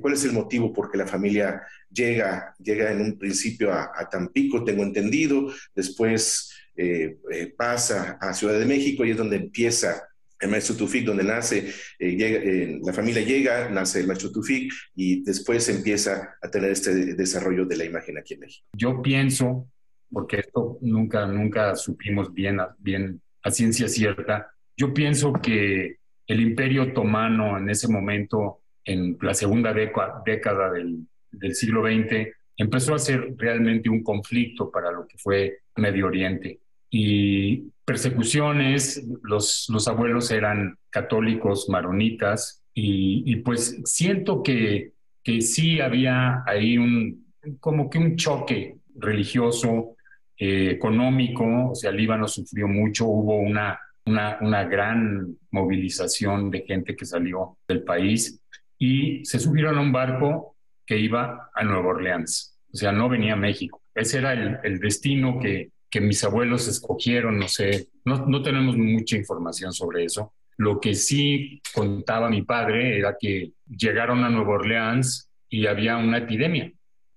¿Cuál 0.02 0.14
es 0.14 0.24
el 0.26 0.34
motivo 0.34 0.72
por 0.72 0.92
qué 0.92 0.98
la 1.00 1.08
familia 1.08 1.64
llega, 1.94 2.56
llega 2.60 2.92
en 2.92 3.02
un 3.02 3.18
principio 3.18 3.72
a, 3.72 3.92
a 3.96 4.10
Tampico, 4.10 4.64
tengo 4.64 4.84
entendido, 4.84 5.52
después 5.76 6.52
eh, 6.76 7.18
eh, 7.32 7.54
pasa 7.56 8.18
a 8.20 8.34
Ciudad 8.34 8.58
de 8.58 8.66
México 8.66 9.06
y 9.06 9.12
es 9.12 9.18
donde 9.18 9.36
empieza 9.36 10.08
el 10.40 10.50
maestro 10.50 10.76
Tufik, 10.76 11.06
donde 11.06 11.24
nace, 11.24 11.72
eh, 12.00 12.80
la 12.84 12.92
familia 12.92 13.22
llega, 13.22 13.70
nace 13.70 14.02
el 14.02 14.08
maestro 14.08 14.32
Tufik 14.32 14.74
y 14.96 15.24
después 15.24 15.70
empieza 15.70 16.36
a 16.42 16.50
tener 16.50 16.72
este 16.72 17.16
desarrollo 17.16 17.66
de 17.66 17.78
la 17.78 17.86
imagen 17.86 18.18
aquí 18.18 18.34
en 18.34 18.42
México. 18.42 18.68
Yo 18.74 19.02
pienso, 19.02 19.70
porque 20.12 20.40
esto 20.40 20.80
nunca, 20.82 21.28
nunca 21.28 21.76
supimos 21.76 22.34
bien, 22.34 22.60
bien 22.80 23.22
a 23.42 23.52
ciencia 23.52 23.88
cierta, 23.88 24.50
yo 24.76 24.94
pienso 24.94 25.32
que 25.34 25.98
el 26.28 26.42
imperio 26.42 26.84
otomano 26.84 27.58
en 27.58 27.70
ese 27.70 27.88
momento, 27.88 28.62
en 28.84 29.18
la 29.22 29.34
segunda 29.34 29.74
década 29.74 30.72
del, 30.72 31.08
del 31.34 31.56
siglo 31.56 31.84
XX, 31.84 32.30
empezó 32.58 32.96
a 32.96 33.00
ser 33.00 33.34
realmente 33.38 33.90
un 33.90 34.04
conflicto 34.04 34.72
para 34.72 34.92
lo 34.92 35.08
que 35.08 35.18
fue 35.18 35.60
Medio 35.76 36.08
Oriente. 36.08 36.60
Y 36.90 37.72
persecuciones, 37.86 39.04
los, 39.24 39.68
los 39.70 39.88
abuelos 39.88 40.32
eran 40.32 40.78
católicos 40.90 41.68
maronitas 41.70 42.64
y, 42.76 43.36
pues 43.38 43.82
siento 43.86 44.42
que, 44.42 44.94
que 45.24 45.42
sí 45.42 45.80
había 45.80 46.44
ahí 46.46 46.78
un, 46.78 47.26
como 47.60 47.90
que 47.90 47.98
un 47.98 48.16
choque 48.16 48.78
religioso, 48.96 49.96
eh, 50.38 50.72
económico, 50.72 51.70
o 51.72 51.76
sea, 51.76 51.92
Líbano 51.92 52.28
sufrió 52.28 52.68
mucho, 52.68 53.06
hubo 53.06 53.38
una, 53.40 53.80
una, 54.06 54.38
una 54.42 54.64
gran 54.64 55.38
movilización 55.52 56.50
de 56.50 56.62
gente 56.62 56.96
que 56.96 57.06
salió 57.06 57.58
del 57.68 57.84
país 57.84 58.40
y 58.78 59.24
se 59.26 59.40
subieron 59.40 59.78
a 59.78 59.82
un 59.82 59.92
barco 59.92 60.53
que 60.94 61.00
iba 61.00 61.50
a 61.56 61.64
Nueva 61.64 61.90
Orleans, 61.90 62.56
o 62.72 62.78
sea, 62.78 62.92
no 62.92 63.10
venía 63.10 63.34
a 63.34 63.36
México. 63.36 63.82
Ese 63.96 64.20
era 64.20 64.34
el, 64.34 64.60
el 64.64 64.80
destino 64.80 65.40
que, 65.40 65.72
que 65.90 66.00
mis 66.00 66.24
abuelos 66.24 66.68
escogieron, 66.68 67.40
no 67.40 67.48
sé, 67.48 67.88
no, 68.06 68.28
no 68.28 68.44
tenemos 68.44 68.78
mucha 68.78 69.18
información 69.18 69.74
sobre 69.74 70.06
eso. 70.06 70.34
Lo 70.56 70.80
que 70.80 70.94
sí 70.94 71.64
contaba 71.74 72.30
mi 72.30 72.44
padre 72.44 73.00
era 73.00 73.16
que 73.20 73.54
llegaron 73.68 74.24
a 74.24 74.30
Nueva 74.30 74.54
Orleans 74.54 75.32
y 75.50 75.66
había 75.66 75.98
una 75.98 76.20
epidemia. 76.20 76.72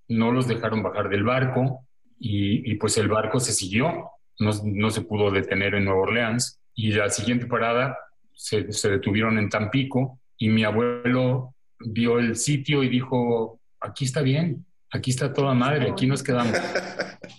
No 0.08 0.32
los 0.32 0.48
dejaron 0.48 0.82
bajar 0.82 1.10
del 1.10 1.24
barco 1.24 1.86
y, 2.18 2.70
y 2.70 2.76
pues 2.76 2.96
el 2.96 3.08
barco 3.08 3.40
se 3.40 3.52
siguió, 3.52 4.10
no, 4.38 4.52
no, 4.64 4.88
se 4.88 5.02
pudo 5.02 5.30
detener 5.30 5.74
en 5.74 5.84
Nueva 5.84 6.00
Orleans 6.00 6.62
y 6.74 6.92
la 6.92 7.10
siguiente 7.10 7.44
parada 7.44 7.98
se, 8.32 8.72
se 8.72 8.88
detuvieron 8.88 9.36
en 9.38 9.50
Tampico 9.50 10.18
y 10.38 10.48
mi 10.48 10.64
abuelo 10.64 11.54
vio 11.78 12.18
el 12.18 12.36
sitio 12.36 12.82
y 12.82 12.88
dijo, 12.88 13.60
aquí 13.88 14.04
está 14.04 14.22
bien, 14.22 14.64
aquí 14.90 15.10
está 15.10 15.32
toda 15.32 15.54
madre, 15.54 15.90
aquí 15.90 16.06
nos 16.06 16.22
quedamos. 16.22 16.56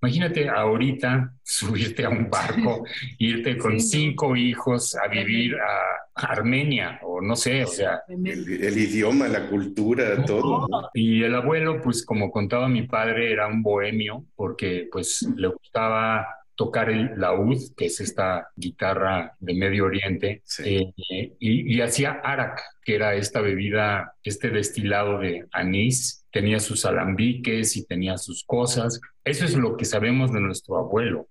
Imagínate 0.00 0.48
ahorita 0.48 1.34
subirte 1.42 2.04
a 2.04 2.08
un 2.08 2.30
barco, 2.30 2.84
irte 3.18 3.58
con 3.58 3.80
cinco 3.80 4.36
hijos 4.36 4.94
a 4.94 5.08
vivir 5.08 5.56
a 5.56 6.30
Armenia 6.30 7.00
o 7.02 7.20
no 7.20 7.34
sé, 7.34 7.64
o 7.64 7.66
sea. 7.66 8.02
El, 8.08 8.78
idioma, 8.78 9.26
la 9.26 9.48
cultura, 9.48 10.24
todo. 10.24 10.68
Y 10.94 11.22
el 11.24 11.34
abuelo, 11.34 11.80
pues 11.82 12.04
como 12.04 12.30
contaba 12.30 12.68
mi 12.68 12.82
padre, 12.82 13.32
era 13.32 13.48
un 13.48 13.62
bohemio 13.62 14.24
porque 14.36 14.88
pues 14.90 15.28
le 15.36 15.48
gustaba 15.48 16.26
tocar 16.58 16.90
el 16.90 17.12
laúd, 17.16 17.56
que 17.76 17.86
es 17.86 18.00
esta 18.00 18.48
guitarra 18.56 19.36
de 19.38 19.54
Medio 19.54 19.84
Oriente, 19.84 20.42
eh, 20.64 20.92
y, 21.38 21.76
y 21.76 21.80
hacía 21.80 22.20
arak, 22.24 22.60
que 22.84 22.96
era 22.96 23.14
esta 23.14 23.40
bebida, 23.40 24.14
este 24.24 24.50
destilado 24.50 25.20
de 25.20 25.46
anís, 25.52 26.26
tenía 26.32 26.58
sus 26.58 26.84
alambiques 26.84 27.76
y 27.76 27.86
tenía 27.86 28.18
sus 28.18 28.42
cosas. 28.42 29.00
Eso 29.22 29.44
es 29.44 29.56
lo 29.56 29.76
que 29.76 29.84
sabemos 29.84 30.32
de 30.32 30.40
nuestro 30.40 30.78
abuelo. 30.78 31.28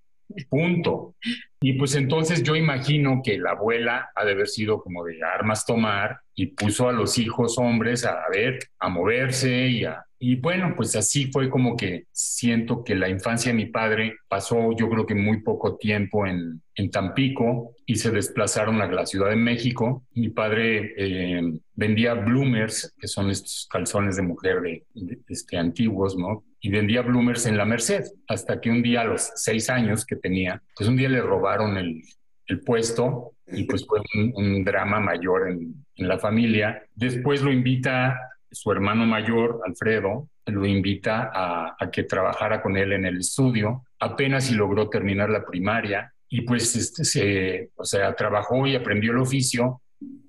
Punto. 0.48 1.16
Y 1.60 1.74
pues 1.74 1.96
entonces 1.96 2.42
yo 2.42 2.56
imagino 2.56 3.22
que 3.22 3.38
la 3.38 3.52
abuela 3.52 4.10
ha 4.16 4.24
de 4.24 4.32
haber 4.32 4.48
sido 4.48 4.82
como 4.82 5.04
de 5.04 5.22
armas 5.24 5.66
tomar 5.66 6.22
y 6.36 6.48
puso 6.48 6.88
a 6.88 6.94
los 6.94 7.18
hijos 7.18 7.58
hombres 7.58 8.06
a, 8.06 8.18
ver, 8.32 8.60
a 8.80 8.88
moverse 8.88 9.68
y 9.68 9.84
a... 9.84 10.06
Y 10.20 10.38
bueno, 10.38 10.74
pues 10.76 10.96
así 10.96 11.32
fue 11.32 11.50
como 11.50 11.76
que 11.76 12.06
siento 12.12 12.84
que 12.84 12.96
la 12.96 13.08
infancia 13.08 13.52
de 13.52 13.58
mi 13.58 13.68
padre 13.68 14.16
pasó 14.28 14.76
yo 14.76 14.90
creo 14.90 15.06
que 15.06 15.14
muy 15.14 15.42
poco 15.42 15.78
tiempo 15.78 16.26
en, 16.26 16.62
en 16.76 16.92
Tampico 16.92 17.76
y 17.86 17.96
se 17.96 18.12
desplazaron 18.12 18.82
a 18.82 18.88
la 18.88 19.06
Ciudad 19.06 19.30
de 19.30 19.36
México. 19.36 20.04
Mi 20.14 20.30
padre 20.30 20.94
eh, 20.98 21.42
vendía 21.76 22.16
bloomers, 22.16 22.94
que 23.00 23.08
son 23.08 23.30
estos 23.30 23.68
calzones 23.70 24.16
de 24.16 24.24
mujer 24.24 24.62
de, 24.62 24.84
este, 25.28 25.58
antiguos, 25.58 26.18
¿no? 26.18 26.44
Y 26.60 26.70
vendía 26.70 27.04
bloomers 27.04 27.46
en 27.46 27.58
la 27.58 27.66
Merced, 27.66 28.06
hasta 28.28 28.60
que 28.60 28.72
un 28.72 28.82
día 28.82 29.02
a 29.02 29.06
los 29.06 29.32
seis 29.36 29.70
años 29.70 30.06
que 30.06 30.16
tenía, 30.16 30.62
pues 30.76 30.90
un 30.90 30.98
día 30.98 31.10
le 31.10 31.22
robaron 31.22 31.78
el, 31.78 32.02
el 32.48 32.60
puesto 32.62 33.34
y 33.48 33.64
pues 33.64 33.86
fue 33.86 34.02
un, 34.36 34.64
drama 34.64 35.00
mayor 35.00 35.50
en, 35.50 35.86
la 35.96 36.20
familia. 36.20 36.84
Después 36.94 37.42
lo 37.42 37.52
invita 37.52 38.20
su 38.60 38.72
hermano 38.72 39.06
mayor, 39.06 39.62
Alfredo, 39.66 40.30
lo 40.46 40.66
invita 40.66 41.32
a, 41.34 41.90
que 41.92 42.04
trabajara 42.04 42.62
con 42.62 42.78
él 42.78 42.94
en 42.94 43.06
el 43.06 43.18
estudio 43.18 43.84
apenas 44.00 44.46
si 44.46 44.56
logró 44.56 44.90
terminar 44.90 45.30
la 45.30 45.46
primaria 45.46 46.14
y 46.30 46.42
pues 46.42 46.76
este, 46.76 47.04
se, 47.06 47.70
o 47.76 47.86
sea, 47.86 48.14
trabajó 48.16 48.68
y 48.68 48.76
aprendió 48.76 49.12
el 49.12 49.20
oficio 49.20 49.82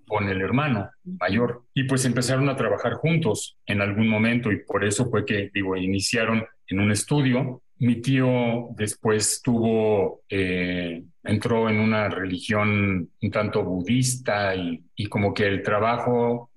con 0.07 0.29
el 0.29 0.41
hermano 0.41 0.91
mayor. 1.05 1.65
Y 1.75 1.85
pues 1.85 2.05
empezaron 2.05 2.49
a 2.49 2.57
trabajar 2.57 2.95
juntos 2.95 3.59
en 3.67 3.81
algún 3.81 4.09
momento 4.09 4.51
y 4.51 4.65
por 4.65 4.85
eso 4.85 5.11
fue 5.11 5.25
que, 5.25 5.51
digo, 5.53 5.77
iniciaron 5.77 6.47
en 6.67 6.81
un 6.81 6.91
estudio. 6.91 7.63
Mi 7.79 7.97
tío 7.97 8.69
después 8.77 9.41
tuvo, 9.43 10.23
eh, 10.29 11.05
entró 11.29 11.69
en 11.69 11.79
una 11.79 12.09
religión 12.09 13.11
un 13.21 13.31
tanto 13.31 13.63
budista 13.63 14.57
y, 14.57 14.83
y 14.97 15.07
como 15.07 15.35
que 15.35 15.47
el 15.47 15.63
trabajo 15.63 16.51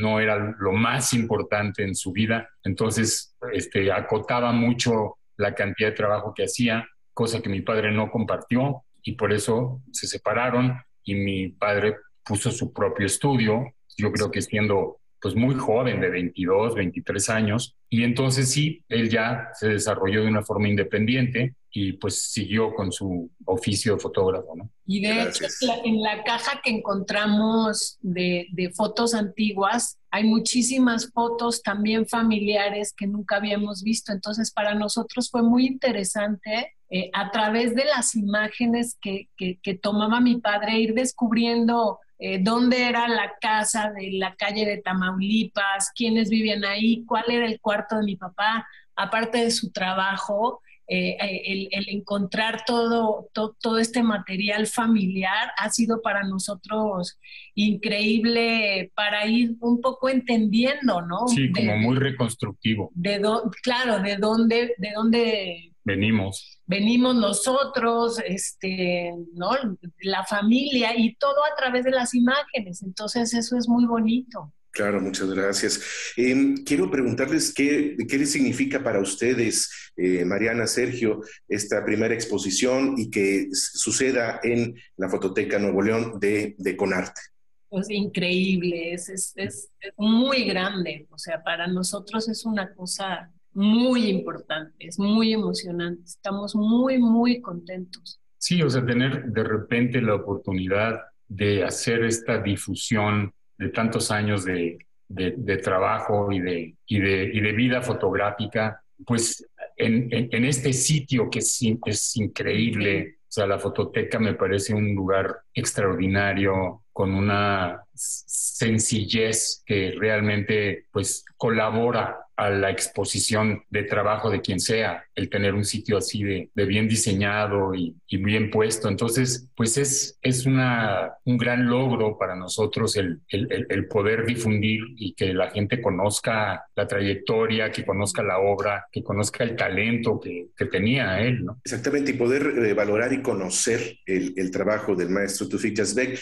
no 0.00 0.18
era 0.18 0.54
lo 0.58 0.72
más 0.72 1.12
importante 1.12 1.84
en 1.84 1.94
su 1.94 2.12
vida. 2.12 2.48
Entonces, 2.64 3.36
este, 3.52 3.92
acotaba 3.92 4.50
mucho 4.52 5.18
la 5.36 5.54
cantidad 5.54 5.90
de 5.90 5.96
trabajo 5.96 6.34
que 6.34 6.44
hacía, 6.44 6.88
cosa 7.14 7.40
que 7.40 7.48
mi 7.48 7.60
padre 7.60 7.92
no 7.92 8.10
compartió 8.10 8.82
y 9.02 9.12
por 9.12 9.32
eso 9.32 9.80
se 9.92 10.08
separaron 10.08 10.76
y 11.04 11.14
mi 11.14 11.48
padre 11.50 11.96
puso 12.24 12.50
su 12.50 12.72
propio 12.72 13.06
estudio, 13.06 13.74
yo 13.96 14.10
creo 14.10 14.30
que 14.30 14.42
siendo 14.42 14.98
pues 15.26 15.34
muy 15.34 15.56
joven, 15.56 16.00
de 16.00 16.08
22, 16.08 16.76
23 16.76 17.30
años, 17.30 17.74
y 17.90 18.04
entonces 18.04 18.48
sí, 18.48 18.84
él 18.88 19.10
ya 19.10 19.48
se 19.54 19.70
desarrolló 19.70 20.22
de 20.22 20.28
una 20.28 20.44
forma 20.44 20.68
independiente 20.68 21.56
y 21.68 21.94
pues 21.94 22.30
siguió 22.30 22.72
con 22.72 22.92
su 22.92 23.28
oficio 23.44 23.94
de 23.94 23.98
fotógrafo, 23.98 24.54
¿no? 24.54 24.70
Y 24.86 25.00
de 25.00 25.24
hecho, 25.24 25.44
en 25.84 26.00
la 26.00 26.22
caja 26.22 26.60
que 26.62 26.70
encontramos 26.70 27.98
de, 28.02 28.46
de, 28.52 28.70
fotos 28.70 29.14
antiguas, 29.14 29.98
hay 30.12 30.22
muchísimas 30.22 31.10
fotos 31.10 31.60
también 31.60 32.06
familiares 32.06 32.94
que 32.96 33.08
nunca 33.08 33.38
habíamos 33.38 33.82
visto. 33.82 34.12
Entonces, 34.12 34.52
para 34.52 34.76
nosotros 34.76 35.28
fue 35.28 35.42
muy 35.42 35.66
interesante 35.66 36.76
eh, 36.88 37.10
a 37.12 37.32
través 37.32 37.74
de 37.74 37.84
las 37.84 38.14
imágenes 38.14 38.96
que, 39.00 39.28
que, 39.36 39.58
que 39.60 39.74
tomaba 39.74 40.20
mi 40.20 40.40
padre 40.40 40.78
ir 40.78 40.94
descubriendo 40.94 41.98
eh, 42.18 42.38
dónde 42.40 42.88
era 42.88 43.08
la 43.08 43.34
casa 43.40 43.92
de 43.92 44.12
la 44.12 44.34
calle 44.36 44.64
de 44.64 44.78
Tamaulipas, 44.78 45.92
quiénes 45.94 46.30
vivían 46.30 46.64
ahí, 46.64 47.04
cuál 47.04 47.24
era 47.28 47.46
el 47.46 47.60
cuarto 47.60 47.96
de 47.96 48.04
mi 48.04 48.16
papá, 48.16 48.66
aparte 48.94 49.38
de 49.38 49.50
su 49.50 49.70
trabajo, 49.70 50.62
eh, 50.88 51.16
eh, 51.20 51.68
el, 51.72 51.88
encontrar 51.88 52.62
todo, 52.64 53.28
todo 53.32 53.78
este 53.78 54.04
material 54.04 54.68
familiar 54.68 55.50
ha 55.58 55.68
sido 55.68 56.00
para 56.00 56.22
nosotros 56.22 57.18
increíble 57.56 58.92
para 58.94 59.26
ir 59.26 59.56
un 59.60 59.80
poco 59.80 60.08
entendiendo, 60.08 61.02
¿no? 61.02 61.26
Sí, 61.26 61.50
como 61.50 61.76
muy 61.78 61.96
reconstructivo. 61.96 62.92
De 62.94 63.20
claro, 63.62 63.98
de 64.00 64.16
dónde, 64.16 64.74
de 64.78 64.92
dónde 64.94 65.75
venimos. 65.86 66.60
Venimos 66.66 67.14
nosotros, 67.14 68.18
este, 68.26 69.12
¿no? 69.34 69.52
La 70.00 70.24
familia 70.24 70.92
y 70.96 71.14
todo 71.14 71.36
a 71.44 71.56
través 71.56 71.84
de 71.84 71.92
las 71.92 72.12
imágenes. 72.12 72.82
Entonces 72.82 73.32
eso 73.32 73.56
es 73.56 73.68
muy 73.68 73.86
bonito. 73.86 74.52
Claro, 74.72 75.00
muchas 75.00 75.30
gracias. 75.30 75.80
Em, 76.16 76.64
quiero 76.64 76.90
preguntarles 76.90 77.54
qué, 77.54 77.96
qué 78.08 78.18
les 78.18 78.32
significa 78.32 78.82
para 78.82 79.00
ustedes, 79.00 79.70
eh, 79.96 80.24
Mariana, 80.26 80.66
Sergio, 80.66 81.22
esta 81.48 81.82
primera 81.84 82.12
exposición 82.12 82.94
y 82.98 83.08
que 83.08 83.48
suceda 83.52 84.40
en 84.42 84.74
la 84.96 85.08
Fototeca 85.08 85.58
Nuevo 85.58 85.80
León 85.80 86.18
de, 86.20 86.56
de 86.58 86.76
Conarte. 86.76 87.20
Pues 87.68 87.88
increíble, 87.90 88.92
es, 88.92 89.08
es, 89.08 89.32
es 89.36 89.70
muy 89.96 90.44
grande, 90.44 91.06
o 91.10 91.18
sea, 91.18 91.42
para 91.42 91.66
nosotros 91.66 92.28
es 92.28 92.44
una 92.44 92.74
cosa 92.74 93.30
muy 93.56 94.08
importante, 94.08 94.86
es 94.86 94.98
muy 94.98 95.32
emocionante. 95.32 96.02
Estamos 96.04 96.54
muy, 96.54 96.98
muy 96.98 97.40
contentos. 97.40 98.20
Sí, 98.38 98.62
o 98.62 98.68
sea, 98.68 98.84
tener 98.84 99.24
de 99.24 99.42
repente 99.42 100.00
la 100.02 100.14
oportunidad 100.14 101.00
de 101.26 101.64
hacer 101.64 102.04
esta 102.04 102.40
difusión 102.40 103.32
de 103.58 103.70
tantos 103.70 104.10
años 104.10 104.44
de, 104.44 104.78
de, 105.08 105.56
trabajo 105.56 106.30
y 106.30 106.40
de, 106.40 106.76
y, 106.86 107.00
de, 107.00 107.30
y 107.32 107.40
de 107.40 107.52
vida 107.52 107.80
fotográfica, 107.80 108.82
pues 109.06 109.46
en, 109.76 110.08
en, 110.10 110.44
este 110.44 110.72
sitio 110.72 111.28
que 111.30 111.38
es, 111.38 111.58
es 111.86 112.16
increíble, 112.16 113.16
o 113.22 113.32
sea, 113.32 113.46
la 113.46 113.58
fototeca 113.58 114.18
me 114.18 114.34
parece 114.34 114.74
un 114.74 114.94
lugar 114.94 115.34
extraordinario, 115.54 116.84
con 116.92 117.14
una 117.14 117.82
sencillez 117.94 119.62
que 119.66 119.94
realmente 119.98 120.86
pues 120.90 121.24
colabora 121.36 122.25
a 122.36 122.50
la 122.50 122.70
exposición 122.70 123.64
de 123.70 123.84
trabajo 123.84 124.30
de 124.30 124.40
quien 124.40 124.60
sea, 124.60 125.05
el 125.16 125.30
tener 125.30 125.54
un 125.54 125.64
sitio 125.64 125.96
así 125.96 126.22
de, 126.22 126.50
de 126.54 126.64
bien 126.66 126.86
diseñado 126.86 127.74
y, 127.74 127.96
y, 128.06 128.18
bien 128.18 128.50
puesto. 128.50 128.88
Entonces, 128.88 129.48
pues 129.56 129.78
es, 129.78 130.18
es 130.20 130.44
una, 130.44 131.14
un 131.24 131.38
gran 131.38 131.66
logro 131.66 132.18
para 132.18 132.36
nosotros 132.36 132.96
el, 132.96 133.20
el, 133.28 133.66
el, 133.68 133.88
poder 133.88 134.26
difundir 134.26 134.80
y 134.96 135.14
que 135.14 135.32
la 135.32 135.50
gente 135.50 135.80
conozca 135.80 136.66
la 136.74 136.86
trayectoria, 136.86 137.72
que 137.72 137.84
conozca 137.84 138.22
la 138.22 138.38
obra, 138.38 138.86
que 138.92 139.02
conozca 139.02 139.42
el 139.42 139.56
talento 139.56 140.20
que, 140.20 140.48
que 140.54 140.66
tenía 140.66 141.20
él. 141.20 141.44
¿no? 141.44 141.60
Exactamente, 141.64 142.10
y 142.10 142.14
poder 142.14 142.42
eh, 142.46 142.74
valorar 142.74 143.12
y 143.14 143.22
conocer 143.22 143.98
el, 144.04 144.50
trabajo 144.50 144.94
del 144.94 145.08
maestro 145.08 145.48
Tufik 145.48 145.76
Yazbek. 145.76 146.20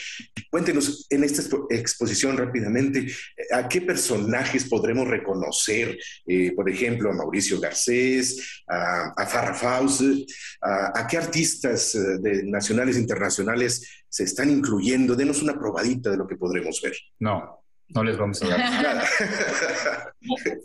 Cuéntenos 0.51 1.07
en 1.11 1.24
esta 1.24 1.42
exposición 1.70 2.36
rápidamente, 2.36 3.07
¿a 3.53 3.68
qué 3.68 3.80
personajes 3.80 4.68
podremos 4.68 5.09
reconocer? 5.09 5.99
Eh, 6.26 6.53
por 6.55 6.70
ejemplo, 6.70 7.11
a 7.11 7.14
Mauricio 7.14 7.61
Garcés, 7.61 8.62
a, 8.68 8.84
a 9.16 9.26
Farrah 9.26 9.55
Fawcett, 9.55 10.26
a, 10.62 11.07
qué 11.09 11.16
artistas 11.18 11.95
eh, 11.95 12.18
de, 12.20 12.45
nacionales 12.45 12.97
e 12.97 13.01
internacionales 13.01 14.05
se 14.09 14.24
están 14.24 14.51
incluyendo. 14.51 15.14
Denos 15.14 15.43
una 15.43 15.55
probadita 15.55 16.11
de 16.11 16.16
lo 16.16 16.26
que 16.26 16.37
podremos 16.37 16.80
ver. 16.82 16.95
No, 17.18 17.64
no 17.89 18.03
les 18.05 18.16
vamos 18.16 18.43
a 18.43 18.49
dar 18.49 18.59
nada. 18.82 19.05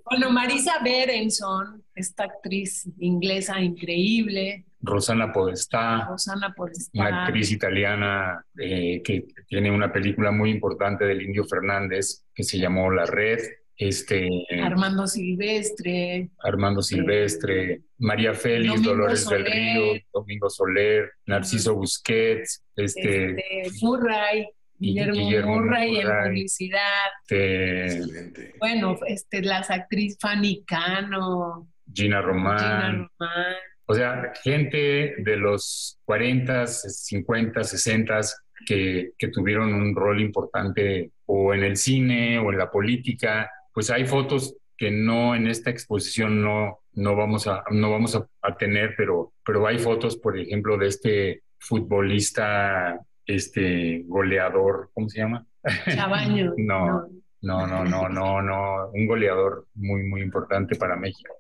bueno, 0.06 0.32
Marisa 0.32 0.82
Berenson, 0.84 1.84
esta 1.96 2.24
actriz 2.24 2.88
inglesa 3.00 3.60
increíble. 3.60 4.66
Rosana 4.82 5.34
Podestá, 5.34 6.06
Rosana 6.08 6.54
Podestá. 6.56 7.02
una 7.02 7.26
actriz 7.26 7.52
italiana 7.52 8.46
eh, 8.58 9.02
que 9.04 9.28
tiene 9.48 9.70
una 9.72 9.92
película 9.92 10.32
muy 10.32 10.52
importante 10.52 11.04
del 11.06 11.22
Indio 11.22 11.44
Fernández 11.44 12.24
que 12.34 12.44
se 12.44 12.58
llamó 12.58 12.90
La 12.90 13.06
Red. 13.06 13.40
Este, 13.80 14.30
Armando 14.62 15.08
Silvestre. 15.08 16.32
Armando 16.40 16.82
Silvestre, 16.82 17.84
María 18.00 18.34
Félix, 18.34 18.84
Dolores 18.84 19.26
del 19.30 19.46
Río, 19.46 20.02
Domingo 20.12 20.50
Soler, 20.50 21.14
Narciso 21.26 21.76
Busquets, 21.76 22.62
este, 22.76 23.30
este 23.30 23.72
Murray. 23.82 24.48
Guillermo, 24.78 25.62
Murray, 25.62 25.98
en 25.98 26.08
publicidad. 26.26 27.08
Este, 27.30 28.54
bueno, 28.60 29.00
este, 29.08 29.42
las 29.44 29.70
actrices 29.70 30.18
Fanny 30.20 30.66
Cano. 30.66 31.70
Gina 31.94 32.22
Román. 32.22 32.60
Gina 32.60 33.10
Román. 33.18 33.56
O 33.86 33.94
sea, 33.94 34.34
gente 34.44 35.16
de 35.20 35.38
los 35.38 36.00
40, 36.04 36.68
50, 36.68 37.64
60 37.64 38.20
que, 38.66 39.12
que 39.18 39.28
tuvieron 39.30 39.74
un 39.74 39.96
rol 39.96 40.20
importante 40.20 41.12
o 41.26 41.54
en 41.54 41.64
el 41.64 41.78
cine 41.78 42.40
o 42.40 42.52
en 42.52 42.58
la 42.58 42.70
política 42.70 43.50
pues 43.74 43.90
hay 43.90 44.06
fotos 44.06 44.56
que 44.78 44.92
no 44.92 45.36
en 45.36 45.48
esta 45.48 45.70
exposición 45.70 46.42
no, 46.42 46.80
no 46.94 47.16
vamos, 47.16 47.48
a, 47.48 47.64
no 47.72 47.92
vamos 47.92 48.16
a, 48.16 48.58
tener, 48.58 48.94
pero, 48.98 49.34
pero 49.46 49.68
hay 49.68 49.78
fotos, 49.78 50.18
por 50.18 50.38
ejemplo, 50.38 50.78
de 50.78 50.88
este 50.88 51.44
futbolista, 51.58 53.00
este 53.26 54.04
goleador, 54.06 54.90
¿cómo 54.94 55.10
se 55.10 55.20
llama? 55.20 55.46
Chabaño. 55.94 56.54
no, 56.58 57.10
no, 57.42 57.68
no, 57.68 57.84
no, 57.84 58.10
no, 58.10 58.42
no, 58.42 58.90
un 58.92 59.08
goleador 59.08 59.68
muy, 59.76 60.04
muy 60.04 60.22
importante 60.22 60.76
para 60.76 60.96
México 60.96 61.39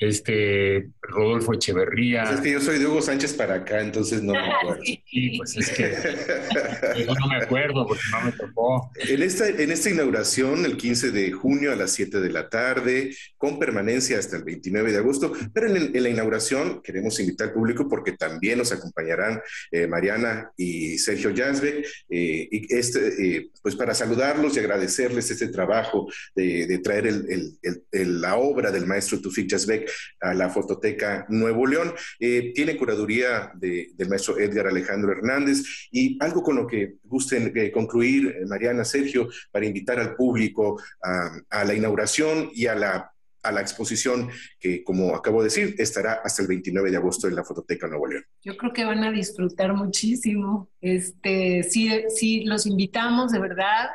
este 0.00 0.88
Rodolfo 1.02 1.52
Echeverría. 1.52 2.24
Pues 2.24 2.36
es 2.36 2.40
que 2.40 2.52
yo 2.52 2.60
soy 2.60 2.78
de 2.78 2.86
Hugo 2.86 3.02
Sánchez 3.02 3.34
para 3.34 3.56
acá, 3.56 3.80
entonces 3.80 4.22
no 4.22 4.32
me 4.32 4.38
acuerdo. 4.54 4.82
Sí, 4.82 5.34
pues 5.36 5.56
es 5.58 5.70
que 5.70 5.92
yo 7.06 7.14
no 7.14 7.26
me 7.28 7.36
acuerdo 7.36 7.86
porque 7.86 8.02
no 8.10 8.22
me 8.22 8.32
tocó. 8.32 8.90
En 8.96 9.22
esta, 9.22 9.48
en 9.48 9.70
esta 9.70 9.90
inauguración, 9.90 10.64
el 10.64 10.78
15 10.78 11.10
de 11.10 11.32
junio 11.32 11.70
a 11.70 11.76
las 11.76 11.92
7 11.92 12.18
de 12.18 12.30
la 12.30 12.48
tarde, 12.48 13.14
con 13.36 13.58
permanencia 13.58 14.18
hasta 14.18 14.38
el 14.38 14.44
29 14.44 14.90
de 14.90 14.98
agosto, 14.98 15.32
pero 15.52 15.66
en, 15.66 16.02
la 16.02 16.08
inauguración 16.08 16.80
queremos 16.82 17.20
invitar 17.20 17.48
al 17.48 17.54
público 17.54 17.86
porque 17.86 18.12
también 18.12 18.56
nos 18.56 18.72
acompañarán 18.72 19.42
eh, 19.70 19.86
Mariana 19.86 20.50
y 20.56 20.96
Sergio 20.96 21.30
Yazbe, 21.30 21.84
eh, 22.08 22.48
y 22.50 22.74
este, 22.74 23.36
eh, 23.36 23.50
pues 23.62 23.76
para 23.76 23.94
saludarlos 23.94 24.56
y 24.56 24.60
agradecerles 24.60 25.30
este 25.30 25.48
trabajo 25.48 26.10
de, 26.34 26.80
traer 26.82 27.06
el, 27.06 27.58
el, 27.92 28.20
la 28.20 28.36
obra 28.36 28.70
del 28.70 28.86
maestro 28.86 29.20
Tufik 29.20 29.48
Yazbek 29.48 29.89
a 30.20 30.34
la 30.34 30.50
Fototeca 30.50 31.26
Nuevo 31.28 31.66
León. 31.66 31.92
Eh, 32.18 32.52
tiene 32.54 32.76
curaduría 32.76 33.52
del 33.54 34.08
maestro 34.08 34.38
Edgar 34.38 34.66
Alejandro 34.66 35.12
Hernández 35.12 35.88
y 35.90 36.18
algo 36.22 36.42
con 36.42 36.56
lo 36.56 36.66
que 36.66 36.94
gusten 37.04 37.52
eh, 37.54 37.70
concluir, 37.70 38.28
eh, 38.28 38.46
Mariana, 38.46 38.84
Sergio, 38.84 39.28
para 39.50 39.66
invitar 39.66 39.98
al 39.98 40.14
público 40.14 40.80
a, 41.02 41.64
la 41.64 41.74
inauguración 41.74 42.50
y 42.52 42.66
a 42.66 42.74
la 42.74 43.12
a 43.42 43.52
la 43.52 43.62
exposición 43.62 44.28
que, 44.58 44.84
como 44.84 45.16
acabo 45.16 45.40
de 45.40 45.44
decir, 45.46 45.74
estará 45.78 46.20
hasta 46.22 46.42
el 46.42 46.48
29 46.48 46.90
de 46.90 46.98
agosto 46.98 47.26
en 47.26 47.34
la 47.34 47.42
Fototeca 47.42 47.88
Nuevo 47.88 48.06
León. 48.06 48.22
Yo 48.42 48.54
creo 48.54 48.70
que 48.70 48.84
van 48.84 49.02
a 49.02 49.10
disfrutar 49.10 49.72
muchísimo. 49.72 50.68
Este, 50.82 51.62
sí, 51.62 51.90
sí, 52.14 52.44
los 52.44 52.66
invitamos, 52.66 53.32
de 53.32 53.38
verdad, 53.38 53.88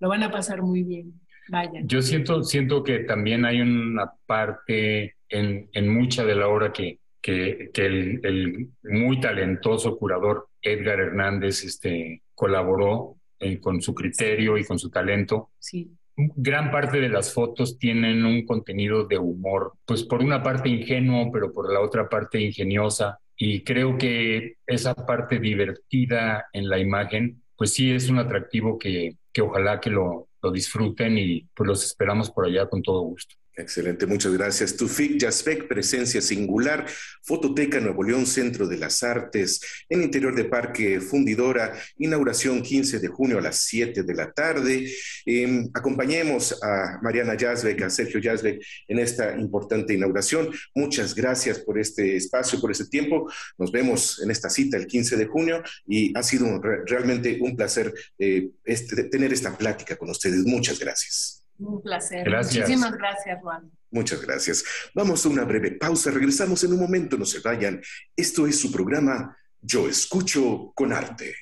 lo 0.00 0.08
van 0.08 0.22
a 0.22 0.30
pasar 0.30 0.62
muy 0.62 0.84
bien. 0.84 1.20
Vaya. 1.48 1.80
Yo 1.84 2.02
siento, 2.02 2.42
siento 2.42 2.82
que 2.82 3.00
también 3.00 3.44
hay 3.44 3.60
una 3.60 4.12
parte 4.26 5.16
en, 5.28 5.68
en 5.72 5.88
mucha 5.88 6.24
de 6.24 6.34
la 6.34 6.48
obra 6.48 6.72
que, 6.72 6.98
que, 7.20 7.70
que 7.72 7.86
el, 7.86 8.20
el, 8.24 8.68
muy 8.82 9.20
talentoso 9.20 9.96
curador 9.96 10.48
Edgar 10.60 11.00
Hernández 11.00 11.64
este, 11.64 12.22
colaboró 12.34 13.16
eh, 13.38 13.58
con 13.60 13.80
su 13.80 13.94
criterio 13.94 14.58
y 14.58 14.64
con 14.64 14.78
su 14.78 14.90
talento. 14.90 15.50
Sí 15.58 15.90
gran 16.16 16.70
parte 16.70 17.00
de 17.00 17.08
las 17.08 17.32
fotos 17.32 17.78
tienen 17.78 18.24
un 18.24 18.46
contenido 18.46 19.06
de 19.06 19.18
humor, 19.18 19.74
pues 19.84 20.02
por 20.02 20.22
una 20.22 20.42
parte 20.42 20.68
ingenuo, 20.68 21.30
pero 21.30 21.52
por 21.52 21.72
la 21.72 21.80
otra 21.80 22.08
parte 22.08 22.40
ingeniosa. 22.40 23.18
Y 23.36 23.62
creo 23.64 23.98
que 23.98 24.54
esa 24.66 24.94
parte 24.94 25.38
divertida 25.38 26.46
en 26.52 26.68
la 26.70 26.78
imagen, 26.78 27.42
pues 27.56 27.74
sí 27.74 27.90
es 27.92 28.08
un 28.08 28.18
atractivo 28.18 28.78
que, 28.78 29.16
que 29.30 29.42
ojalá 29.42 29.78
que 29.78 29.90
lo, 29.90 30.28
lo 30.46 30.52
disfruten 30.52 31.18
y 31.18 31.40
pues 31.54 31.66
los 31.66 31.84
esperamos 31.84 32.30
por 32.30 32.46
allá 32.46 32.68
con 32.68 32.82
todo 32.82 33.00
gusto. 33.00 33.34
Excelente, 33.58 34.04
muchas 34.04 34.34
gracias. 34.34 34.76
Tufik 34.76 35.18
Jasbek, 35.18 35.66
presencia 35.66 36.20
singular, 36.20 36.84
Fototeca 37.22 37.80
Nuevo 37.80 38.02
León, 38.02 38.26
Centro 38.26 38.68
de 38.68 38.76
las 38.76 39.02
Artes, 39.02 39.62
en 39.88 40.02
interior 40.02 40.36
de 40.36 40.44
Parque 40.44 41.00
Fundidora, 41.00 41.72
inauguración 41.96 42.62
15 42.62 42.98
de 42.98 43.08
junio 43.08 43.38
a 43.38 43.40
las 43.40 43.60
7 43.60 44.02
de 44.02 44.14
la 44.14 44.30
tarde. 44.30 44.92
Eh, 45.24 45.68
acompañemos 45.72 46.62
a 46.62 46.98
Mariana 47.00 47.34
Jasbek, 47.34 47.80
a 47.80 47.88
Sergio 47.88 48.20
Jasbek 48.22 48.62
en 48.88 48.98
esta 48.98 49.34
importante 49.38 49.94
inauguración. 49.94 50.50
Muchas 50.74 51.14
gracias 51.14 51.58
por 51.58 51.78
este 51.78 52.14
espacio, 52.14 52.60
por 52.60 52.70
este 52.70 52.84
tiempo. 52.88 53.32
Nos 53.56 53.72
vemos 53.72 54.20
en 54.22 54.30
esta 54.30 54.50
cita 54.50 54.76
el 54.76 54.86
15 54.86 55.16
de 55.16 55.24
junio 55.24 55.62
y 55.86 56.12
ha 56.14 56.22
sido 56.22 56.44
un, 56.44 56.62
realmente 56.62 57.38
un 57.40 57.56
placer 57.56 57.94
eh, 58.18 58.50
este, 58.66 59.04
tener 59.04 59.32
esta 59.32 59.56
plática 59.56 59.96
con 59.96 60.10
ustedes. 60.10 60.44
Muchas 60.44 60.78
gracias. 60.78 61.35
Un 61.58 61.82
placer. 61.82 62.24
Gracias. 62.24 62.68
Muchísimas 62.68 62.96
gracias, 62.96 63.40
Juan. 63.42 63.70
Muchas 63.90 64.20
gracias. 64.20 64.64
Vamos 64.94 65.24
a 65.24 65.28
una 65.28 65.44
breve 65.44 65.72
pausa. 65.72 66.10
Regresamos 66.10 66.62
en 66.64 66.72
un 66.72 66.80
momento. 66.80 67.16
No 67.16 67.24
se 67.24 67.40
vayan. 67.40 67.80
Esto 68.14 68.46
es 68.46 68.60
su 68.60 68.70
programa 68.70 69.36
Yo 69.60 69.88
Escucho 69.88 70.72
con 70.74 70.92
Arte. 70.92 71.36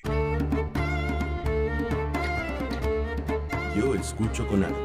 Yo 3.76 3.94
Escucho 3.94 4.46
con 4.46 4.64
Arte. 4.64 4.78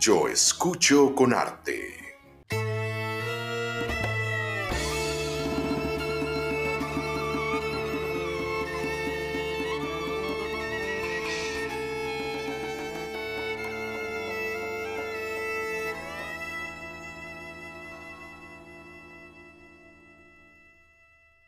yo 0.00 0.28
escucho 0.28 1.14
con 1.14 1.34
arte. 1.34 2.05